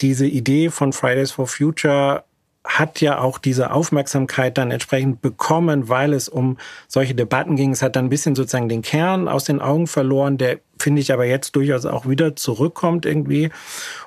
diese 0.00 0.26
Idee 0.26 0.70
von 0.70 0.92
Fridays 0.92 1.30
for 1.30 1.46
Future 1.46 2.24
hat 2.68 3.00
ja 3.00 3.18
auch 3.18 3.38
diese 3.38 3.70
Aufmerksamkeit 3.72 4.58
dann 4.58 4.70
entsprechend 4.70 5.22
bekommen, 5.22 5.88
weil 5.88 6.12
es 6.12 6.28
um 6.28 6.58
solche 6.86 7.14
Debatten 7.14 7.56
ging. 7.56 7.72
Es 7.72 7.80
hat 7.80 7.96
dann 7.96 8.06
ein 8.06 8.10
bisschen 8.10 8.34
sozusagen 8.34 8.68
den 8.68 8.82
Kern 8.82 9.26
aus 9.26 9.44
den 9.44 9.60
Augen 9.60 9.86
verloren, 9.86 10.36
der 10.36 10.58
finde 10.78 11.00
ich 11.00 11.12
aber 11.12 11.24
jetzt 11.24 11.56
durchaus 11.56 11.86
auch 11.86 12.06
wieder 12.06 12.36
zurückkommt 12.36 13.06
irgendwie. 13.06 13.50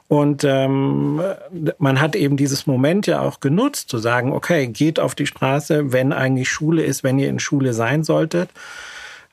Und 0.08 0.44
ähm, 0.44 1.22
man 1.80 2.00
hat 2.00 2.16
eben 2.16 2.38
dieses 2.38 2.68
Moment 2.68 3.08
ja 3.08 3.22
auch 3.22 3.40
genutzt, 3.40 3.90
zu 3.90 3.98
sagen, 3.98 4.32
okay, 4.32 4.68
geht 4.68 5.00
auf 5.00 5.16
die 5.16 5.26
Straße, 5.26 5.92
wenn 5.92 6.14
eigentlich 6.14 6.50
Schule 6.50 6.84
ist, 6.84 7.04
wenn 7.04 7.18
ihr 7.18 7.30
in 7.30 7.40
Schule 7.40 7.74
sein 7.74 8.04
solltet. 8.04 8.50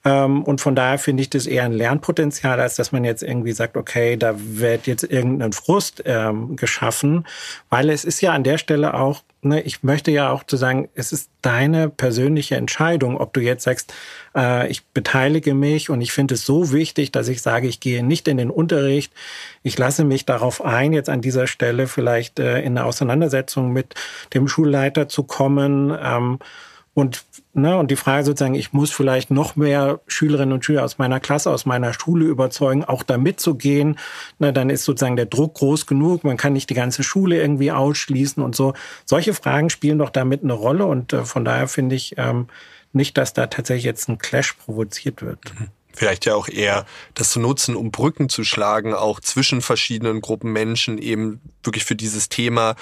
Ähm, 0.08 0.42
und 0.42 0.62
von 0.62 0.74
daher 0.74 0.98
finde 0.98 1.20
ich 1.20 1.28
das 1.28 1.46
eher 1.46 1.64
ein 1.64 1.72
Lernpotenzial, 1.72 2.60
als 2.60 2.76
dass 2.76 2.92
man 2.92 3.04
jetzt 3.04 3.22
irgendwie 3.22 3.52
sagt, 3.52 3.76
okay, 3.76 4.16
da 4.16 4.34
wird 4.38 4.86
jetzt 4.86 5.02
irgendein 5.02 5.52
Frust 5.52 6.02
ähm, 6.06 6.56
geschaffen, 6.56 7.26
weil 7.68 7.90
es 7.90 8.06
ist 8.06 8.22
ja 8.22 8.32
an 8.32 8.42
der 8.42 8.56
Stelle 8.56 8.94
auch, 8.94 9.22
ne, 9.42 9.60
ich 9.60 9.82
möchte 9.82 10.10
ja 10.10 10.30
auch 10.30 10.44
zu 10.44 10.56
sagen, 10.56 10.88
es 10.94 11.12
ist 11.12 11.30
deine 11.42 11.90
persönliche 11.90 12.56
Entscheidung, 12.56 13.18
ob 13.18 13.34
du 13.34 13.40
jetzt 13.40 13.64
sagst, 13.64 13.92
äh, 14.34 14.68
ich 14.68 14.86
beteilige 14.86 15.52
mich 15.52 15.90
und 15.90 16.00
ich 16.00 16.12
finde 16.12 16.34
es 16.34 16.46
so 16.46 16.72
wichtig, 16.72 17.12
dass 17.12 17.28
ich 17.28 17.42
sage, 17.42 17.68
ich 17.68 17.78
gehe 17.78 18.02
nicht 18.02 18.28
in 18.28 18.38
den 18.38 18.50
Unterricht, 18.50 19.12
ich 19.62 19.76
lasse 19.76 20.04
mich 20.04 20.24
darauf 20.24 20.64
ein, 20.64 20.94
jetzt 20.94 21.10
an 21.10 21.20
dieser 21.20 21.46
Stelle 21.46 21.86
vielleicht 21.86 22.38
äh, 22.38 22.60
in 22.60 22.78
eine 22.78 22.86
Auseinandersetzung 22.86 23.74
mit 23.74 23.94
dem 24.32 24.48
Schulleiter 24.48 25.06
zu 25.08 25.24
kommen. 25.24 25.94
Ähm, 26.02 26.38
und, 26.98 27.24
ne, 27.54 27.78
und 27.78 27.92
die 27.92 27.96
Frage 27.96 28.24
sozusagen, 28.24 28.56
ich 28.56 28.72
muss 28.72 28.90
vielleicht 28.90 29.30
noch 29.30 29.54
mehr 29.54 30.00
Schülerinnen 30.08 30.52
und 30.52 30.64
Schüler 30.64 30.82
aus 30.82 30.98
meiner 30.98 31.20
Klasse, 31.20 31.48
aus 31.48 31.64
meiner 31.64 31.92
Schule 31.92 32.24
überzeugen, 32.24 32.82
auch 32.82 33.04
da 33.04 33.18
mitzugehen. 33.18 34.00
Ne, 34.40 34.52
dann 34.52 34.68
ist 34.68 34.82
sozusagen 34.82 35.14
der 35.14 35.26
Druck 35.26 35.54
groß 35.54 35.86
genug. 35.86 36.24
Man 36.24 36.36
kann 36.36 36.54
nicht 36.54 36.70
die 36.70 36.74
ganze 36.74 37.04
Schule 37.04 37.40
irgendwie 37.40 37.70
ausschließen 37.70 38.42
und 38.42 38.56
so. 38.56 38.74
Solche 39.04 39.32
Fragen 39.32 39.70
spielen 39.70 39.98
doch 39.98 40.10
damit 40.10 40.42
eine 40.42 40.54
Rolle. 40.54 40.86
Und 40.86 41.12
äh, 41.12 41.24
von 41.24 41.44
daher 41.44 41.68
finde 41.68 41.94
ich 41.94 42.16
ähm, 42.18 42.48
nicht, 42.92 43.16
dass 43.16 43.32
da 43.32 43.46
tatsächlich 43.46 43.84
jetzt 43.84 44.08
ein 44.08 44.18
Clash 44.18 44.54
provoziert 44.54 45.22
wird. 45.22 45.38
Mhm. 45.56 45.68
Vielleicht 45.98 46.26
ja 46.26 46.34
auch 46.34 46.48
eher 46.48 46.86
das 47.14 47.30
zu 47.30 47.40
nutzen, 47.40 47.76
um 47.76 47.90
Brücken 47.90 48.28
zu 48.28 48.44
schlagen, 48.44 48.94
auch 48.94 49.20
zwischen 49.20 49.60
verschiedenen 49.60 50.20
Gruppen 50.20 50.52
Menschen 50.52 50.98
eben 50.98 51.40
wirklich 51.62 51.84
für 51.84 51.96
dieses 51.96 52.28
Thema 52.28 52.76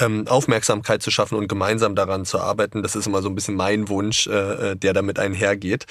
ähm, 0.00 0.26
Aufmerksamkeit 0.26 1.02
zu 1.02 1.10
schaffen 1.10 1.36
und 1.36 1.48
gemeinsam 1.48 1.94
daran 1.94 2.24
zu 2.24 2.40
arbeiten. 2.40 2.82
Das 2.82 2.96
ist 2.96 3.06
immer 3.06 3.22
so 3.22 3.28
ein 3.28 3.34
bisschen 3.34 3.54
mein 3.54 3.88
Wunsch, 3.88 4.26
äh, 4.26 4.70
äh 4.72 4.76
der 4.76 4.94
damit 4.94 5.18
einhergeht. 5.18 5.86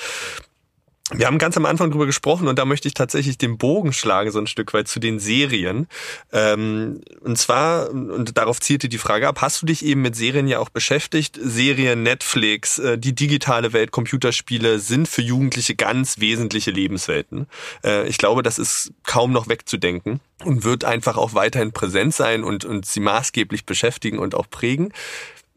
Wir 1.13 1.27
haben 1.27 1.39
ganz 1.39 1.57
am 1.57 1.65
Anfang 1.65 1.91
drüber 1.91 2.05
gesprochen 2.05 2.47
und 2.47 2.57
da 2.57 2.63
möchte 2.63 2.87
ich 2.87 2.93
tatsächlich 2.93 3.37
den 3.37 3.57
Bogen 3.57 3.91
schlagen, 3.91 4.31
so 4.31 4.39
ein 4.39 4.47
Stück 4.47 4.73
weit 4.73 4.87
zu 4.87 4.99
den 4.99 5.19
Serien. 5.19 5.87
Ähm, 6.31 7.01
und 7.19 7.37
zwar, 7.37 7.89
und 7.89 8.37
darauf 8.37 8.61
zielte 8.61 8.87
die 8.87 8.97
Frage 8.97 9.27
ab, 9.27 9.41
hast 9.41 9.61
du 9.61 9.65
dich 9.65 9.83
eben 9.85 10.01
mit 10.01 10.15
Serien 10.15 10.47
ja 10.47 10.59
auch 10.59 10.69
beschäftigt? 10.69 11.37
Serien, 11.41 12.03
Netflix, 12.03 12.79
äh, 12.79 12.97
die 12.97 13.13
digitale 13.13 13.73
Welt, 13.73 13.91
Computerspiele 13.91 14.79
sind 14.79 15.09
für 15.09 15.21
Jugendliche 15.21 15.75
ganz 15.75 16.19
wesentliche 16.19 16.71
Lebenswelten. 16.71 17.47
Äh, 17.83 18.07
ich 18.07 18.17
glaube, 18.17 18.41
das 18.41 18.57
ist 18.57 18.93
kaum 19.03 19.33
noch 19.33 19.49
wegzudenken 19.49 20.21
und 20.45 20.63
wird 20.63 20.85
einfach 20.85 21.17
auch 21.17 21.33
weiterhin 21.33 21.73
präsent 21.73 22.15
sein 22.15 22.43
und, 22.43 22.63
und 22.63 22.85
sie 22.85 23.01
maßgeblich 23.01 23.65
beschäftigen 23.65 24.17
und 24.17 24.33
auch 24.33 24.49
prägen. 24.49 24.93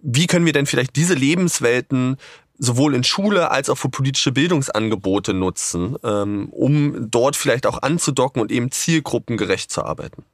Wie 0.06 0.26
können 0.26 0.44
wir 0.44 0.52
denn 0.52 0.66
vielleicht 0.66 0.96
diese 0.96 1.14
Lebenswelten 1.14 2.18
sowohl 2.58 2.94
in 2.94 3.04
Schule 3.04 3.50
als 3.50 3.68
auch 3.68 3.76
für 3.76 3.88
politische 3.88 4.32
Bildungsangebote 4.32 5.34
nutzen, 5.34 5.96
ähm, 6.04 6.48
um 6.50 7.10
dort 7.10 7.36
vielleicht 7.36 7.66
auch 7.66 7.82
anzudocken 7.82 8.40
und 8.40 8.52
eben 8.52 8.70
zielgruppengerecht 8.70 9.70
zu 9.70 9.84
arbeiten? 9.84 10.24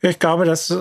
Ich 0.00 0.18
glaube, 0.18 0.44
dass 0.44 0.72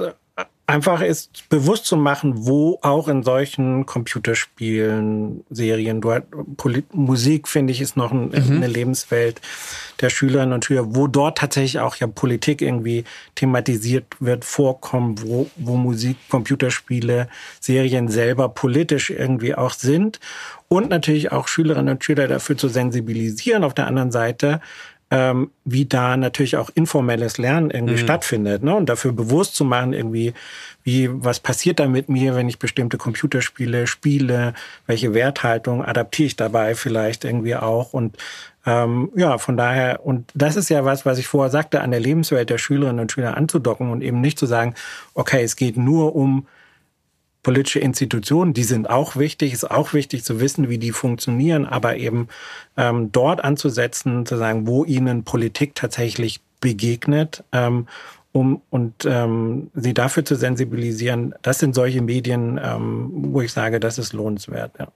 einfach 0.70 1.01
ist, 1.01 1.49
bewusst 1.49 1.86
zu 1.86 1.97
machen, 1.97 2.45
wo 2.45 2.78
auch 2.84 3.07
in 3.07 3.24
solchen 3.24 3.88
Computerspielen, 3.88 5.43
Serien, 5.49 5.99
Musik, 6.93 7.47
finde 7.47 7.74
ich, 7.74 7.82
ist 7.82 7.97
noch 7.97 8.11
ein, 8.11 8.30
mhm. 8.30 8.57
eine 8.57 8.67
Lebenswelt 8.67 9.41
der 9.99 10.11
Schülerinnen 10.11 10.53
und 10.53 10.63
Schüler, 10.63 10.95
wo 10.95 11.07
dort 11.07 11.39
tatsächlich 11.39 11.80
auch 11.80 11.95
ja 11.95 12.05
Politik 12.05 12.61
irgendwie 12.61 13.03
thematisiert 13.34 14.05
wird, 14.20 14.45
vorkommen, 14.45 15.15
wo, 15.24 15.49
wo 15.55 15.76
Musik, 15.76 16.17
Computerspiele, 16.30 17.28
Serien 17.59 18.07
selber 18.07 18.47
politisch 18.49 19.09
irgendwie 19.09 19.55
auch 19.55 19.74
sind. 19.74 20.20
Und 20.67 20.91
natürlich 20.91 21.32
auch 21.32 21.47
Schülerinnen 21.47 21.95
und 21.95 22.03
Schüler 22.03 22.28
dafür 22.28 22.55
zu 22.55 22.70
sensibilisieren. 22.70 23.63
Auf 23.63 23.74
der 23.74 23.88
anderen 23.88 24.11
Seite, 24.11 24.61
ähm, 25.12 25.51
wie 25.66 25.86
da 25.86 26.18
natürlich 26.18 26.57
auch 26.57 26.70
informelles 26.74 27.38
Lernen 27.38 27.72
irgendwie 27.72 27.93
mhm. 27.93 27.99
stattfindet. 27.99 28.64
Ne? 28.64 28.76
Und 28.76 28.89
dafür 28.89 29.12
bewusst 29.12 29.55
zu 29.55 29.66
machen, 29.66 29.93
irgendwie, 29.93 30.34
wie, 30.84 31.10
was 31.12 31.39
passiert 31.39 31.80
da 31.80 31.88
mit 31.88 32.10
mir, 32.10 32.36
wenn 32.36 32.47
ich 32.47 32.60
bestimmte 32.60 32.97
Computerspiele 32.97 33.88
spiele, 33.88 34.53
welche 34.86 35.14
Werthaltung 35.14 35.84
adaptiere 35.84 36.28
ich 36.28 36.36
dabei 36.36 36.76
vielleicht 36.76 37.26
irgendwie 37.26 37.55
auch. 37.55 37.93
Und 37.93 38.18
ähm, 38.66 39.10
ja, 39.16 39.39
von 39.39 39.57
daher, 39.57 40.05
und 40.05 40.30
das 40.36 40.55
ist 40.55 40.70
ja 40.70 40.86
was, 40.86 41.05
was 41.05 41.18
ich 41.18 41.28
vorher 41.28 41.49
sagte, 41.49 41.82
an 41.82 41.91
der 41.91 41.99
Lebenswelt 41.99 42.49
der 42.49 42.60
Schülerinnen 42.60 42.99
und 42.99 43.12
Schüler 43.12 43.36
anzudocken 43.36 43.89
und 43.89 44.01
eben 44.01 44.22
nicht 44.22 44.38
zu 44.38 44.45
sagen, 44.45 44.76
okay, 45.16 45.43
es 45.43 45.55
geht 45.55 45.76
nur 45.76 46.16
um 46.16 46.45
politische 47.44 47.80
Institutionen, 47.80 48.54
die 48.54 48.64
sind 48.64 48.90
auch 48.90 49.16
wichtig, 49.16 49.54
ist 49.54 49.70
auch 49.70 49.94
wichtig 49.94 50.24
zu 50.24 50.40
wissen, 50.40 50.70
wie 50.70 50.78
die 50.78 50.92
funktionieren, 50.92 51.66
aber 51.66 51.98
eben 51.98 52.28
ähm, 52.76 53.12
dort 53.12 53.44
anzusetzen, 53.44 54.26
zu 54.26 54.38
sagen, 54.38 54.68
wo 54.68 54.84
ihnen 54.84 55.24
Politik 55.24 55.76
tatsächlich 55.76 56.42
begegnet, 56.60 57.44
ähm, 57.52 57.88
um 58.32 58.62
und 58.70 58.94
ähm, 59.06 59.72
sie 59.74 59.94
dafür 59.94 60.24
zu 60.24 60.36
sensibilisieren, 60.36 61.34
das 61.42 61.60
sind 61.60 61.74
solche 61.74 62.02
Medien, 62.02 62.60
ähm, 62.62 63.10
wo 63.12 63.42
ich 63.42 63.52
sage, 63.52 63.80
das 63.80 63.98
ist 63.98 64.14
lohnenswert. 64.14 64.74
Ja. 64.78 64.88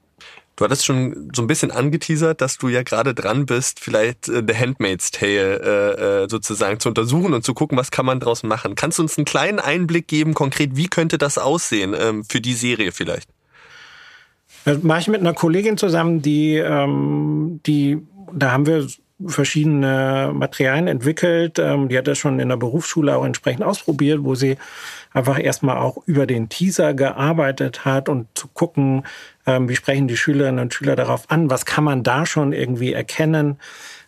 Du 0.56 0.66
hattest 0.66 0.86
schon 0.86 1.32
so 1.34 1.42
ein 1.42 1.48
bisschen 1.48 1.72
angeteasert, 1.72 2.40
dass 2.40 2.58
du 2.58 2.68
ja 2.70 2.84
gerade 2.84 3.16
dran 3.16 3.48
bist, 3.48 3.80
vielleicht 3.80 4.30
äh, 4.30 4.44
The 4.48 4.56
Handmaid's 4.56 5.10
Tale 5.10 5.60
äh, 5.60 6.24
äh, 6.24 6.30
sozusagen 6.30 6.80
zu 6.80 6.90
untersuchen 6.90 7.34
und 7.34 7.44
zu 7.44 7.56
gucken, 7.56 7.78
was 7.78 7.90
kann 7.90 8.06
man 8.06 8.20
draus 8.20 8.44
machen. 8.44 8.76
Kannst 8.76 9.00
du 9.00 9.04
uns 9.04 9.18
einen 9.18 9.26
kleinen 9.26 9.60
Einblick 9.60 10.08
geben, 10.08 10.36
konkret, 10.36 10.76
wie 10.76 10.88
könnte 10.88 11.18
das 11.18 11.40
aussehen 11.40 11.96
ähm, 12.00 12.24
für 12.24 12.40
die 12.40 12.54
Serie 12.54 12.92
vielleicht? 12.92 13.30
Das 14.66 14.84
mache 14.84 15.00
ich 15.02 15.08
mit 15.08 15.22
einer 15.22 15.34
Kollegin 15.34 15.78
zusammen, 15.78 16.22
die, 16.22 16.56
ähm, 16.56 17.60
die, 17.66 17.98
da 18.32 18.52
haben 18.52 18.68
wir 18.68 18.88
verschiedene 19.26 20.32
Materialien 20.34 20.88
entwickelt. 20.88 21.60
Ähm, 21.60 21.90
die 21.90 21.98
hat 21.98 22.08
das 22.08 22.18
schon 22.18 22.40
in 22.40 22.50
der 22.50 22.58
Berufsschule 22.58 23.16
auch 23.16 23.26
entsprechend 23.26 23.64
ausprobiert, 23.64 24.24
wo 24.24 24.36
sie 24.36 24.58
einfach 25.12 25.40
erstmal 25.40 25.78
auch 25.78 25.98
über 26.06 26.26
den 26.26 26.50
Teaser 26.50 26.94
gearbeitet 26.94 27.86
hat 27.86 28.10
und 28.10 28.28
zu 28.36 28.48
gucken, 28.48 29.04
ähm, 29.46 29.70
wie 29.70 29.76
sprechen 29.76 30.08
die 30.08 30.18
Schülerinnen 30.18 30.60
und 30.60 30.74
Schüler 30.74 30.96
darauf 30.96 31.30
an, 31.30 31.50
was 31.50 31.66
kann 31.66 31.84
man 31.84 32.04
da 32.04 32.26
schon 32.26 32.54
irgendwie 32.54 32.94
erkennen. 32.94 33.58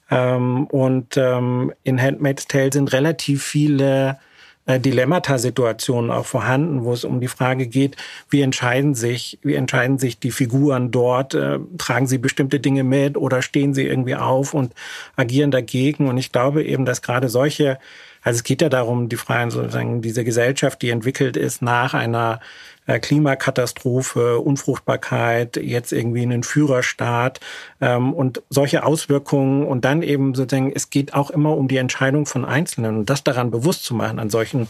Ähm, 0.10 0.66
und 0.68 1.18
ähm, 1.18 1.74
in 1.84 2.02
Handmaid's 2.02 2.48
Tale 2.48 2.72
sind 2.72 2.94
relativ 2.94 3.44
viele 3.44 4.20
äh, 4.66 4.80
Dilemmata-Situationen 4.80 6.12
auch 6.12 6.26
vorhanden, 6.26 6.84
wo 6.84 6.94
es 6.94 7.04
um 7.04 7.20
die 7.20 7.28
Frage 7.28 7.68
geht, 7.68 7.98
wie 8.30 8.42
entscheiden 8.42 8.96
sich, 8.96 9.40
wie 9.44 9.56
entscheiden 9.56 10.00
sich 10.00 10.20
die 10.20 10.32
Figuren 10.32 10.92
dort, 10.92 11.34
äh, 11.34 11.60
tragen 11.78 12.08
sie 12.08 12.18
bestimmte 12.18 12.60
Dinge 12.60 12.84
mit 12.84 13.18
oder 13.18 13.42
stehen 13.42 13.74
sie 13.74 13.86
irgendwie 13.86 14.16
auf 14.16 14.54
und 14.54 14.74
agieren 15.16 15.52
dagegen. 15.52 16.08
Und 16.08 16.18
ich 16.18 16.32
glaube 16.32 16.64
eben, 16.64 16.86
dass 16.86 17.02
gerade 17.02 17.30
solche 17.30 17.78
also 18.26 18.38
es 18.38 18.44
geht 18.44 18.64
ja 18.64 18.70
darum, 18.70 19.08
die 19.08 19.16
Freien 19.18 19.52
sozusagen 19.52 20.02
diese 20.02 20.24
Gesellschaft, 20.24 20.82
die 20.82 20.90
entwickelt 20.90 21.38
ist 21.38 21.62
nach 21.62 21.94
einer 21.94 22.40
äh, 22.88 23.00
Klimakatastrophe, 23.00 24.40
Unfruchtbarkeit, 24.40 25.58
jetzt 25.58 25.94
irgendwie 25.94 26.24
einen 26.24 26.42
Führerstaat 26.42 27.40
ähm, 27.82 28.14
und 28.14 28.42
solche 28.50 28.84
Auswirkungen 28.84 29.64
und 29.64 29.86
dann 29.86 30.02
eben 30.02 30.34
sozusagen, 30.34 30.72
es 30.74 30.90
geht 30.90 31.14
auch 31.14 31.30
immer 31.30 31.56
um 31.56 31.68
die 31.68 31.78
Entscheidung 31.78 32.26
von 32.26 32.46
Einzelnen 32.46 32.98
und 32.98 33.10
das 33.12 33.24
daran 33.24 33.52
bewusst 33.52 33.86
zu 33.86 33.94
machen 33.94 34.18
an 34.18 34.32
solchen 34.32 34.68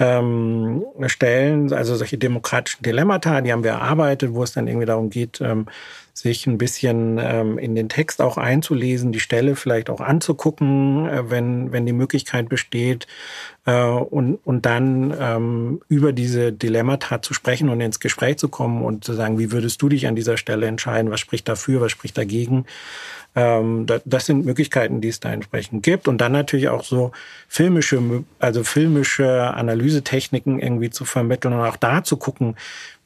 ähm, 0.00 0.84
Stellen, 1.06 1.72
also 1.72 1.94
solche 1.94 2.18
demokratischen 2.18 2.82
Dilemmata, 2.82 3.40
die 3.40 3.52
haben 3.52 3.62
wir 3.62 3.70
erarbeitet, 3.70 4.34
wo 4.34 4.42
es 4.42 4.52
dann 4.52 4.66
irgendwie 4.66 4.86
darum 4.86 5.10
geht, 5.10 5.40
ähm, 5.40 5.66
sich 6.14 6.46
ein 6.46 6.58
bisschen 6.58 7.18
ähm, 7.20 7.58
in 7.58 7.74
den 7.74 7.88
Text 7.88 8.22
auch 8.22 8.38
einzulesen, 8.38 9.10
die 9.10 9.18
Stelle 9.18 9.56
vielleicht 9.56 9.90
auch 9.90 10.00
anzugucken, 10.00 11.08
äh, 11.08 11.28
wenn, 11.28 11.72
wenn 11.72 11.86
die 11.86 11.92
Möglichkeit 11.92 12.48
besteht, 12.48 13.08
äh, 13.66 13.82
und, 13.84 14.36
und 14.44 14.64
dann 14.64 15.12
ähm, 15.18 15.80
über 15.88 16.12
diese 16.12 16.52
Dilemmata 16.52 17.20
zu 17.20 17.34
sprechen 17.34 17.68
und 17.68 17.80
ins 17.80 17.98
Gespräch 17.98 18.36
zu 18.36 18.48
kommen 18.48 18.82
und 18.82 19.04
zu 19.04 19.12
sagen, 19.14 19.38
wie 19.38 19.50
würdest 19.50 19.82
du 19.82 19.88
dich 19.88 20.06
an 20.06 20.14
dieser 20.14 20.36
Stelle 20.36 20.66
entscheiden, 20.66 21.10
was 21.10 21.20
spricht 21.20 21.48
dafür, 21.48 21.80
was 21.80 21.90
spricht 21.90 22.16
dagegen. 22.16 22.64
Ähm, 23.34 23.86
das, 23.86 24.02
das 24.04 24.26
sind 24.26 24.44
Möglichkeiten, 24.44 25.00
die 25.00 25.08
es 25.08 25.18
da 25.18 25.32
entsprechend 25.32 25.82
gibt. 25.82 26.06
Und 26.06 26.18
dann 26.18 26.32
natürlich 26.32 26.68
auch 26.68 26.84
so 26.84 27.10
filmische, 27.48 28.24
also 28.38 28.62
filmische 28.62 29.54
Analysetechniken 29.54 30.60
irgendwie 30.60 30.90
zu 30.90 31.04
vermitteln 31.04 31.54
und 31.54 31.60
auch 31.60 31.76
da 31.76 32.04
zu 32.04 32.16
gucken, 32.16 32.54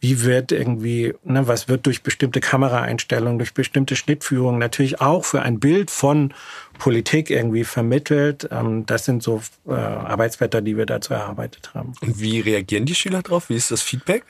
wie 0.01 0.23
wird 0.23 0.53
irgendwie, 0.53 1.15
ne, 1.25 1.49
was 1.49 1.69
wird 1.69 1.87
durch 1.87 2.03
bestimmte 2.03 2.41
Kameraeinstellungen, 2.41 3.39
durch 3.39 3.55
bestimmte 3.55 3.97
Schnittführungen 3.97 4.59
natürlich 4.59 5.01
auch 5.01 5.25
für 5.25 5.43
ein 5.43 5.59
Bild 5.59 5.91
von 5.91 6.33
Politik 6.79 7.31
irgendwie 7.31 7.65
vermittelt. 7.65 8.49
Ähm, 8.53 8.87
das 8.87 9.05
sind 9.05 9.23
so 9.23 9.43
äh, 9.67 9.73
Arbeitsblätter, 9.73 10.63
die 10.63 10.77
wir 10.77 10.87
dazu 10.87 11.15
erarbeitet 11.15 11.75
haben. 11.75 11.95
Und 12.01 12.21
wie 12.21 12.41
reagieren 12.41 12.87
die 12.87 12.95
Schüler 12.95 13.23
drauf? 13.23 13.49
Wie 13.49 13.57
ist 13.57 13.71
das 13.71 13.83
Feedback? 13.83 14.25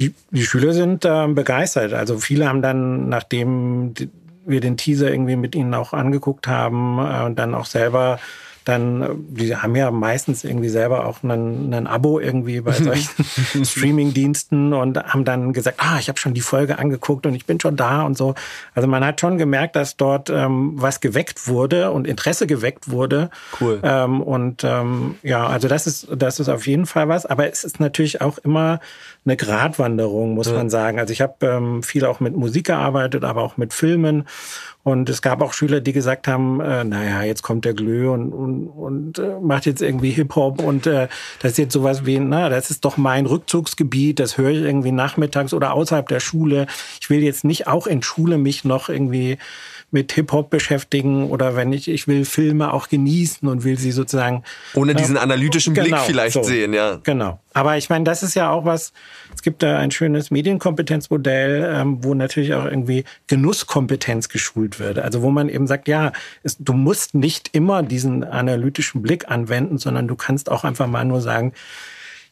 Die, 0.00 0.14
die 0.30 0.44
Schüler 0.44 0.72
sind 0.72 1.04
äh, 1.04 1.26
begeistert. 1.28 1.92
Also 1.92 2.18
viele 2.18 2.48
haben 2.48 2.62
dann, 2.62 3.10
nachdem 3.10 3.92
wir 4.46 4.60
den 4.60 4.78
Teaser 4.78 5.10
irgendwie 5.10 5.36
mit 5.36 5.54
ihnen 5.54 5.74
auch 5.74 5.92
angeguckt 5.92 6.46
haben, 6.46 6.98
äh, 6.98 7.34
dann 7.34 7.54
auch 7.54 7.66
selber 7.66 8.18
dann, 8.70 9.26
die 9.28 9.54
haben 9.56 9.74
ja 9.74 9.90
meistens 9.90 10.44
irgendwie 10.44 10.68
selber 10.68 11.06
auch 11.06 11.22
einen 11.22 11.86
Abo 11.86 12.20
irgendwie 12.20 12.60
bei 12.60 12.72
solchen 12.72 13.64
Streaming-Diensten 13.64 14.72
und 14.72 14.96
haben 14.96 15.24
dann 15.24 15.52
gesagt, 15.52 15.78
ah, 15.80 15.98
ich 15.98 16.08
habe 16.08 16.18
schon 16.18 16.34
die 16.34 16.40
Folge 16.40 16.78
angeguckt 16.78 17.26
und 17.26 17.34
ich 17.34 17.46
bin 17.46 17.60
schon 17.60 17.76
da 17.76 18.02
und 18.02 18.16
so. 18.16 18.34
Also 18.74 18.88
man 18.88 19.04
hat 19.04 19.20
schon 19.20 19.38
gemerkt, 19.38 19.76
dass 19.76 19.96
dort 19.96 20.30
ähm, 20.30 20.72
was 20.76 21.00
geweckt 21.00 21.48
wurde 21.48 21.90
und 21.90 22.06
Interesse 22.06 22.46
geweckt 22.46 22.90
wurde. 22.90 23.30
Cool. 23.60 23.80
Ähm, 23.82 24.22
und 24.22 24.64
ähm, 24.64 25.16
ja, 25.22 25.46
also 25.46 25.68
das 25.68 25.86
ist, 25.86 26.08
das 26.16 26.40
ist 26.40 26.48
auf 26.48 26.66
jeden 26.66 26.86
Fall 26.86 27.08
was. 27.08 27.26
Aber 27.26 27.50
es 27.50 27.64
ist 27.64 27.80
natürlich 27.80 28.20
auch 28.20 28.38
immer 28.38 28.80
eine 29.24 29.36
Gratwanderung, 29.36 30.34
muss 30.34 30.46
ja. 30.46 30.54
man 30.54 30.70
sagen. 30.70 30.98
Also 30.98 31.12
ich 31.12 31.20
habe 31.20 31.34
ähm, 31.46 31.82
viel 31.82 32.04
auch 32.04 32.20
mit 32.20 32.36
Musik 32.36 32.66
gearbeitet, 32.66 33.24
aber 33.24 33.42
auch 33.42 33.56
mit 33.56 33.74
Filmen. 33.74 34.24
Und 34.82 35.10
es 35.10 35.20
gab 35.20 35.42
auch 35.42 35.52
Schüler, 35.52 35.80
die 35.80 35.92
gesagt 35.92 36.26
haben, 36.26 36.60
äh, 36.60 36.84
naja, 36.84 37.22
jetzt 37.22 37.42
kommt 37.42 37.66
der 37.66 37.74
Glö 37.74 38.10
und, 38.10 38.32
und, 38.32 38.59
und 38.68 39.18
äh, 39.18 39.38
macht 39.40 39.66
jetzt 39.66 39.82
irgendwie 39.82 40.10
Hip-Hop 40.10 40.62
und 40.62 40.86
äh, 40.86 41.08
das 41.40 41.52
ist 41.52 41.58
jetzt 41.58 41.72
sowas 41.72 42.06
wie, 42.06 42.18
na, 42.18 42.48
das 42.48 42.70
ist 42.70 42.84
doch 42.84 42.96
mein 42.96 43.26
Rückzugsgebiet, 43.26 44.18
das 44.18 44.38
höre 44.38 44.50
ich 44.50 44.62
irgendwie 44.62 44.92
nachmittags 44.92 45.52
oder 45.52 45.72
außerhalb 45.74 46.08
der 46.08 46.20
Schule. 46.20 46.66
Ich 47.00 47.10
will 47.10 47.22
jetzt 47.22 47.44
nicht 47.44 47.66
auch 47.66 47.86
in 47.86 48.02
Schule 48.02 48.38
mich 48.38 48.64
noch 48.64 48.88
irgendwie 48.88 49.38
mit 49.90 50.12
Hip-Hop 50.12 50.50
beschäftigen 50.50 51.30
oder 51.30 51.56
wenn 51.56 51.72
ich, 51.72 51.88
ich 51.88 52.06
will 52.06 52.24
Filme 52.24 52.72
auch 52.72 52.88
genießen 52.88 53.48
und 53.48 53.64
will 53.64 53.78
sie 53.78 53.92
sozusagen. 53.92 54.42
Ohne 54.74 54.94
diesen 54.94 55.16
analytischen 55.16 55.74
Blick 55.74 55.86
genau, 55.86 56.02
vielleicht 56.02 56.34
so, 56.34 56.42
sehen, 56.42 56.72
ja. 56.72 57.00
Genau. 57.02 57.40
Aber 57.52 57.76
ich 57.76 57.90
meine, 57.90 58.04
das 58.04 58.22
ist 58.22 58.34
ja 58.34 58.50
auch 58.50 58.64
was, 58.64 58.92
es 59.34 59.42
gibt 59.42 59.62
da 59.62 59.78
ein 59.78 59.90
schönes 59.90 60.30
Medienkompetenzmodell, 60.30 61.74
ähm, 61.74 62.04
wo 62.04 62.14
natürlich 62.14 62.54
auch 62.54 62.64
irgendwie 62.64 63.04
Genusskompetenz 63.26 64.28
geschult 64.28 64.78
wird. 64.78 64.98
Also 64.98 65.22
wo 65.22 65.30
man 65.30 65.48
eben 65.48 65.66
sagt, 65.66 65.88
ja, 65.88 66.12
es, 66.42 66.56
du 66.58 66.72
musst 66.72 67.14
nicht 67.14 67.50
immer 67.52 67.82
diesen 67.82 68.22
analytischen 68.22 69.02
Blick 69.02 69.28
anwenden, 69.30 69.78
sondern 69.78 70.06
du 70.06 70.14
kannst 70.14 70.50
auch 70.50 70.64
einfach 70.64 70.86
mal 70.86 71.04
nur 71.04 71.20
sagen, 71.20 71.52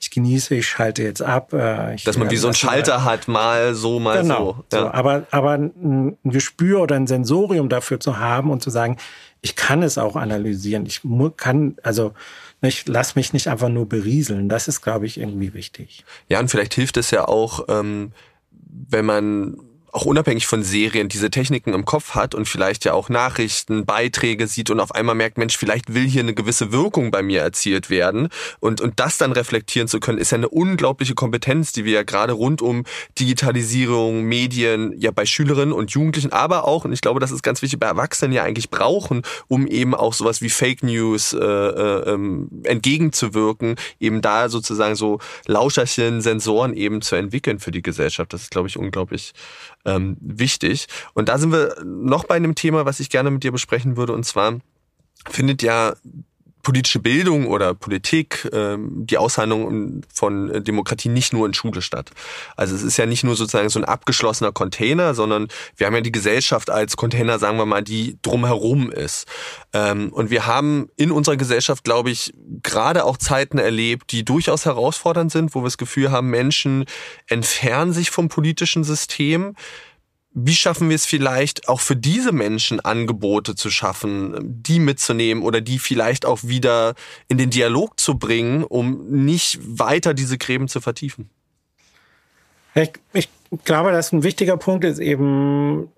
ich 0.01 0.11
genieße, 0.11 0.55
ich 0.55 0.69
schalte 0.69 1.03
jetzt 1.03 1.23
ab. 1.23 1.53
Äh, 1.53 1.97
ich, 1.97 2.05
Dass 2.05 2.17
man 2.17 2.31
wie 2.31 2.37
so 2.37 2.49
einen 2.49 2.55
Schalter 2.55 3.05
hat, 3.05 3.27
mal 3.29 3.75
so, 3.75 3.99
mal 3.99 4.23
genau, 4.23 4.65
so. 4.71 4.77
Ja. 4.77 4.83
so. 4.83 4.91
Aber, 4.93 5.27
aber 5.31 5.55
ein 5.55 6.17
Gespür 6.25 6.81
oder 6.81 6.97
ein 6.97 7.07
Sensorium 7.07 7.69
dafür 7.69 7.99
zu 7.99 8.19
haben 8.19 8.51
und 8.51 8.63
zu 8.63 8.71
sagen, 8.71 8.97
ich 9.41 9.57
kann 9.57 9.83
es 9.83 9.99
auch 9.99 10.17
analysieren. 10.17 10.87
Ich 10.87 11.03
kann, 11.37 11.77
also 11.83 12.13
ich 12.61 12.87
lass 12.87 13.15
mich 13.15 13.33
nicht 13.33 13.49
einfach 13.49 13.69
nur 13.69 13.89
berieseln. 13.89 14.49
Das 14.49 14.69
ist, 14.69 14.83
glaube 14.83 15.07
ich, 15.07 15.19
irgendwie 15.19 15.55
wichtig. 15.55 16.05
Ja, 16.29 16.41
und 16.41 16.51
vielleicht 16.51 16.75
hilft 16.75 16.97
es 16.97 17.11
ja 17.11 17.27
auch, 17.27 17.65
ähm, 17.69 18.13
wenn 18.51 19.05
man 19.05 19.57
auch 19.93 20.05
unabhängig 20.05 20.47
von 20.47 20.63
Serien 20.63 21.09
diese 21.09 21.31
Techniken 21.31 21.73
im 21.73 21.85
Kopf 21.85 22.15
hat 22.15 22.35
und 22.35 22.47
vielleicht 22.47 22.85
ja 22.85 22.93
auch 22.93 23.09
Nachrichten, 23.09 23.87
Beiträge 23.87 24.47
sieht 24.47 24.71
und 24.71 24.81
auf 24.81 24.95
einmal 24.95 25.15
merkt, 25.15 25.39
Mensch, 25.39 25.57
vielleicht 25.57 25.95
will 25.95 26.07
hier 26.07 26.23
eine 26.23 26.35
gewisse 26.35 26.73
Wirkung 26.73 27.11
bei 27.11 27.23
mir 27.23 27.41
erzielt 27.41 27.91
werden 27.91 28.29
und, 28.61 28.81
und 28.81 29.01
das 29.01 29.19
dann 29.19 29.33
reflektieren 29.33 29.89
zu 29.89 30.01
können, 30.01 30.19
ist 30.19 30.33
ja 30.33 30.37
eine 30.37 30.49
unglaubliche 30.49 31.15
Kompetenz, 31.15 31.73
die 31.73 31.85
wir 31.85 31.93
ja 31.93 32.03
gerade 32.03 32.33
rund 32.33 32.63
um 32.63 32.85
Digitalisierung, 33.19 34.25
Medien, 34.25 34.95
ja 34.99 35.11
bei 35.11 35.27
Schülerinnen 35.27 35.73
und 35.73 35.91
Jugendlichen, 35.93 36.33
aber 36.33 36.67
auch, 36.67 36.85
und 36.85 36.93
ich 36.93 37.01
glaube, 37.01 37.21
das 37.21 37.31
ist 37.31 37.43
ganz 37.43 37.63
wichtig, 37.63 37.81
bei 37.81 37.87
Erwachsenen 37.87 38.33
ja 38.33 38.43
eigentlich 38.43 38.71
brauchen, 38.71 39.23
um 39.49 39.67
eben 39.67 39.95
auch 39.95 40.13
sowas 40.13 40.43
wie 40.43 40.51
Fake 40.51 40.83
News 40.83 41.33
äh, 41.33 41.39
äh, 41.39 42.11
ähm, 42.13 42.49
entgegenzuwirken, 42.65 43.77
eben 44.01 44.21
da 44.21 44.49
sozusagen 44.49 44.97
so 44.97 45.19
Lauscherchen, 45.47 46.21
Sensoren 46.21 46.75
eben 46.75 47.01
zu 47.01 47.17
entwickeln 47.17 47.59
für 47.59 47.71
die 47.71 47.83
Gesellschaft. 47.83 48.33
Das 48.33 48.43
ist, 48.43 48.51
glaube 48.51 48.69
ich, 48.69 48.77
unglaublich 48.77 49.33
ähm, 49.89 50.17
wichtig. 50.21 50.87
Und 51.15 51.29
da 51.29 51.39
sind 51.39 51.53
wir 51.53 51.75
noch 51.85 52.25
bei 52.25 52.35
einem 52.35 52.55
Thema, 52.55 52.85
was 52.85 53.01
ich 53.01 53.11
gerne 53.11 53.31
mit 53.31 53.43
dir 53.43 53.53
besprechen 53.53 53.97
würde, 53.97 54.13
und 54.13 54.25
zwar 54.25 54.59
findet 55.29 55.63
ja 55.63 55.95
politische 56.63 56.99
Bildung 56.99 57.47
oder 57.47 57.75
Politik, 57.75 58.49
ähm, 58.53 59.07
die 59.07 59.19
Aushandlung 59.19 60.03
von 60.13 60.65
Demokratie 60.65 61.09
nicht 61.09 61.33
nur 61.33 61.47
in 61.47 61.55
Schule 61.55 61.83
statt. 61.83 62.11
Also 62.57 62.75
es 62.75 62.83
ist 62.83 62.97
ja 62.97 63.07
nicht 63.07 63.25
nur 63.25 63.37
sozusagen 63.37 63.69
so 63.69 63.79
ein 63.79 63.85
abgeschlossener 63.85 64.53
Container, 64.53 65.15
sondern 65.15 65.49
wir 65.77 65.87
haben 65.87 65.95
ja 65.95 66.01
die 66.01 66.13
Gesellschaft 66.13 66.71
als 66.71 66.97
Container, 66.97 67.39
sagen 67.39 67.59
wir 67.59 67.67
mal, 67.67 67.83
die 67.83 68.19
drumherum 68.23 68.91
ist. 68.91 69.27
Ähm, 69.73 70.13
und 70.13 70.31
wir 70.31 70.47
haben 70.47 70.89
in 70.97 71.11
unserer 71.11 71.37
Gesellschaft, 71.37 71.85
glaube 71.85 72.11
ich, 72.11 72.33
gerade 72.63 73.05
auch 73.05 73.17
Zeiten 73.17 73.59
erlebt, 73.59 74.13
die 74.13 74.25
durchaus 74.25 74.65
herausfordernd 74.65 75.33
sind, 75.33 75.55
wo 75.55 75.61
wir 75.61 75.65
das 75.65 75.79
Gefühl 75.79 76.11
haben, 76.11 76.31
Menschen 76.31 76.85
entfernen 77.27 77.93
sich 77.93 78.11
vom 78.11 78.29
politischen 78.29 78.85
System 78.85 79.55
wie 80.45 80.55
schaffen 80.55 80.89
wir 80.89 80.97
es 80.97 81.07
vielleicht 81.07 81.69
auch 81.69 81.81
für 81.81 81.97
diese 81.97 82.33
Menschen 82.33 82.81
Angebote 82.81 83.55
zu 83.55 83.71
schaffen, 83.71 84.35
die 84.43 84.79
mitzunehmen 84.79 85.43
oder 85.43 85.61
die 85.61 85.79
vielleicht 85.79 86.25
auch 86.27 86.45
wieder 86.45 86.95
in 87.29 87.39
den 87.39 87.51
Dialog 87.51 87.99
zu 87.99 88.19
bringen, 88.19 88.65
um 88.65 89.07
nicht 89.25 89.59
weiter 89.63 90.15
diese 90.15 90.39
Gräben 90.39 90.69
zu 90.69 90.81
vertiefen? 90.81 91.31
Ich, 92.75 92.93
ich 93.13 93.29
glaube, 93.65 93.93
dass 93.93 94.13
ein 94.13 94.23
wichtiger 94.23 94.57
Punkt 94.57 94.85
ist 94.85 94.99
eben 94.99 95.89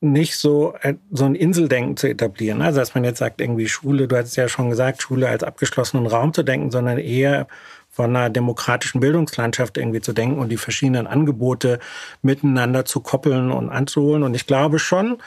nicht 0.00 0.36
so, 0.36 0.74
äh, 0.80 0.94
so 1.10 1.24
ein 1.24 1.34
Inseldenken 1.34 1.96
zu 1.96 2.08
etablieren. 2.08 2.62
Also, 2.62 2.78
dass 2.78 2.94
man 2.94 3.04
jetzt 3.04 3.18
sagt, 3.18 3.40
irgendwie 3.40 3.68
Schule, 3.68 4.06
du 4.06 4.16
hast 4.16 4.36
ja 4.36 4.48
schon 4.48 4.70
gesagt, 4.70 5.02
Schule 5.02 5.28
als 5.28 5.42
abgeschlossenen 5.42 6.06
Raum 6.06 6.32
zu 6.32 6.44
denken, 6.44 6.70
sondern 6.70 6.98
eher 6.98 7.48
von 7.98 8.14
einer 8.14 8.30
demokratischen 8.30 9.00
Bildungslandschaft 9.00 9.76
irgendwie 9.76 10.00
zu 10.00 10.12
denken 10.12 10.38
und 10.38 10.50
die 10.50 10.56
verschiedenen 10.56 11.08
Angebote 11.08 11.80
miteinander 12.22 12.84
zu 12.84 13.00
koppeln 13.00 13.50
und 13.50 13.70
anzuholen. 13.70 14.22
Und 14.22 14.34
ich 14.34 14.46
glaube 14.46 14.78
schon, 14.78 15.18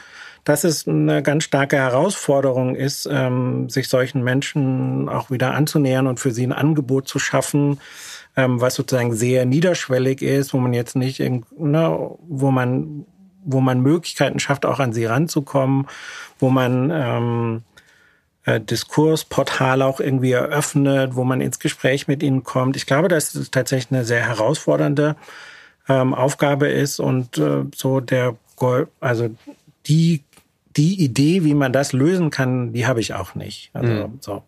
dass 0.44 0.64
es 0.64 0.88
eine 0.88 1.22
ganz 1.22 1.44
starke 1.44 1.76
Herausforderung 1.76 2.74
ist, 2.74 3.06
ähm, 3.12 3.68
sich 3.68 3.90
solchen 3.90 4.24
Menschen 4.24 5.10
auch 5.10 5.30
wieder 5.30 5.52
anzunähern 5.52 6.06
und 6.06 6.18
für 6.18 6.30
sie 6.30 6.46
ein 6.46 6.52
Angebot 6.54 7.08
zu 7.08 7.18
schaffen, 7.18 7.78
ähm, 8.38 8.58
was 8.62 8.74
sozusagen 8.74 9.12
sehr 9.12 9.44
niederschwellig 9.44 10.22
ist, 10.22 10.54
wo 10.54 10.58
man 10.58 10.72
jetzt 10.72 10.96
nicht, 10.96 11.20
ne, 11.20 12.10
wo 12.26 12.50
man, 12.50 13.04
wo 13.44 13.60
man 13.60 13.80
Möglichkeiten 13.80 14.38
schafft, 14.38 14.64
auch 14.64 14.80
an 14.80 14.94
sie 14.94 15.04
ranzukommen, 15.04 15.88
wo 16.38 16.48
man 16.48 16.90
ähm, 16.90 17.62
äh, 18.44 18.60
Diskursportal 18.60 19.82
auch 19.82 20.00
irgendwie 20.00 20.32
eröffnet, 20.32 21.14
wo 21.14 21.24
man 21.24 21.40
ins 21.40 21.58
Gespräch 21.58 22.08
mit 22.08 22.22
ihnen 22.22 22.44
kommt. 22.44 22.76
Ich 22.76 22.86
glaube, 22.86 23.08
dass 23.08 23.34
es 23.34 23.50
tatsächlich 23.50 23.92
eine 23.92 24.04
sehr 24.04 24.26
herausfordernde 24.26 25.16
ähm, 25.88 26.14
Aufgabe 26.14 26.68
ist 26.68 27.00
und 27.00 27.38
äh, 27.38 27.64
so 27.74 28.00
der, 28.00 28.36
also 29.00 29.30
die 29.86 30.22
die 30.76 31.02
Idee, 31.02 31.44
wie 31.44 31.54
man 31.54 31.72
das 31.72 31.92
lösen 31.92 32.30
kann, 32.30 32.72
die 32.72 32.86
habe 32.86 33.00
ich 33.00 33.14
auch 33.14 33.34
nicht. 33.34 33.70
Also, 33.74 34.08
mhm. 34.08 34.18
so. 34.20 34.42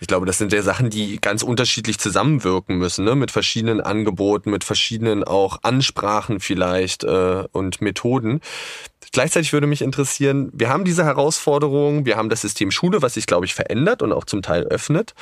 Ich 0.00 0.08
glaube, 0.08 0.26
das 0.26 0.38
sind 0.38 0.52
ja 0.52 0.62
Sachen, 0.62 0.90
die 0.90 1.20
ganz 1.20 1.42
unterschiedlich 1.42 1.98
zusammenwirken 1.98 2.78
müssen, 2.78 3.04
ne? 3.04 3.14
mit 3.14 3.30
verschiedenen 3.30 3.80
Angeboten, 3.80 4.50
mit 4.50 4.64
verschiedenen 4.64 5.22
auch 5.22 5.60
Ansprachen 5.62 6.40
vielleicht 6.40 7.04
äh, 7.04 7.44
und 7.52 7.80
Methoden. 7.80 8.40
Gleichzeitig 9.12 9.52
würde 9.52 9.66
mich 9.66 9.82
interessieren, 9.82 10.50
wir 10.54 10.70
haben 10.70 10.84
diese 10.84 11.04
Herausforderung, 11.04 12.06
wir 12.06 12.16
haben 12.16 12.30
das 12.30 12.40
System 12.40 12.70
Schule, 12.70 13.02
was 13.02 13.14
sich, 13.14 13.26
glaube 13.26 13.44
ich, 13.44 13.54
verändert 13.54 14.02
und 14.02 14.12
auch 14.12 14.24
zum 14.24 14.40
Teil 14.40 14.64
öffnet. 14.64 15.14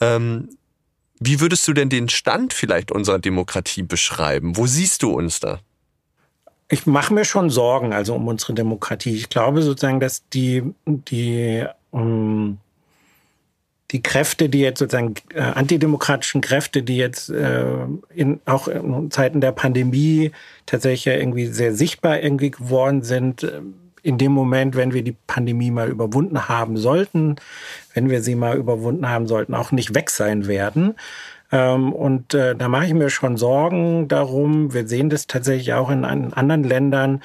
Ähm, 0.00 0.50
wie 1.18 1.40
würdest 1.40 1.66
du 1.66 1.72
denn 1.72 1.88
den 1.88 2.08
Stand 2.08 2.52
vielleicht 2.52 2.92
unserer 2.92 3.18
Demokratie 3.18 3.82
beschreiben? 3.82 4.56
Wo 4.56 4.66
siehst 4.66 5.02
du 5.02 5.10
uns 5.12 5.40
da? 5.40 5.60
Ich 6.68 6.86
mache 6.86 7.14
mir 7.14 7.24
schon 7.24 7.48
Sorgen, 7.48 7.94
also 7.94 8.14
um 8.14 8.28
unsere 8.28 8.52
Demokratie. 8.52 9.14
Ich 9.16 9.30
glaube 9.30 9.62
sozusagen, 9.62 10.00
dass 10.00 10.28
die, 10.28 10.74
die 10.86 11.64
um, 11.90 12.00
ähm, 12.02 12.58
die 13.90 14.02
Kräfte, 14.02 14.48
die 14.48 14.60
jetzt 14.60 14.80
sozusagen 14.80 15.14
äh, 15.34 15.40
antidemokratischen 15.40 16.40
Kräfte, 16.40 16.82
die 16.82 16.96
jetzt 16.98 17.30
äh, 17.30 17.64
in, 18.14 18.40
auch 18.44 18.68
in 18.68 19.10
Zeiten 19.10 19.40
der 19.40 19.52
Pandemie 19.52 20.32
tatsächlich 20.66 21.06
ja 21.06 21.14
irgendwie 21.14 21.46
sehr 21.46 21.74
sichtbar 21.74 22.20
irgendwie 22.20 22.50
geworden 22.50 23.02
sind, 23.02 23.44
äh, 23.44 23.60
in 24.02 24.18
dem 24.18 24.32
Moment, 24.32 24.76
wenn 24.76 24.92
wir 24.92 25.02
die 25.02 25.16
Pandemie 25.26 25.70
mal 25.70 25.88
überwunden 25.88 26.48
haben 26.48 26.76
sollten, 26.76 27.36
wenn 27.94 28.10
wir 28.10 28.22
sie 28.22 28.34
mal 28.34 28.56
überwunden 28.56 29.08
haben 29.08 29.26
sollten, 29.26 29.54
auch 29.54 29.72
nicht 29.72 29.94
weg 29.94 30.10
sein 30.10 30.46
werden. 30.46 30.94
Ähm, 31.50 31.92
und 31.92 32.34
äh, 32.34 32.54
da 32.54 32.68
mache 32.68 32.86
ich 32.86 32.94
mir 32.94 33.10
schon 33.10 33.36
Sorgen 33.36 34.06
darum. 34.08 34.74
Wir 34.74 34.86
sehen 34.86 35.10
das 35.10 35.26
tatsächlich 35.26 35.72
auch 35.72 35.90
in, 35.90 36.04
in 36.04 36.32
anderen 36.32 36.64
Ländern, 36.64 37.22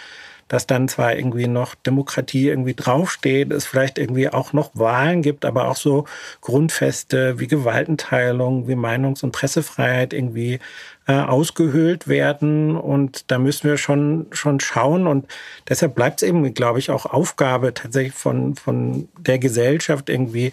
dass 0.47 0.67
dann 0.67 0.87
zwar 0.87 1.15
irgendwie 1.15 1.47
noch 1.47 1.75
Demokratie 1.75 2.49
irgendwie 2.49 2.73
draufsteht, 2.73 3.51
es 3.51 3.65
vielleicht 3.65 3.97
irgendwie 3.97 4.29
auch 4.29 4.53
noch 4.53 4.71
Wahlen 4.73 5.21
gibt, 5.21 5.45
aber 5.45 5.67
auch 5.67 5.75
so 5.75 6.05
Grundfeste 6.41 7.39
wie 7.39 7.47
Gewaltenteilung, 7.47 8.67
wie 8.67 8.75
Meinungs- 8.75 9.23
und 9.23 9.31
Pressefreiheit 9.31 10.13
irgendwie 10.13 10.59
äh, 11.07 11.13
ausgehöhlt 11.13 12.07
werden. 12.07 12.75
Und 12.75 13.31
da 13.31 13.39
müssen 13.39 13.69
wir 13.69 13.77
schon, 13.77 14.27
schon 14.31 14.59
schauen. 14.59 15.07
Und 15.07 15.27
deshalb 15.67 15.95
bleibt 15.95 16.21
es 16.21 16.27
eben, 16.27 16.53
glaube 16.53 16.79
ich, 16.79 16.89
auch 16.91 17.05
Aufgabe 17.05 17.73
tatsächlich 17.73 18.13
von, 18.13 18.55
von 18.55 19.07
der 19.17 19.39
Gesellschaft 19.39 20.09
irgendwie 20.09 20.51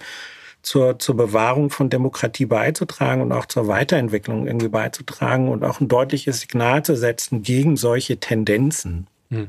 zur, 0.63 0.99
zur 0.99 1.17
Bewahrung 1.17 1.71
von 1.71 1.91
Demokratie 1.91 2.47
beizutragen 2.47 3.23
und 3.23 3.33
auch 3.33 3.47
zur 3.47 3.69
Weiterentwicklung 3.69 4.47
irgendwie 4.47 4.69
beizutragen 4.69 5.49
und 5.49 5.65
auch 5.65 5.81
ein 5.81 5.89
deutliches 5.89 6.41
Signal 6.41 6.85
zu 6.85 6.97
setzen 6.97 7.43
gegen 7.43 7.77
solche 7.77 8.19
Tendenzen. 8.19 9.07
Hm. 9.31 9.49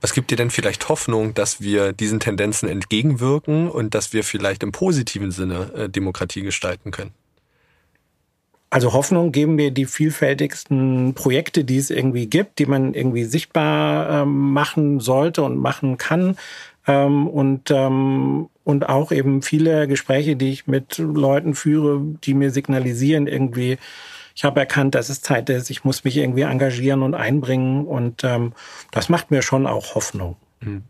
Was 0.00 0.12
gibt 0.12 0.30
dir 0.30 0.36
denn 0.36 0.50
vielleicht 0.50 0.88
Hoffnung, 0.88 1.34
dass 1.34 1.60
wir 1.60 1.92
diesen 1.92 2.20
Tendenzen 2.20 2.68
entgegenwirken 2.68 3.70
und 3.70 3.94
dass 3.94 4.12
wir 4.12 4.24
vielleicht 4.24 4.62
im 4.62 4.72
positiven 4.72 5.30
Sinne 5.30 5.72
äh, 5.74 5.88
Demokratie 5.88 6.42
gestalten 6.42 6.90
können? 6.90 7.12
Also 8.68 8.92
Hoffnung 8.92 9.32
geben 9.32 9.54
mir 9.54 9.70
die 9.70 9.86
vielfältigsten 9.86 11.14
Projekte, 11.14 11.64
die 11.64 11.78
es 11.78 11.90
irgendwie 11.90 12.26
gibt, 12.26 12.58
die 12.58 12.66
man 12.66 12.94
irgendwie 12.94 13.24
sichtbar 13.24 14.22
ähm, 14.22 14.52
machen 14.52 15.00
sollte 15.00 15.42
und 15.42 15.56
machen 15.56 15.96
kann. 15.96 16.36
Ähm, 16.86 17.26
und, 17.28 17.70
ähm, 17.70 18.48
und 18.64 18.88
auch 18.88 19.12
eben 19.12 19.42
viele 19.42 19.88
Gespräche, 19.88 20.36
die 20.36 20.50
ich 20.50 20.66
mit 20.66 20.98
Leuten 20.98 21.54
führe, 21.54 22.02
die 22.24 22.34
mir 22.34 22.50
signalisieren, 22.50 23.26
irgendwie, 23.28 23.78
ich 24.36 24.44
habe 24.44 24.60
erkannt, 24.60 24.94
dass 24.94 25.08
es 25.08 25.22
Zeit 25.22 25.48
ist, 25.48 25.70
ich 25.70 25.82
muss 25.82 26.04
mich 26.04 26.18
irgendwie 26.18 26.42
engagieren 26.42 27.02
und 27.02 27.14
einbringen 27.14 27.86
und 27.86 28.22
ähm, 28.22 28.52
das 28.92 29.08
macht 29.08 29.30
mir 29.30 29.40
schon 29.40 29.66
auch 29.66 29.94
Hoffnung. 29.94 30.36
Mhm. 30.60 30.84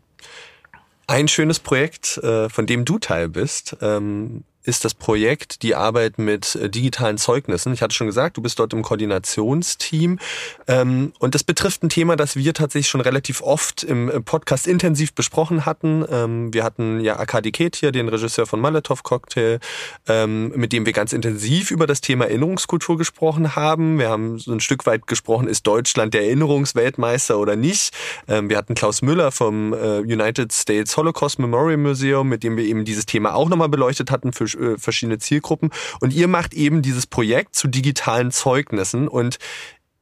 Ein 1.07 1.29
schönes 1.29 1.59
Projekt, 1.59 2.17
äh, 2.17 2.49
von 2.49 2.65
dem 2.65 2.83
du 2.83 2.99
Teil 2.99 3.29
bist, 3.29 3.77
ähm, 3.81 4.43
ist 4.67 4.83
das 4.83 4.93
Projekt 4.93 5.63
die 5.63 5.75
Arbeit 5.75 6.19
mit 6.19 6.55
äh, 6.55 6.69
digitalen 6.69 7.17
Zeugnissen. 7.17 7.73
Ich 7.73 7.81
hatte 7.81 7.95
schon 7.95 8.07
gesagt, 8.07 8.35
du 8.37 8.41
bist 8.41 8.59
dort 8.59 8.73
im 8.73 8.81
Koordinationsteam. 8.81 10.19
Ähm, 10.67 11.13
und 11.19 11.35
das 11.35 11.43
betrifft 11.43 11.83
ein 11.83 11.89
Thema, 11.89 12.17
das 12.17 12.35
wir 12.35 12.53
tatsächlich 12.53 12.89
schon 12.89 13.01
relativ 13.01 13.41
oft 13.41 13.83
im 13.83 14.11
Podcast 14.25 14.67
intensiv 14.67 15.13
besprochen 15.13 15.65
hatten. 15.65 16.05
Ähm, 16.11 16.53
wir 16.53 16.65
hatten 16.65 16.99
ja 16.99 17.17
Akadi 17.17 17.51
Ket 17.51 17.77
hier, 17.77 17.93
den 17.93 18.09
Regisseur 18.09 18.45
von 18.45 18.59
Maletov 18.59 19.03
Cocktail, 19.03 19.59
ähm, 20.07 20.49
mit 20.49 20.73
dem 20.73 20.85
wir 20.85 20.93
ganz 20.93 21.13
intensiv 21.13 21.71
über 21.71 21.87
das 21.87 22.01
Thema 22.01 22.25
Erinnerungskultur 22.25 22.97
gesprochen 22.97 23.55
haben. 23.55 23.97
Wir 23.99 24.09
haben 24.09 24.37
so 24.37 24.51
ein 24.51 24.59
Stück 24.59 24.85
weit 24.85 25.07
gesprochen, 25.07 25.47
ist 25.47 25.65
Deutschland 25.65 26.13
der 26.13 26.23
Erinnerungsweltmeister 26.23 27.37
oder 27.37 27.55
nicht? 27.55 27.93
wir 28.27 28.57
hatten 28.57 28.75
Klaus 28.75 29.01
Müller 29.01 29.31
vom 29.31 29.73
äh, 29.73 29.99
United 29.99 30.51
States 30.51 30.97
Holocaust 30.97 31.39
Memorial 31.39 31.77
Museum, 31.77 32.27
mit 32.27 32.43
dem 32.43 32.57
wir 32.57 32.65
eben 32.65 32.83
dieses 32.83 33.05
Thema 33.05 33.33
auch 33.35 33.47
nochmal 33.47 33.69
beleuchtet 33.69 34.11
hatten 34.11 34.33
für 34.33 34.47
äh, 34.57 34.77
verschiedene 34.77 35.19
Zielgruppen. 35.19 35.71
Und 35.99 36.13
ihr 36.13 36.27
macht 36.27 36.53
eben 36.53 36.81
dieses 36.81 37.07
Projekt 37.07 37.55
zu 37.55 37.67
digitalen 37.67 38.31
Zeugnissen 38.31 39.07
und 39.07 39.37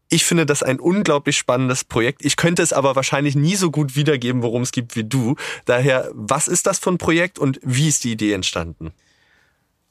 ich 0.10 0.24
finde 0.24 0.46
das 0.46 0.62
ein 0.62 0.80
unglaublich 0.80 1.36
spannendes 1.36 1.84
Projekt. 1.84 2.24
Ich 2.24 2.38
könnte 2.38 2.62
es 2.62 2.74
aber 2.74 2.96
wahrscheinlich 2.96 3.36
nie 3.36 3.56
so 3.56 3.72
gut 3.72 3.96
wiedergeben, 3.96 4.44
worum 4.44 4.62
es 4.62 4.72
gibt 4.72 4.96
wie 4.96 5.04
du. 5.04 5.36
Daher, 5.66 6.10
was 6.14 6.48
ist 6.48 6.68
das 6.68 6.80
für 6.80 6.92
ein 6.92 7.00
Projekt 7.00 7.40
und 7.40 7.60
wie 7.64 7.88
ist 7.88 8.04
die 8.04 8.12
Idee 8.12 8.34
entstanden? 8.34 8.94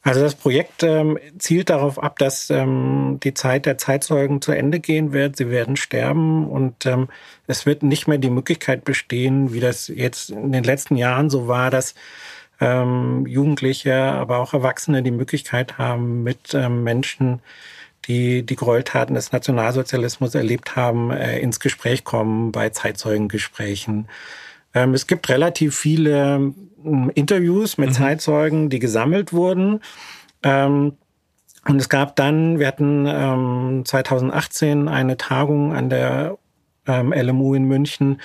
Also 0.02 0.20
das 0.20 0.34
Projekt 0.34 0.82
ähm, 0.82 1.18
zielt 1.38 1.70
darauf 1.70 2.00
ab, 2.00 2.18
dass 2.18 2.50
ähm, 2.50 3.18
die 3.24 3.32
Zeit 3.32 3.64
der 3.64 3.78
Zeitzeugen 3.78 4.42
zu 4.42 4.52
Ende 4.52 4.78
gehen 4.78 5.12
wird. 5.12 5.36
Sie 5.36 5.48
werden 5.48 5.76
sterben 5.76 6.46
und 6.46 6.84
ähm, 6.84 7.08
es 7.46 7.64
wird 7.64 7.82
nicht 7.82 8.06
mehr 8.06 8.18
die 8.18 8.28
Möglichkeit 8.28 8.84
bestehen, 8.84 9.54
wie 9.54 9.60
das 9.60 9.88
jetzt 9.88 10.28
in 10.28 10.52
den 10.52 10.62
letzten 10.62 10.96
Jahren 10.96 11.30
so 11.30 11.48
war, 11.48 11.70
dass 11.70 11.94
ähm, 12.64 13.26
Jugendliche, 13.26 13.94
aber 13.94 14.38
auch 14.38 14.54
Erwachsene 14.54 15.02
die 15.02 15.10
Möglichkeit 15.10 15.78
haben, 15.78 16.22
mit 16.22 16.54
ähm, 16.54 16.82
Menschen, 16.82 17.40
die 18.06 18.44
die 18.44 18.56
Gräueltaten 18.56 19.14
des 19.14 19.32
Nationalsozialismus 19.32 20.34
erlebt 20.34 20.76
haben, 20.76 21.10
äh, 21.10 21.38
ins 21.40 21.60
Gespräch 21.60 22.04
kommen 22.04 22.52
bei 22.52 22.70
Zeitzeugengesprächen. 22.70 24.08
Ähm, 24.74 24.94
es 24.94 25.06
gibt 25.06 25.28
relativ 25.28 25.76
viele 25.76 26.52
ähm, 26.84 27.10
Interviews 27.14 27.76
mit 27.78 27.90
mhm. 27.90 27.94
Zeitzeugen, 27.94 28.70
die 28.70 28.78
gesammelt 28.78 29.32
wurden. 29.32 29.80
Ähm, 30.42 30.94
und 31.66 31.80
es 31.80 31.88
gab 31.88 32.16
dann, 32.16 32.58
wir 32.58 32.66
hatten 32.66 33.06
ähm, 33.06 33.82
2018 33.84 34.88
eine 34.88 35.16
Tagung 35.16 35.74
an 35.74 35.88
der 35.88 36.38
ähm, 36.86 37.12
LMU 37.12 37.54
in 37.54 37.64
München 37.64 38.20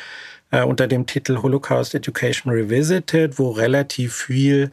äh, 0.51 0.63
unter 0.63 0.87
dem 0.87 1.05
Titel 1.05 1.41
Holocaust 1.41 1.95
Education 1.95 2.51
Revisited, 2.51 3.39
wo 3.39 3.51
relativ 3.51 4.15
viel 4.15 4.71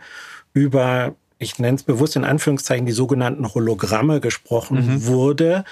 über 0.53 1.15
ich 1.39 1.59
nenne 1.59 1.77
es 1.77 1.83
bewusst 1.83 2.17
in 2.17 2.25
Anführungszeichen, 2.25 2.87
die 2.87 2.93
sogenannten 2.93 3.53
Hologramme 3.53 4.21
gesprochen 4.21 4.87
mhm. 4.87 5.07
wurde, 5.07 5.65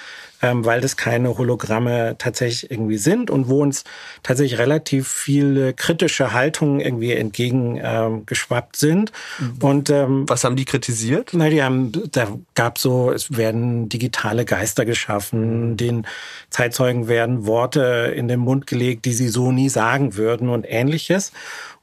ähm, 0.44 0.66
weil 0.66 0.82
das 0.82 0.98
keine 0.98 1.38
Hologramme 1.38 2.16
tatsächlich 2.18 2.70
irgendwie 2.70 2.98
sind 2.98 3.30
und 3.30 3.48
wo 3.48 3.62
uns 3.62 3.82
tatsächlich 4.22 4.58
relativ 4.58 5.08
viele 5.08 5.72
kritische 5.72 6.34
Haltungen 6.34 6.80
irgendwie 6.80 7.12
entgegengeschwappt 7.12 8.76
ähm, 8.82 8.88
sind. 8.88 9.12
Mhm. 9.38 9.58
Und 9.62 9.90
ähm, 9.90 10.24
was 10.28 10.44
haben 10.44 10.56
die 10.56 10.66
kritisiert? 10.66 11.30
Na, 11.32 11.48
die 11.48 11.62
haben, 11.62 11.92
da 12.12 12.28
gab 12.54 12.78
so, 12.78 13.10
es 13.10 13.34
werden 13.34 13.88
digitale 13.88 14.44
Geister 14.44 14.84
geschaffen, 14.84 15.78
den 15.78 16.06
Zeitzeugen 16.50 17.08
werden 17.08 17.46
Worte 17.46 18.12
in 18.14 18.28
den 18.28 18.40
Mund 18.40 18.66
gelegt, 18.66 19.06
die 19.06 19.14
sie 19.14 19.28
so 19.28 19.50
nie 19.50 19.70
sagen 19.70 20.16
würden 20.16 20.50
und 20.50 20.66
ähnliches. 20.68 21.32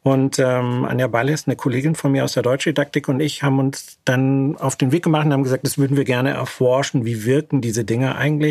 Und 0.03 0.39
ähm, 0.39 0.86
Anja 0.86 1.07
Balles, 1.07 1.45
eine 1.45 1.55
Kollegin 1.55 1.93
von 1.93 2.12
mir 2.12 2.24
aus 2.24 2.34
der 2.34 2.41
Deutschdidaktik 2.41 3.07
und 3.07 3.20
ich 3.20 3.43
haben 3.43 3.59
uns 3.59 3.99
dann 4.03 4.57
auf 4.57 4.76
den 4.76 4.91
Weg 4.91 5.03
gemacht 5.03 5.28
und 5.28 5.34
haben 5.34 5.43
gesagt, 5.43 5.64
das 5.64 5.78
würden 5.78 5.95
wir 5.95 6.05
gerne 6.05 6.32
erforschen, 6.32 7.05
wie 7.05 7.24
wirken 7.24 7.62
diese 7.62 7.86
Dinge 7.86 8.16
eigentlich 8.16 8.51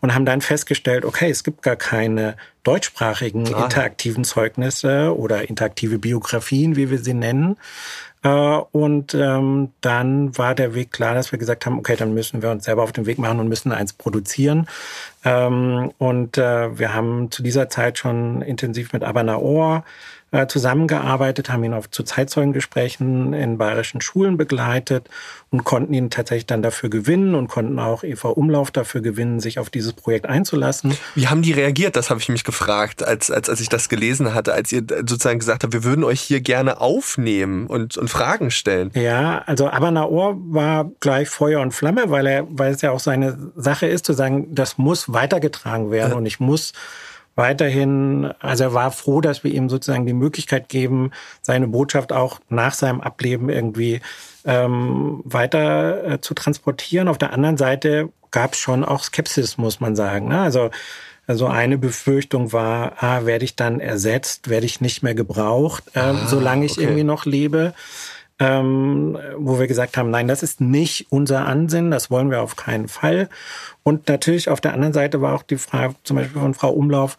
und 0.00 0.14
haben 0.14 0.24
dann 0.24 0.40
festgestellt, 0.40 1.04
okay, 1.04 1.30
es 1.30 1.44
gibt 1.44 1.62
gar 1.62 1.76
keine 1.76 2.36
deutschsprachigen 2.62 3.52
ah. 3.54 3.64
interaktiven 3.64 4.24
Zeugnisse 4.24 5.16
oder 5.16 5.48
interaktive 5.48 5.98
Biografien, 5.98 6.76
wie 6.76 6.90
wir 6.90 6.98
sie 6.98 7.14
nennen. 7.14 7.56
Äh, 8.22 8.28
und 8.28 9.14
ähm, 9.14 9.70
dann 9.80 10.36
war 10.38 10.54
der 10.54 10.74
Weg 10.74 10.92
klar, 10.92 11.14
dass 11.14 11.32
wir 11.32 11.38
gesagt 11.38 11.66
haben, 11.66 11.78
okay, 11.78 11.96
dann 11.96 12.14
müssen 12.14 12.42
wir 12.42 12.50
uns 12.50 12.64
selber 12.64 12.82
auf 12.82 12.92
den 12.92 13.06
Weg 13.06 13.18
machen 13.18 13.40
und 13.40 13.48
müssen 13.48 13.72
eins 13.72 13.92
produzieren. 13.92 14.68
Ähm, 15.24 15.92
und 15.98 16.38
äh, 16.38 16.78
wir 16.78 16.94
haben 16.94 17.30
zu 17.30 17.42
dieser 17.42 17.68
Zeit 17.68 17.98
schon 17.98 18.42
intensiv 18.42 18.92
mit 18.92 19.02
Abana 19.02 19.38
Ohr 19.38 19.84
äh, 20.32 20.46
zusammengearbeitet, 20.46 21.50
haben 21.50 21.62
ihn 21.62 21.74
auf 21.74 21.90
zu 21.90 22.02
Zeitzeugengesprächen 22.02 23.34
in 23.34 23.58
bayerischen 23.58 24.00
Schulen 24.00 24.36
begleitet 24.38 25.08
und 25.50 25.64
konnten 25.64 25.92
ihn 25.92 26.08
tatsächlich 26.08 26.46
dann 26.46 26.62
dafür 26.62 26.88
gewinnen 26.88 27.34
und 27.34 27.48
konnten 27.48 27.78
auch 27.78 28.02
Eva 28.02 28.30
Umlauf 28.30 28.70
dafür 28.70 29.02
gewinnen, 29.02 29.40
sich 29.40 29.58
auf 29.58 29.68
dieses 29.68 29.92
Projekt 29.92 30.26
einzulassen. 30.26 30.96
Wie 31.14 31.28
haben 31.28 31.42
die 31.42 31.52
reagiert? 31.52 31.96
Das 31.96 32.08
habe 32.08 32.18
ich 32.18 32.30
mich 32.30 32.44
gefragt, 32.44 33.02
als, 33.02 33.30
als, 33.30 33.50
als 33.50 33.60
ich 33.60 33.68
das 33.68 33.90
gelesen 33.90 34.32
hatte, 34.32 34.54
als 34.54 34.72
ihr 34.72 34.82
sozusagen 34.88 35.38
gesagt 35.38 35.64
habt, 35.64 35.74
wir 35.74 35.84
würden 35.84 36.02
euch 36.02 36.22
hier 36.22 36.40
gerne 36.40 36.80
aufnehmen 36.80 37.66
und, 37.66 37.98
und 37.98 38.08
Fragen 38.08 38.50
stellen. 38.50 38.90
Ja, 38.94 39.42
also 39.44 39.68
Abanaor 39.68 40.36
war 40.38 40.90
gleich 41.00 41.28
Feuer 41.28 41.60
und 41.60 41.72
Flamme, 41.72 42.04
weil 42.10 42.26
er, 42.26 42.46
weil 42.48 42.72
es 42.72 42.80
ja 42.80 42.90
auch 42.90 43.00
seine 43.00 43.52
Sache 43.54 43.86
ist, 43.86 44.06
zu 44.06 44.14
sagen, 44.14 44.54
das 44.54 44.78
muss 44.78 45.12
weitergetragen 45.12 45.90
werden 45.90 46.12
ja. 46.12 46.16
und 46.16 46.24
ich 46.24 46.40
muss 46.40 46.72
weiterhin, 47.34 48.32
also 48.40 48.64
er 48.64 48.74
war 48.74 48.90
froh, 48.90 49.20
dass 49.20 49.44
wir 49.44 49.52
ihm 49.52 49.68
sozusagen 49.68 50.06
die 50.06 50.12
Möglichkeit 50.12 50.68
geben, 50.68 51.10
seine 51.40 51.68
Botschaft 51.68 52.12
auch 52.12 52.40
nach 52.48 52.74
seinem 52.74 53.00
Ableben 53.00 53.48
irgendwie 53.48 54.00
ähm, 54.44 55.22
weiter 55.24 56.04
äh, 56.04 56.20
zu 56.20 56.34
transportieren. 56.34 57.08
Auf 57.08 57.18
der 57.18 57.32
anderen 57.32 57.56
Seite 57.56 58.10
gab 58.30 58.54
es 58.54 58.58
schon 58.58 58.84
auch 58.84 59.02
Skepsis, 59.02 59.58
muss 59.58 59.80
man 59.80 59.96
sagen. 59.96 60.28
Ne? 60.28 60.40
Also 60.40 60.70
also 61.28 61.46
eine 61.46 61.78
Befürchtung 61.78 62.52
war, 62.52 62.94
ah, 62.98 63.24
werde 63.24 63.44
ich 63.44 63.54
dann 63.54 63.78
ersetzt, 63.78 64.50
werde 64.50 64.66
ich 64.66 64.80
nicht 64.80 65.04
mehr 65.04 65.14
gebraucht, 65.14 65.84
äh, 65.94 66.00
ah, 66.00 66.26
solange 66.26 66.66
ich 66.66 66.72
okay. 66.72 66.82
irgendwie 66.82 67.04
noch 67.04 67.26
lebe 67.26 67.74
ähm, 68.42 69.16
wo 69.36 69.60
wir 69.60 69.68
gesagt 69.68 69.96
haben, 69.96 70.10
nein, 70.10 70.26
das 70.26 70.42
ist 70.42 70.60
nicht 70.60 71.06
unser 71.10 71.46
Ansinnen, 71.46 71.92
das 71.92 72.10
wollen 72.10 72.30
wir 72.30 72.42
auf 72.42 72.56
keinen 72.56 72.88
Fall. 72.88 73.28
Und 73.84 74.08
natürlich 74.08 74.48
auf 74.48 74.60
der 74.60 74.74
anderen 74.74 74.92
Seite 74.92 75.20
war 75.20 75.34
auch 75.34 75.44
die 75.44 75.58
Frage 75.58 75.94
zum 76.02 76.16
Beispiel 76.16 76.40
von 76.40 76.54
Frau 76.54 76.70
Umlauf, 76.70 77.16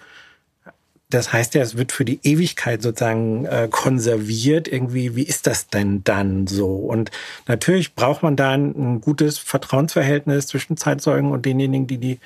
das 1.13 1.32
heißt 1.32 1.53
ja, 1.53 1.61
es 1.61 1.78
wird 1.78 1.91
für 1.91 2.05
die 2.05 2.19
Ewigkeit 2.24 2.82
sozusagen 2.82 3.45
äh, 3.45 3.67
konserviert. 3.69 4.67
Irgendwie, 4.67 5.15
wie 5.15 5.24
ist 5.24 5.45
das 5.45 5.67
denn 5.67 6.03
dann 6.03 6.47
so? 6.47 6.74
Und 6.76 7.11
natürlich 7.47 7.93
braucht 7.93 8.24
man 8.24 8.36
da 8.36 8.51
ein, 8.51 8.71
ein 8.71 9.01
gutes 9.01 9.38
Vertrauensverhältnis 9.38 10.47
zwischen 10.47 10.76
Zeitzeugen 10.76 11.32
und 11.32 11.45
denjenigen, 11.45 11.86
die 11.86 11.99
die 11.99 12.19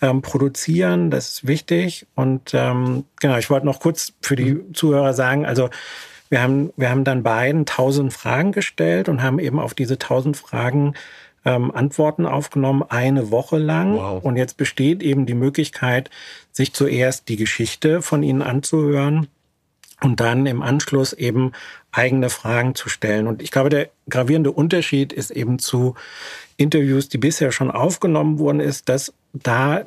ähm, 0.00 0.22
produzieren. 0.22 1.12
Das 1.12 1.28
ist 1.28 1.46
wichtig. 1.46 2.06
Und 2.16 2.52
ähm, 2.52 3.04
genau, 3.20 3.38
ich 3.38 3.48
wollte 3.48 3.66
noch 3.66 3.78
kurz 3.78 4.12
für 4.20 4.34
die 4.34 4.54
mhm. 4.54 4.74
Zuhörer 4.74 5.12
sagen, 5.12 5.46
also 5.46 5.70
wir 6.32 6.40
haben, 6.40 6.72
wir 6.78 6.88
haben 6.88 7.04
dann 7.04 7.22
beiden 7.22 7.66
tausend 7.66 8.10
Fragen 8.10 8.52
gestellt 8.52 9.10
und 9.10 9.22
haben 9.22 9.38
eben 9.38 9.60
auf 9.60 9.74
diese 9.74 9.98
tausend 9.98 10.38
Fragen 10.38 10.94
ähm, 11.44 11.70
Antworten 11.70 12.24
aufgenommen, 12.24 12.82
eine 12.88 13.30
Woche 13.30 13.58
lang. 13.58 13.96
Wow. 13.96 14.24
Und 14.24 14.38
jetzt 14.38 14.56
besteht 14.56 15.02
eben 15.02 15.26
die 15.26 15.34
Möglichkeit, 15.34 16.08
sich 16.50 16.72
zuerst 16.72 17.28
die 17.28 17.36
Geschichte 17.36 18.00
von 18.00 18.22
ihnen 18.22 18.40
anzuhören 18.40 19.28
und 20.00 20.20
dann 20.20 20.46
im 20.46 20.62
Anschluss 20.62 21.12
eben 21.12 21.52
eigene 21.90 22.30
Fragen 22.30 22.74
zu 22.74 22.88
stellen. 22.88 23.26
Und 23.26 23.42
ich 23.42 23.50
glaube, 23.50 23.68
der 23.68 23.90
gravierende 24.08 24.52
Unterschied 24.52 25.12
ist 25.12 25.32
eben 25.32 25.58
zu 25.58 25.96
Interviews, 26.56 27.10
die 27.10 27.18
bisher 27.18 27.52
schon 27.52 27.70
aufgenommen 27.70 28.38
wurden, 28.38 28.60
ist, 28.60 28.88
dass 28.88 29.12
da 29.34 29.84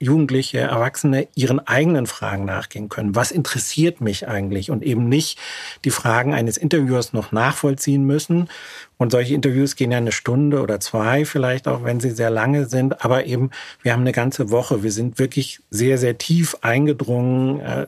Jugendliche, 0.00 0.58
Erwachsene 0.58 1.26
ihren 1.34 1.58
eigenen 1.66 2.06
Fragen 2.06 2.44
nachgehen 2.44 2.88
können. 2.88 3.16
Was 3.16 3.32
interessiert 3.32 4.00
mich 4.00 4.28
eigentlich? 4.28 4.70
Und 4.70 4.84
eben 4.84 5.08
nicht 5.08 5.38
die 5.84 5.90
Fragen 5.90 6.34
eines 6.34 6.56
Interviewers 6.56 7.12
noch 7.12 7.32
nachvollziehen 7.32 8.04
müssen. 8.04 8.48
Und 8.96 9.10
solche 9.10 9.34
Interviews 9.34 9.74
gehen 9.74 9.90
ja 9.90 9.98
eine 9.98 10.12
Stunde 10.12 10.62
oder 10.62 10.78
zwei, 10.78 11.24
vielleicht 11.24 11.66
auch, 11.66 11.82
wenn 11.82 12.00
sie 12.00 12.10
sehr 12.10 12.30
lange 12.30 12.66
sind. 12.66 13.04
Aber 13.04 13.26
eben, 13.26 13.50
wir 13.82 13.92
haben 13.92 14.02
eine 14.02 14.12
ganze 14.12 14.50
Woche. 14.50 14.82
Wir 14.82 14.92
sind 14.92 15.18
wirklich 15.18 15.60
sehr, 15.70 15.98
sehr 15.98 16.16
tief 16.16 16.56
eingedrungen. 16.60 17.60
Äh, 17.60 17.86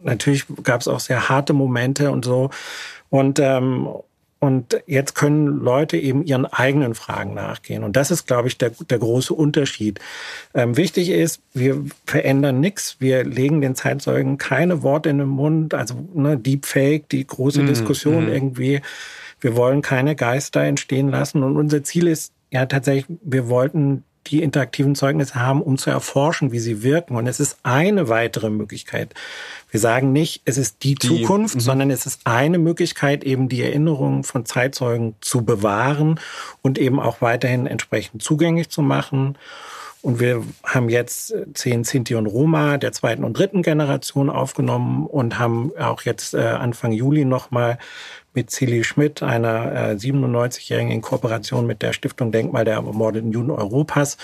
natürlich 0.00 0.44
gab 0.62 0.82
es 0.82 0.88
auch 0.88 1.00
sehr 1.00 1.28
harte 1.28 1.54
Momente 1.54 2.10
und 2.10 2.24
so. 2.24 2.50
Und, 3.08 3.38
ähm, 3.38 3.88
und 4.38 4.82
jetzt 4.86 5.14
können 5.14 5.60
Leute 5.60 5.96
eben 5.96 6.22
ihren 6.24 6.44
eigenen 6.44 6.94
Fragen 6.94 7.32
nachgehen. 7.32 7.82
Und 7.82 7.96
das 7.96 8.10
ist, 8.10 8.26
glaube 8.26 8.48
ich, 8.48 8.58
der, 8.58 8.70
der 8.90 8.98
große 8.98 9.32
Unterschied. 9.32 9.98
Ähm, 10.52 10.76
wichtig 10.76 11.08
ist, 11.08 11.40
wir 11.54 11.82
verändern 12.04 12.60
nichts. 12.60 12.96
Wir 12.98 13.24
legen 13.24 13.62
den 13.62 13.74
Zeitzeugen 13.74 14.36
keine 14.36 14.82
Worte 14.82 15.08
in 15.08 15.18
den 15.18 15.28
Mund. 15.28 15.72
Also 15.72 16.06
ne, 16.12 16.36
Deepfake, 16.36 17.08
die 17.08 17.26
große 17.26 17.62
mm, 17.62 17.66
Diskussion 17.66 18.26
mm. 18.26 18.32
irgendwie. 18.32 18.80
Wir 19.40 19.56
wollen 19.56 19.80
keine 19.80 20.14
Geister 20.14 20.62
entstehen 20.62 21.08
lassen. 21.08 21.42
Und 21.42 21.56
unser 21.56 21.82
Ziel 21.82 22.06
ist 22.06 22.32
ja 22.50 22.66
tatsächlich, 22.66 23.06
wir 23.22 23.48
wollten 23.48 24.04
die 24.26 24.42
interaktiven 24.42 24.94
Zeugnisse 24.94 25.36
haben, 25.36 25.62
um 25.62 25.78
zu 25.78 25.90
erforschen, 25.90 26.52
wie 26.52 26.58
sie 26.58 26.82
wirken. 26.82 27.16
Und 27.16 27.26
es 27.26 27.40
ist 27.40 27.58
eine 27.62 28.08
weitere 28.08 28.50
Möglichkeit. 28.50 29.14
Wir 29.70 29.80
sagen 29.80 30.12
nicht, 30.12 30.42
es 30.44 30.58
ist 30.58 30.82
die, 30.82 30.94
die 30.94 31.06
Zukunft, 31.06 31.56
-hmm. 31.56 31.60
sondern 31.60 31.90
es 31.90 32.06
ist 32.06 32.22
eine 32.24 32.58
Möglichkeit, 32.58 33.24
eben 33.24 33.48
die 33.48 33.62
Erinnerungen 33.62 34.24
von 34.24 34.44
Zeitzeugen 34.46 35.14
zu 35.20 35.44
bewahren 35.44 36.20
und 36.62 36.78
eben 36.78 37.00
auch 37.00 37.20
weiterhin 37.20 37.66
entsprechend 37.66 38.22
zugänglich 38.22 38.68
zu 38.68 38.82
machen. 38.82 39.36
Und 40.06 40.20
wir 40.20 40.44
haben 40.62 40.88
jetzt 40.88 41.34
zehn 41.54 41.82
Sinti 41.82 42.14
und 42.14 42.26
Roma 42.26 42.78
der 42.78 42.92
zweiten 42.92 43.24
und 43.24 43.36
dritten 43.36 43.62
Generation 43.62 44.30
aufgenommen 44.30 45.04
und 45.04 45.40
haben 45.40 45.72
auch 45.76 46.02
jetzt 46.02 46.32
äh, 46.32 46.42
Anfang 46.42 46.92
Juli 46.92 47.24
nochmal 47.24 47.78
mit 48.36 48.50
Cilly 48.50 48.84
Schmidt, 48.84 49.22
einer 49.22 49.72
äh, 49.72 49.94
97-Jährigen 49.94 50.92
in 50.92 51.00
Kooperation 51.00 51.66
mit 51.66 51.82
der 51.82 51.92
Stiftung 51.92 52.30
Denkmal 52.30 52.64
der 52.64 52.74
ermordeten 52.74 53.32
Juden 53.32 53.50
Europas, 53.50 54.18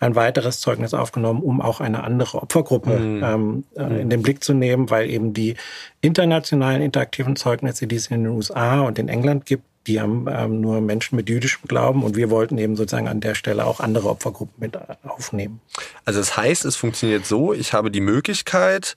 ein 0.00 0.16
weiteres 0.16 0.58
Zeugnis 0.58 0.94
aufgenommen, 0.94 1.42
um 1.42 1.60
auch 1.60 1.80
eine 1.80 2.02
andere 2.02 2.42
Opfergruppe 2.42 2.98
mhm. 2.98 3.22
ähm, 3.22 3.64
äh, 3.76 3.82
in 3.82 4.06
mhm. 4.06 4.10
den 4.10 4.22
Blick 4.22 4.42
zu 4.42 4.54
nehmen, 4.54 4.90
weil 4.90 5.08
eben 5.10 5.34
die 5.34 5.54
internationalen 6.00 6.82
interaktiven 6.82 7.36
Zeugnisse, 7.36 7.86
die 7.86 7.96
es 7.96 8.08
in 8.08 8.24
den 8.24 8.32
USA 8.32 8.80
und 8.80 8.98
in 8.98 9.08
England 9.08 9.46
gibt, 9.46 9.64
die 9.86 10.00
haben 10.00 10.26
ähm, 10.28 10.60
nur 10.60 10.80
Menschen 10.80 11.16
mit 11.16 11.28
jüdischem 11.28 11.66
Glauben 11.66 12.02
und 12.02 12.16
wir 12.16 12.30
wollten 12.30 12.58
eben 12.58 12.76
sozusagen 12.76 13.08
an 13.08 13.20
der 13.20 13.34
Stelle 13.34 13.64
auch 13.66 13.80
andere 13.80 14.08
Opfergruppen 14.08 14.54
mit 14.58 14.76
äh, 14.76 14.80
aufnehmen. 15.06 15.60
Also 16.04 16.20
das 16.20 16.36
heißt, 16.36 16.64
es 16.64 16.76
funktioniert 16.76 17.26
so, 17.26 17.52
ich 17.52 17.72
habe 17.72 17.90
die 17.90 18.00
Möglichkeit, 18.00 18.96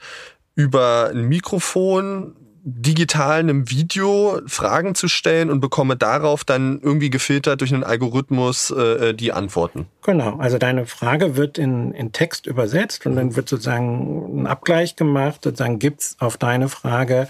über 0.55 1.11
ein 1.13 1.29
Mikrofon 1.29 2.35
digital 2.63 3.39
einem 3.39 3.69
Video 3.69 4.39
Fragen 4.45 4.93
zu 4.93 5.07
stellen 5.07 5.49
und 5.49 5.59
bekomme 5.59 5.95
darauf 5.95 6.43
dann 6.43 6.79
irgendwie 6.81 7.09
gefiltert 7.09 7.61
durch 7.61 7.73
einen 7.73 7.83
Algorithmus 7.83 8.71
äh, 8.71 9.09
äh, 9.09 9.13
die 9.13 9.31
Antworten. 9.31 9.87
Genau, 10.03 10.37
also 10.37 10.57
deine 10.57 10.85
Frage 10.85 11.35
wird 11.35 11.57
in, 11.57 11.91
in 11.93 12.11
Text 12.11 12.45
übersetzt 12.45 13.05
und 13.05 13.15
dann 13.15 13.35
wird 13.35 13.49
sozusagen 13.49 14.41
ein 14.41 14.47
Abgleich 14.47 14.95
gemacht. 14.95 15.41
Sozusagen 15.43 15.79
gibt's 15.79 16.15
auf 16.19 16.37
deine 16.37 16.69
Frage 16.69 17.27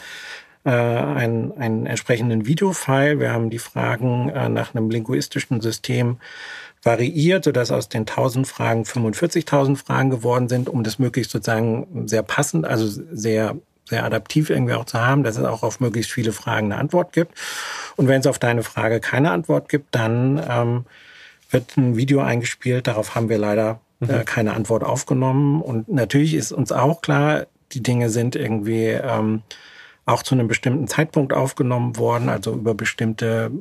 äh, 0.65 0.69
einen, 0.69 1.57
einen 1.57 1.85
entsprechenden 1.85 2.45
Videofile. 2.45 3.19
Wir 3.19 3.31
haben 3.31 3.49
die 3.49 3.59
Fragen 3.59 4.29
äh, 4.29 4.49
nach 4.49 4.75
einem 4.75 4.89
linguistischen 4.89 5.61
System 5.61 6.17
variiert, 6.83 7.45
sodass 7.45 7.71
aus 7.71 7.89
den 7.89 8.01
1000 8.01 8.47
Fragen 8.47 8.83
45.000 8.83 9.77
Fragen 9.77 10.09
geworden 10.09 10.49
sind, 10.49 10.67
um 10.67 10.83
das 10.83 10.99
möglichst 10.99 11.31
sozusagen 11.31 12.07
sehr 12.07 12.23
passend, 12.23 12.65
also 12.65 12.87
sehr 13.11 13.55
sehr 13.91 14.03
adaptiv 14.05 14.49
irgendwie 14.49 14.73
auch 14.73 14.85
zu 14.85 14.99
haben, 14.99 15.23
dass 15.23 15.37
es 15.37 15.43
auch 15.43 15.61
auf 15.61 15.79
möglichst 15.79 16.11
viele 16.11 16.31
Fragen 16.31 16.71
eine 16.71 16.81
Antwort 16.81 17.13
gibt. 17.13 17.35
Und 17.97 18.07
wenn 18.07 18.21
es 18.21 18.27
auf 18.27 18.39
deine 18.39 18.63
Frage 18.63 18.99
keine 18.99 19.31
Antwort 19.31 19.69
gibt, 19.69 19.93
dann 19.93 20.41
ähm, 20.49 20.85
wird 21.51 21.77
ein 21.77 21.97
Video 21.97 22.21
eingespielt. 22.21 22.87
Darauf 22.87 23.13
haben 23.15 23.29
wir 23.29 23.37
leider 23.37 23.81
äh, 24.01 24.05
mhm. 24.05 24.25
keine 24.25 24.53
Antwort 24.53 24.83
aufgenommen. 24.83 25.61
Und 25.61 25.89
natürlich 25.89 26.33
ist 26.33 26.53
uns 26.53 26.71
auch 26.71 27.01
klar, 27.01 27.45
die 27.73 27.83
Dinge 27.83 28.09
sind 28.09 28.35
irgendwie 28.35 28.87
ähm, 28.87 29.43
auch 30.05 30.23
zu 30.23 30.35
einem 30.35 30.47
bestimmten 30.47 30.87
Zeitpunkt 30.87 31.33
aufgenommen 31.33 31.97
worden, 31.97 32.29
also 32.29 32.53
über 32.53 32.73
bestimmte 32.73 33.51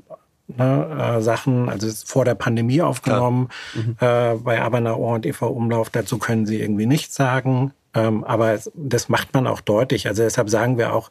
ne, 0.47 1.16
äh, 1.18 1.20
Sachen, 1.22 1.68
also 1.68 1.89
vor 2.07 2.24
der 2.24 2.37
Pandemie 2.37 2.83
aufgenommen, 2.83 3.49
mhm. 3.74 3.97
äh, 3.99 4.35
bei 4.37 4.62
Abanaor 4.62 5.14
und 5.16 5.26
Eva 5.26 5.47
Umlauf. 5.47 5.91
Dazu 5.91 6.18
können 6.18 6.47
sie 6.47 6.61
irgendwie 6.61 6.87
nichts 6.87 7.16
sagen. 7.16 7.72
Ähm, 7.95 8.24
aber 8.24 8.59
das 8.74 9.09
macht 9.09 9.34
man 9.34 9.47
auch 9.47 9.61
deutlich. 9.61 10.07
Also 10.07 10.22
deshalb 10.22 10.51
sagen 10.51 10.78
wir 10.78 10.93
auch, 10.93 11.11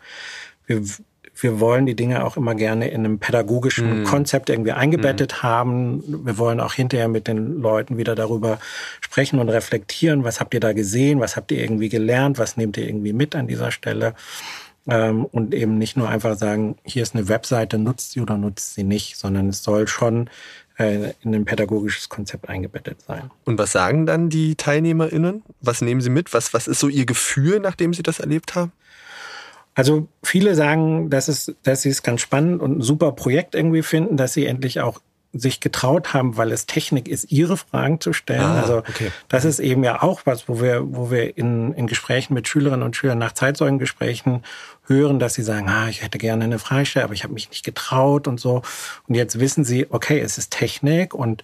wir, 0.65 0.81
wir 1.41 1.59
wollen 1.59 1.85
die 1.85 1.95
Dinge 1.95 2.23
auch 2.23 2.37
immer 2.37 2.55
gerne 2.55 2.89
in 2.89 3.05
einem 3.05 3.19
pädagogischen 3.19 4.03
mm. 4.03 4.05
Konzept 4.05 4.49
irgendwie 4.49 4.71
eingebettet 4.71 5.33
mm. 5.33 5.43
haben. 5.43 6.25
Wir 6.25 6.37
wollen 6.37 6.59
auch 6.59 6.73
hinterher 6.73 7.07
mit 7.07 7.27
den 7.27 7.59
Leuten 7.59 7.97
wieder 7.97 8.15
darüber 8.15 8.59
sprechen 9.01 9.39
und 9.39 9.49
reflektieren. 9.49 10.23
Was 10.23 10.39
habt 10.39 10.53
ihr 10.53 10.59
da 10.59 10.73
gesehen? 10.73 11.19
Was 11.19 11.35
habt 11.35 11.51
ihr 11.51 11.59
irgendwie 11.59 11.89
gelernt? 11.89 12.37
Was 12.37 12.57
nehmt 12.57 12.77
ihr 12.77 12.87
irgendwie 12.87 13.13
mit 13.13 13.35
an 13.35 13.47
dieser 13.47 13.71
Stelle? 13.71 14.15
Ähm, 14.87 15.25
und 15.25 15.53
eben 15.53 15.77
nicht 15.77 15.97
nur 15.97 16.09
einfach 16.09 16.37
sagen, 16.37 16.77
hier 16.83 17.03
ist 17.03 17.15
eine 17.15 17.27
Webseite, 17.27 17.77
nutzt 17.77 18.11
sie 18.11 18.21
oder 18.21 18.37
nutzt 18.37 18.75
sie 18.75 18.83
nicht, 18.83 19.17
sondern 19.17 19.49
es 19.49 19.63
soll 19.63 19.87
schon 19.87 20.29
in 20.79 21.35
ein 21.35 21.45
pädagogisches 21.45 22.07
Konzept 22.07 22.47
eingebettet 22.47 23.01
sein. 23.01 23.29
Und 23.43 23.57
was 23.57 23.73
sagen 23.73 24.05
dann 24.05 24.29
die 24.29 24.55
TeilnehmerInnen? 24.55 25.43
Was 25.61 25.81
nehmen 25.81 25.99
sie 25.99 26.09
mit? 26.09 26.33
Was, 26.33 26.53
was 26.53 26.67
ist 26.67 26.79
so 26.79 26.87
ihr 26.87 27.05
Gefühl, 27.05 27.59
nachdem 27.59 27.93
sie 27.93 28.03
das 28.03 28.19
erlebt 28.19 28.55
haben? 28.55 28.71
Also 29.75 30.07
viele 30.23 30.55
sagen, 30.55 31.09
dass, 31.09 31.27
es, 31.27 31.55
dass 31.63 31.81
sie 31.81 31.89
es 31.89 32.01
ganz 32.01 32.21
spannend 32.21 32.61
und 32.61 32.79
ein 32.79 32.81
super 32.81 33.11
Projekt 33.11 33.55
irgendwie 33.55 33.81
finden, 33.81 34.17
dass 34.17 34.33
sie 34.33 34.45
endlich 34.45 34.79
auch 34.79 35.01
sich 35.31 35.59
getraut 35.59 36.13
haben, 36.13 36.37
weil 36.37 36.51
es 36.51 36.65
Technik 36.65 37.07
ist, 37.07 37.31
ihre 37.31 37.55
Fragen 37.55 38.01
zu 38.01 38.13
stellen. 38.13 38.41
Ah, 38.41 38.61
also 38.61 38.77
okay. 38.77 39.11
das 39.27 39.45
ist 39.45 39.59
eben 39.59 39.83
ja 39.83 40.01
auch 40.01 40.21
was, 40.25 40.49
wo 40.49 40.59
wir, 40.59 40.81
wo 40.95 41.11
wir 41.11 41.37
in, 41.37 41.73
in 41.73 41.85
Gesprächen 41.85 42.33
mit 42.33 42.47
Schülerinnen 42.47 42.83
und 42.83 42.95
Schülern 42.95 43.19
nach 43.19 43.33
Zeitzeugengesprächen 43.33 44.43
hören, 44.85 45.19
dass 45.19 45.35
sie 45.35 45.43
sagen, 45.43 45.69
ah, 45.69 45.87
ich 45.87 46.01
hätte 46.01 46.17
gerne 46.17 46.45
eine 46.45 46.57
Frage, 46.57 47.03
aber 47.03 47.13
ich 47.13 47.23
habe 47.23 47.33
mich 47.33 47.49
nicht 47.49 47.63
getraut 47.63 48.27
und 48.27 48.39
so. 48.39 48.63
Und 49.07 49.15
jetzt 49.15 49.39
wissen 49.39 49.63
sie, 49.63 49.85
okay, 49.89 50.19
es 50.19 50.39
ist 50.39 50.51
Technik 50.51 51.13
und 51.13 51.43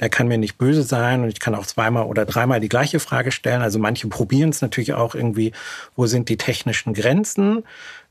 der 0.00 0.08
kann 0.08 0.26
mir 0.26 0.38
nicht 0.38 0.58
böse 0.58 0.82
sein 0.82 1.22
und 1.22 1.28
ich 1.28 1.38
kann 1.38 1.54
auch 1.54 1.64
zweimal 1.64 2.06
oder 2.06 2.24
dreimal 2.24 2.58
die 2.58 2.68
gleiche 2.68 2.98
Frage 2.98 3.30
stellen. 3.30 3.62
Also 3.62 3.78
manche 3.78 4.08
probieren 4.08 4.50
es 4.50 4.60
natürlich 4.60 4.94
auch 4.94 5.14
irgendwie, 5.14 5.52
wo 5.94 6.06
sind 6.06 6.28
die 6.28 6.36
technischen 6.36 6.92
Grenzen 6.92 7.62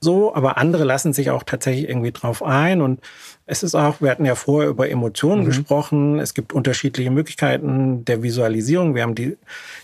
so, 0.03 0.33
aber 0.33 0.57
andere 0.57 0.83
lassen 0.83 1.13
sich 1.13 1.29
auch 1.29 1.43
tatsächlich 1.43 1.87
irgendwie 1.87 2.11
drauf 2.11 2.41
ein 2.43 2.81
und 2.81 2.99
es 3.51 3.63
ist 3.63 3.75
auch, 3.75 3.99
wir 3.99 4.09
hatten 4.09 4.23
ja 4.23 4.35
vorher 4.35 4.69
über 4.69 4.89
Emotionen 4.89 5.41
mhm. 5.41 5.45
gesprochen. 5.45 6.19
Es 6.19 6.33
gibt 6.33 6.53
unterschiedliche 6.53 7.11
Möglichkeiten 7.11 8.05
der 8.05 8.23
Visualisierung. 8.23 8.95
Wir 8.95 9.03
haben 9.03 9.13
die, 9.13 9.37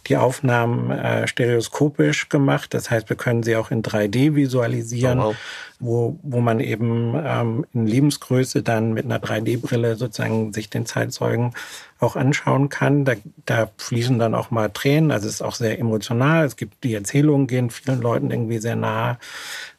die 0.07 0.15
Aufnahmen 0.15 0.89
äh, 0.89 1.28
stereoskopisch 1.28 2.30
gemacht. 2.30 2.74
Das 2.74 2.89
heißt, 2.89 3.09
wir 3.09 3.18
können 3.18 3.43
sie 3.43 3.57
auch 3.57 3.70
in 3.70 3.84
3D 3.84 4.36
visualisieren, 4.36 5.20
oh, 5.20 5.24
wow. 5.26 5.36
wo, 5.80 6.20
wo 6.24 6.39
man 6.39 6.61
eben 6.61 7.13
ähm, 7.22 7.65
in 7.74 7.88
Lebensgröße 7.88 8.63
dann 8.63 8.93
mit 8.93 9.03
einer 9.03 9.20
3D-Brille 9.20 9.97
sozusagen 9.97 10.53
sich 10.53 10.70
den 10.70 10.86
Zeitzeugen 10.86 11.53
auch 11.99 12.15
anschauen 12.15 12.70
kann. 12.70 13.03
Da, 13.03 13.15
da 13.45 13.70
fließen 13.78 14.18
dann 14.18 14.34
auch 14.34 14.49
mal 14.49 14.70
Tränen. 14.70 15.11
Also 15.11 15.28
es 15.28 15.36
ist 15.36 15.41
auch 15.41 15.55
sehr 15.55 15.78
emotional. 15.78 16.45
Es 16.45 16.55
gibt 16.55 16.86
die 16.86 16.93
Erzählungen 16.93 17.47
gehen 17.47 17.70
vielen 17.70 18.01
Leuten 18.01 18.32
irgendwie 18.32 18.59
sehr 18.59 18.78
nahe. 18.78 19.18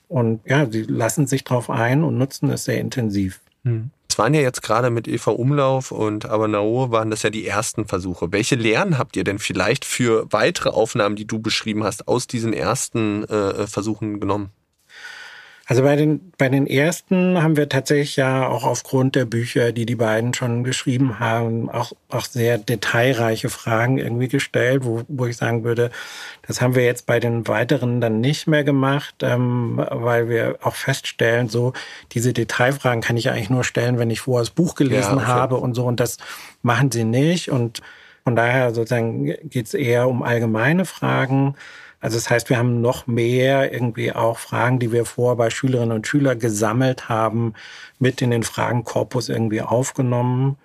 Und 0.09 0.41
ja, 0.47 0.67
sie 0.71 0.83
lassen 0.83 1.27
sich 1.27 1.45
drauf 1.45 1.71
ein 1.71 2.03
und 2.03 2.19
nutzen 2.19 2.51
es 2.51 2.65
sehr 2.65 2.81
intensiv. 2.81 3.41
Hm. 3.65 3.91
Es 4.11 4.19
waren 4.19 4.35
ja 4.35 4.41
jetzt 4.41 4.63
gerade 4.63 4.91
mit 4.91 5.07
Eva 5.07 5.31
Umlauf 5.31 5.93
und 5.93 6.27
Abanao 6.27 6.91
waren 6.91 7.11
das 7.11 7.23
ja 7.23 7.31
die 7.31 7.47
ersten 7.47 7.87
Versuche. 7.87 8.33
Welche 8.33 8.57
Lehren 8.57 8.99
habt 8.99 9.17
ihr 9.17 9.25
denn 9.25 9.39
vielleicht 9.39 9.85
für 9.85 10.27
weitere 10.31 10.71
Aufnahmen, 10.71 11.15
die 11.15 11.27
du 11.27 11.41
beschrieben 11.41 11.85
hast, 11.85 12.09
aus 12.09 12.27
diesen 12.27 12.53
ersten 12.53 13.25
äh, 13.25 13.67
Versuchen 13.67 14.19
genommen? 14.19 14.51
Also 15.71 15.83
bei 15.83 15.97
den, 15.97 16.33
bei 16.39 16.49
den 16.49 16.67
ersten 16.67 17.43
haben 17.43 17.59
wir 17.59 17.69
tatsächlich 17.69 18.17
ja 18.17 18.49
auch 18.49 18.65
aufgrund 18.65 19.15
der 19.15 19.27
Bücher, 19.27 19.71
die 19.71 19.85
die 19.85 19.97
beiden 19.97 20.33
schon 20.33 20.65
geschrieben 20.65 21.21
haben, 21.21 21.69
auch, 21.69 21.93
auch 22.09 22.25
sehr 22.25 22.57
detailreiche 22.57 23.51
Fragen 23.51 23.99
irgendwie 23.99 24.29
gestellt, 24.29 24.87
wo, 24.87 25.03
wo 25.09 25.27
ich 25.27 25.37
sagen 25.37 25.65
würde, 25.65 25.91
das 26.47 26.63
haben 26.63 26.75
wir 26.75 26.87
jetzt 26.87 27.05
bei 27.05 27.21
den 27.21 27.47
weiteren 27.49 28.01
dann 28.01 28.23
nicht 28.23 28.47
mehr 28.47 28.65
gemacht, 28.65 29.17
ähm, 29.21 29.85
weil 29.91 30.31
wir 30.31 30.59
auch 30.63 30.75
feststellen, 30.75 31.51
so 31.51 31.75
diese 32.13 32.33
Detailfragen 32.33 33.03
kann 33.03 33.19
ich 33.19 33.29
eigentlich 33.29 33.51
nur 33.51 33.63
stellen, 33.63 33.99
wenn 33.99 34.09
ich 34.09 34.21
vorher 34.21 34.45
das 34.45 34.51
Buch 34.51 34.75
gelesen 34.75 35.17
ja, 35.19 35.23
okay. 35.23 35.27
habe 35.27 35.57
und 35.57 35.75
so 35.75 35.85
und 35.85 36.01
das 36.01 36.17
machen 36.63 36.91
sie 36.91 37.05
nicht 37.05 37.51
und 37.51 37.83
von 38.25 38.37
daher 38.37 38.73
sozusagen 38.73 39.27
geht 39.45 39.67
es 39.67 39.75
eher 39.75 40.09
um 40.09 40.23
allgemeine 40.23 40.87
Fragen. 40.87 41.57
Also 42.01 42.17
das 42.17 42.31
heißt, 42.31 42.49
wir 42.49 42.59
haben 42.59 42.81
noch 42.81 43.07
mehr 43.07 43.73
irgendwie 43.73 44.13
auch 44.13 44.39
Fragen, 44.39 44.79
die 44.79 44.93
wir 44.93 45.05
vor 45.05 45.37
bei 45.37 45.51
Schülerinnen 45.51 45.97
und 45.97 46.07
Schülern 46.07 46.39
gesammelt 46.39 47.09
haben, 47.09 47.55
mit 47.99 48.23
in 48.23 48.31
den 48.31 48.45
Fragenkorpus 48.45 49.29
irgendwie 49.29 49.63
aufgenommen. 49.63 50.57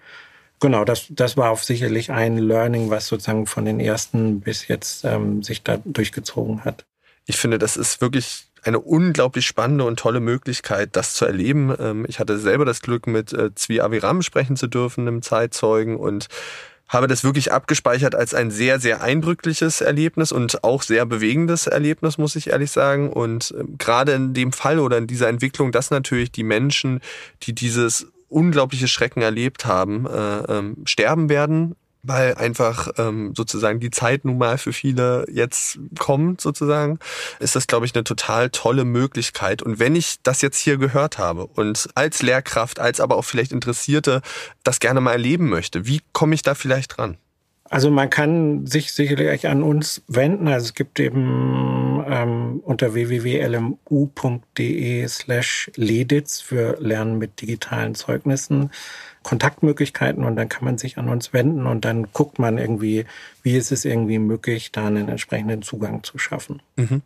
Genau, 0.60 0.86
das, 0.86 1.08
das 1.10 1.36
war 1.36 1.50
auch 1.50 1.60
sicherlich 1.60 2.12
ein 2.12 2.38
Learning, 2.38 2.90
was 2.90 3.08
sozusagen 3.08 3.48
von 3.48 3.66
den 3.66 3.80
ersten 3.80 4.42
bis 4.42 4.68
jetzt 4.68 5.04
ähm, 5.04 5.44
sich 5.44 5.64
da 5.64 5.80
durchgezogen 5.84 6.64
hat. 6.64 6.86
Ich 7.26 7.38
finde, 7.38 7.58
das 7.58 7.78
ist 7.78 8.00
wirklich 8.00 8.46
eine 8.64 8.80
unglaublich 8.80 9.46
spannende 9.46 9.84
und 9.84 10.00
tolle 10.00 10.20
Möglichkeit, 10.20 10.96
das 10.96 11.16
zu 11.16 11.26
erleben. 11.26 11.76
Ähm, 11.80 12.06
ich 12.08 12.20
hatte 12.20 12.38
selber 12.38 12.64
das 12.64 12.82
Glück, 12.82 13.08
mit 13.08 13.34
äh, 13.34 13.54
Zvi 13.56 13.82
Aviram 13.82 14.22
sprechen 14.22 14.56
zu 14.56 14.68
dürfen, 14.68 15.08
einem 15.08 15.22
Zeitzeugen 15.22 15.98
und 15.98 16.28
habe 16.94 17.08
das 17.08 17.24
wirklich 17.24 17.52
abgespeichert 17.52 18.16
als 18.16 18.34
ein 18.34 18.52
sehr, 18.52 18.80
sehr 18.80 19.02
eindrückliches 19.02 19.82
Erlebnis 19.82 20.32
und 20.32 20.64
auch 20.64 20.84
sehr 20.84 21.06
bewegendes 21.06 21.68
Erlebnis, 21.68 22.18
muss 22.18 22.36
ich 22.36 22.52
ehrlich 22.52 22.72
sagen. 22.72 23.12
Und 23.12 23.54
ähm, 23.60 23.78
gerade 23.78 24.14
in 24.14 24.34
dem 24.34 24.54
Fall 24.54 24.80
oder 24.80 24.98
in 24.98 25.08
dieser 25.08 25.28
Entwicklung, 25.28 25.72
dass 25.72 25.92
natürlich 25.92 26.32
die 26.32 26.44
Menschen, 26.44 27.02
die 27.44 27.54
dieses 27.54 28.08
unglaubliche 28.30 28.88
Schrecken 28.88 29.22
erlebt 29.22 29.66
haben, 29.66 30.06
äh, 30.06 30.40
ähm, 30.52 30.78
sterben 30.86 31.30
werden 31.30 31.76
weil 32.04 32.36
einfach 32.36 32.90
ähm, 32.98 33.34
sozusagen 33.36 33.80
die 33.80 33.90
Zeit 33.90 34.26
nun 34.26 34.38
mal 34.38 34.58
für 34.58 34.74
viele 34.74 35.26
jetzt 35.32 35.80
kommt 35.98 36.42
sozusagen, 36.42 37.00
ist 37.40 37.56
das, 37.56 37.66
glaube 37.68 37.86
ich, 37.86 37.96
eine 37.96 38.04
total 38.04 38.50
tolle 38.50 38.86
Möglichkeit. 38.86 39.62
Und 39.62 39.80
wenn 39.80 39.96
ich 39.96 40.18
das 40.22 40.42
jetzt 40.42 40.60
hier 40.60 40.78
gehört 40.78 41.18
habe 41.18 41.48
und 41.48 41.90
als 41.96 42.22
Lehrkraft, 42.22 42.80
als 42.80 43.00
aber 43.00 43.16
auch 43.16 43.26
vielleicht 43.26 43.54
Interessierte 43.54 44.22
das 44.64 44.80
gerne 44.80 45.02
mal 45.02 45.14
erleben 45.14 45.50
möchte, 45.50 45.88
wie 45.88 46.02
komme 46.12 46.36
ich 46.36 46.42
da 46.42 46.56
vielleicht 46.56 46.98
dran? 46.98 47.18
Also 47.70 47.90
man 47.90 48.10
kann 48.10 48.68
sich 48.68 48.94
sicherlich 48.94 49.48
an 49.48 49.64
uns 49.64 50.04
wenden. 50.08 50.48
Also 50.48 50.66
es 50.66 50.74
gibt 50.74 51.00
eben 51.00 51.93
ähm, 52.08 52.62
unter 52.64 52.94
www.lmu.de 52.94 53.48
slash 55.08 55.72
leditz 55.76 56.42
für 56.42 56.78
Lernen 56.80 57.18
mit 57.18 57.42
digitalen 57.42 57.96
Zeugnissen 57.96 58.70
Kontaktmöglichkeiten 59.24 60.24
und 60.24 60.36
dann 60.36 60.50
kann 60.50 60.66
man 60.66 60.78
sich 60.78 60.98
an 60.98 61.10
uns 61.10 61.34
wenden 61.34 61.66
und 61.66 61.86
dann 61.86 62.08
guckt 62.12 62.40
man 62.40 62.58
irgendwie, 62.58 63.06
wie 63.42 63.56
ist 63.58 63.72
es 63.72 63.86
irgendwie 63.86 64.20
möglich, 64.20 64.72
da 64.72 64.86
einen 64.86 65.08
entsprechenden 65.08 65.62
Zugang 65.62 66.04
zu 66.04 66.18
schaffen. 66.18 66.62
Mhm. 66.76 67.02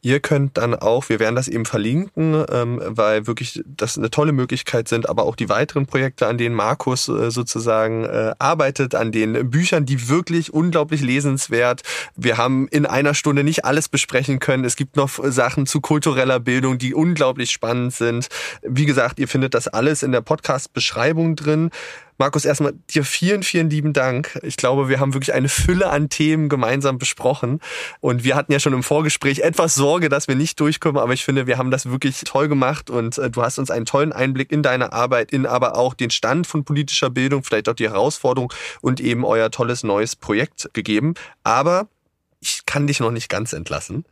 Ihr 0.00 0.20
könnt 0.20 0.56
dann 0.56 0.74
auch, 0.74 1.08
wir 1.08 1.20
werden 1.20 1.36
das 1.36 1.46
eben 1.46 1.66
verlinken, 1.66 2.44
ähm, 2.50 2.80
weil 2.84 3.26
wirklich 3.26 3.62
das 3.66 3.98
eine 3.98 4.10
tolle 4.10 4.32
Möglichkeit 4.32 4.88
sind, 4.88 5.08
aber 5.08 5.24
auch 5.24 5.36
die 5.36 5.48
weiteren 5.48 5.86
Projekte, 5.86 6.26
an 6.26 6.38
denen 6.38 6.54
Markus 6.54 7.08
äh, 7.08 7.30
sozusagen 7.30 8.04
äh, 8.04 8.34
arbeitet, 8.38 8.94
an 8.94 9.12
den 9.12 9.50
Büchern, 9.50 9.84
die 9.84 10.08
wirklich 10.08 10.52
unglaublich 10.52 11.02
lesenswert. 11.02 11.82
Wir 12.16 12.38
haben 12.38 12.66
in 12.68 12.86
einer 12.86 13.14
Stunde 13.14 13.44
nicht 13.44 13.66
alles 13.66 13.88
besprechen 13.88 14.37
können. 14.38 14.64
Es 14.64 14.76
gibt 14.76 14.96
noch 14.96 15.18
Sachen 15.24 15.66
zu 15.66 15.80
kultureller 15.80 16.40
Bildung, 16.40 16.78
die 16.78 16.94
unglaublich 16.94 17.50
spannend 17.50 17.92
sind. 17.92 18.28
Wie 18.62 18.86
gesagt, 18.86 19.18
ihr 19.18 19.28
findet 19.28 19.54
das 19.54 19.68
alles 19.68 20.02
in 20.02 20.12
der 20.12 20.20
Podcast-Beschreibung 20.20 21.34
drin 21.36 21.48
drin. 21.48 21.70
Markus, 22.20 22.44
erstmal 22.44 22.72
dir 22.90 23.04
vielen, 23.04 23.44
vielen 23.44 23.70
lieben 23.70 23.92
Dank. 23.92 24.40
Ich 24.42 24.56
glaube, 24.56 24.88
wir 24.88 24.98
haben 24.98 25.14
wirklich 25.14 25.34
eine 25.34 25.48
Fülle 25.48 25.88
an 25.88 26.08
Themen 26.08 26.48
gemeinsam 26.48 26.98
besprochen. 26.98 27.60
Und 28.00 28.24
wir 28.24 28.34
hatten 28.34 28.50
ja 28.50 28.58
schon 28.58 28.72
im 28.72 28.82
Vorgespräch 28.82 29.38
etwas 29.38 29.76
Sorge, 29.76 30.08
dass 30.08 30.26
wir 30.26 30.34
nicht 30.34 30.58
durchkommen. 30.58 31.00
Aber 31.00 31.12
ich 31.12 31.24
finde, 31.24 31.46
wir 31.46 31.58
haben 31.58 31.70
das 31.70 31.88
wirklich 31.88 32.20
toll 32.24 32.48
gemacht. 32.48 32.90
Und 32.90 33.18
äh, 33.18 33.30
du 33.30 33.40
hast 33.42 33.60
uns 33.60 33.70
einen 33.70 33.84
tollen 33.84 34.12
Einblick 34.12 34.50
in 34.50 34.64
deine 34.64 34.92
Arbeit, 34.92 35.30
in 35.30 35.46
aber 35.46 35.76
auch 35.76 35.94
den 35.94 36.10
Stand 36.10 36.48
von 36.48 36.64
politischer 36.64 37.08
Bildung, 37.08 37.44
vielleicht 37.44 37.68
auch 37.68 37.74
die 37.74 37.88
Herausforderung 37.88 38.52
und 38.80 38.98
eben 38.98 39.24
euer 39.24 39.52
tolles 39.52 39.84
neues 39.84 40.16
Projekt 40.16 40.70
gegeben. 40.72 41.14
Aber 41.44 41.88
ich 42.40 42.66
kann 42.66 42.86
dich 42.86 43.00
noch 43.00 43.10
nicht 43.10 43.28
ganz 43.28 43.52
entlassen, 43.52 44.04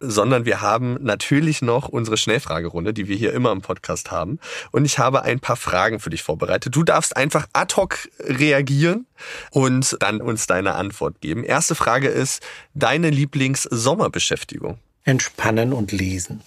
sondern 0.00 0.44
wir 0.46 0.60
haben 0.60 0.98
natürlich 1.02 1.60
noch 1.62 1.88
unsere 1.88 2.16
Schnellfragerunde, 2.16 2.94
die 2.94 3.08
wir 3.08 3.16
hier 3.16 3.32
immer 3.32 3.52
im 3.52 3.60
Podcast 3.60 4.10
haben. 4.10 4.38
Und 4.70 4.84
ich 4.84 4.98
habe 4.98 5.22
ein 5.22 5.40
paar 5.40 5.56
Fragen 5.56 6.00
für 6.00 6.10
dich 6.10 6.22
vorbereitet. 6.22 6.74
Du 6.74 6.82
darfst 6.82 7.16
einfach 7.16 7.46
ad 7.52 7.76
hoc 7.76 8.08
reagieren 8.20 9.06
und 9.50 9.96
dann 10.00 10.20
uns 10.20 10.46
deine 10.46 10.74
Antwort 10.74 11.20
geben. 11.20 11.44
Erste 11.44 11.74
Frage 11.74 12.08
ist, 12.08 12.42
deine 12.74 13.10
Lieblings-Sommerbeschäftigung? 13.10 14.78
Entspannen 15.04 15.72
und 15.72 15.92
lesen. 15.92 16.40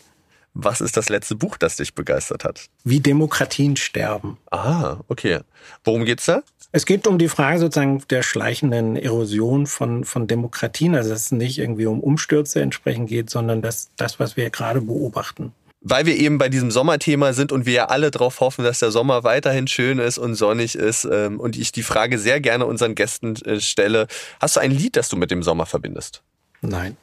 Was 0.60 0.82
ist 0.82 0.98
das 0.98 1.10
letzte 1.10 1.36
Buch, 1.36 1.56
das 1.56 1.76
dich 1.76 1.94
begeistert 1.94 2.44
hat? 2.44 2.66
Wie 2.84 3.00
Demokratien 3.00 3.76
sterben. 3.76 4.40
Ah, 4.50 4.98
okay. 5.08 5.42
Worum 5.84 6.04
geht's 6.04 6.26
da? 6.26 6.42
Es 6.78 6.86
geht 6.86 7.08
um 7.08 7.18
die 7.18 7.28
Frage 7.28 7.58
sozusagen 7.58 8.04
der 8.12 8.22
schleichenden 8.22 8.98
Erosion 8.98 9.66
von, 9.66 10.04
von 10.04 10.28
Demokratien. 10.28 10.94
Also 10.94 11.10
dass 11.10 11.22
es 11.22 11.32
nicht 11.32 11.58
irgendwie 11.58 11.88
um 11.88 12.00
Umstürze 12.00 12.62
entsprechend 12.62 13.10
geht, 13.10 13.32
sondern 13.32 13.64
das, 13.64 13.90
das, 13.98 14.20
was 14.20 14.38
wir 14.38 14.52
gerade 14.52 14.82
beobachten 14.82 15.54
weil 15.82 16.06
wir 16.06 16.18
eben 16.18 16.38
bei 16.38 16.50
diesem 16.50 16.70
Sommerthema 16.70 17.32
sind 17.32 17.54
und 17.54 17.66
wir 17.66 17.74
ja 17.74 17.86
alle 17.86 18.12
darauf 18.12 18.42
hoffen, 18.42 18.66
dass 18.66 18.80
der 18.80 18.92
Sommer 18.92 19.24
weiterhin 19.24 19.68
schön 19.68 20.00
ist 20.00 20.18
und 20.18 20.36
sonnig 20.36 20.76
ist 20.76 21.08
ähm, 21.10 21.40
und 21.40 21.56
ich 21.56 21.72
die 21.72 21.84
Frage 21.84 22.20
sehr 22.20 22.42
gerne 22.42 22.66
unseren 22.66 22.94
Gästen 22.94 23.38
äh, 23.46 23.62
stelle, 23.62 24.08
hast 24.42 24.58
du 24.58 24.60
ein 24.60 24.72
Lied, 24.72 24.98
das 24.98 25.08
du 25.08 25.16
mit 25.16 25.32
dem 25.32 25.44
Sommer 25.44 25.66
verbindest? 25.66 26.24
Nein. 26.62 26.98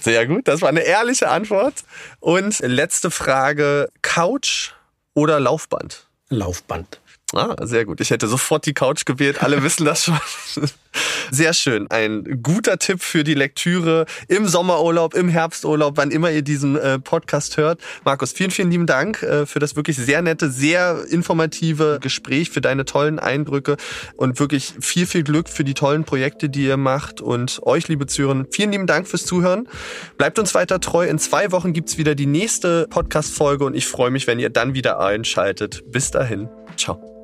Sehr 0.00 0.26
gut, 0.26 0.48
das 0.48 0.62
war 0.62 0.70
eine 0.70 0.80
ehrliche 0.80 1.28
Antwort. 1.28 1.84
Und 2.20 2.60
letzte 2.60 3.10
Frage, 3.10 3.90
Couch 4.00 4.70
oder 5.12 5.38
Laufband? 5.38 6.06
Laufband. 6.30 7.00
Ah, 7.34 7.56
sehr 7.66 7.84
gut. 7.84 8.00
Ich 8.00 8.10
hätte 8.10 8.28
sofort 8.28 8.66
die 8.66 8.74
Couch 8.74 9.04
gewählt. 9.04 9.42
Alle 9.42 9.62
wissen 9.64 9.84
das 9.84 10.04
schon. 10.04 10.18
Sehr 11.30 11.52
schön. 11.52 11.90
Ein 11.90 12.40
guter 12.42 12.78
Tipp 12.78 13.02
für 13.02 13.24
die 13.24 13.34
Lektüre 13.34 14.06
im 14.28 14.46
Sommerurlaub, 14.46 15.14
im 15.14 15.28
Herbsturlaub, 15.28 15.96
wann 15.96 16.10
immer 16.10 16.30
ihr 16.30 16.42
diesen 16.42 16.76
äh, 16.76 16.98
Podcast 16.98 17.56
hört. 17.56 17.80
Markus, 18.04 18.32
vielen, 18.32 18.50
vielen 18.50 18.70
lieben 18.70 18.86
Dank 18.86 19.22
äh, 19.22 19.46
für 19.46 19.58
das 19.58 19.74
wirklich 19.74 19.96
sehr 19.96 20.22
nette, 20.22 20.50
sehr 20.50 21.04
informative 21.10 21.98
Gespräch, 22.00 22.50
für 22.50 22.60
deine 22.60 22.84
tollen 22.84 23.18
Eindrücke 23.18 23.76
und 24.16 24.38
wirklich 24.38 24.74
viel, 24.80 25.06
viel 25.06 25.24
Glück 25.24 25.48
für 25.48 25.64
die 25.64 25.74
tollen 25.74 26.04
Projekte, 26.04 26.48
die 26.48 26.66
ihr 26.66 26.76
macht. 26.76 27.20
Und 27.20 27.60
euch, 27.64 27.88
liebe 27.88 28.06
Zuhörerinnen, 28.06 28.46
vielen 28.50 28.72
lieben 28.72 28.86
Dank 28.86 29.08
fürs 29.08 29.24
Zuhören. 29.24 29.68
Bleibt 30.18 30.38
uns 30.38 30.54
weiter 30.54 30.80
treu. 30.80 31.06
In 31.06 31.18
zwei 31.18 31.50
Wochen 31.52 31.72
gibt's 31.72 31.98
wieder 31.98 32.14
die 32.14 32.26
nächste 32.26 32.86
Podcast-Folge 32.90 33.64
und 33.64 33.74
ich 33.74 33.86
freue 33.86 34.10
mich, 34.10 34.26
wenn 34.26 34.38
ihr 34.38 34.50
dann 34.50 34.74
wieder 34.74 35.00
einschaltet. 35.00 35.82
Bis 35.90 36.10
dahin. 36.10 36.48
Ciao. 36.76 37.23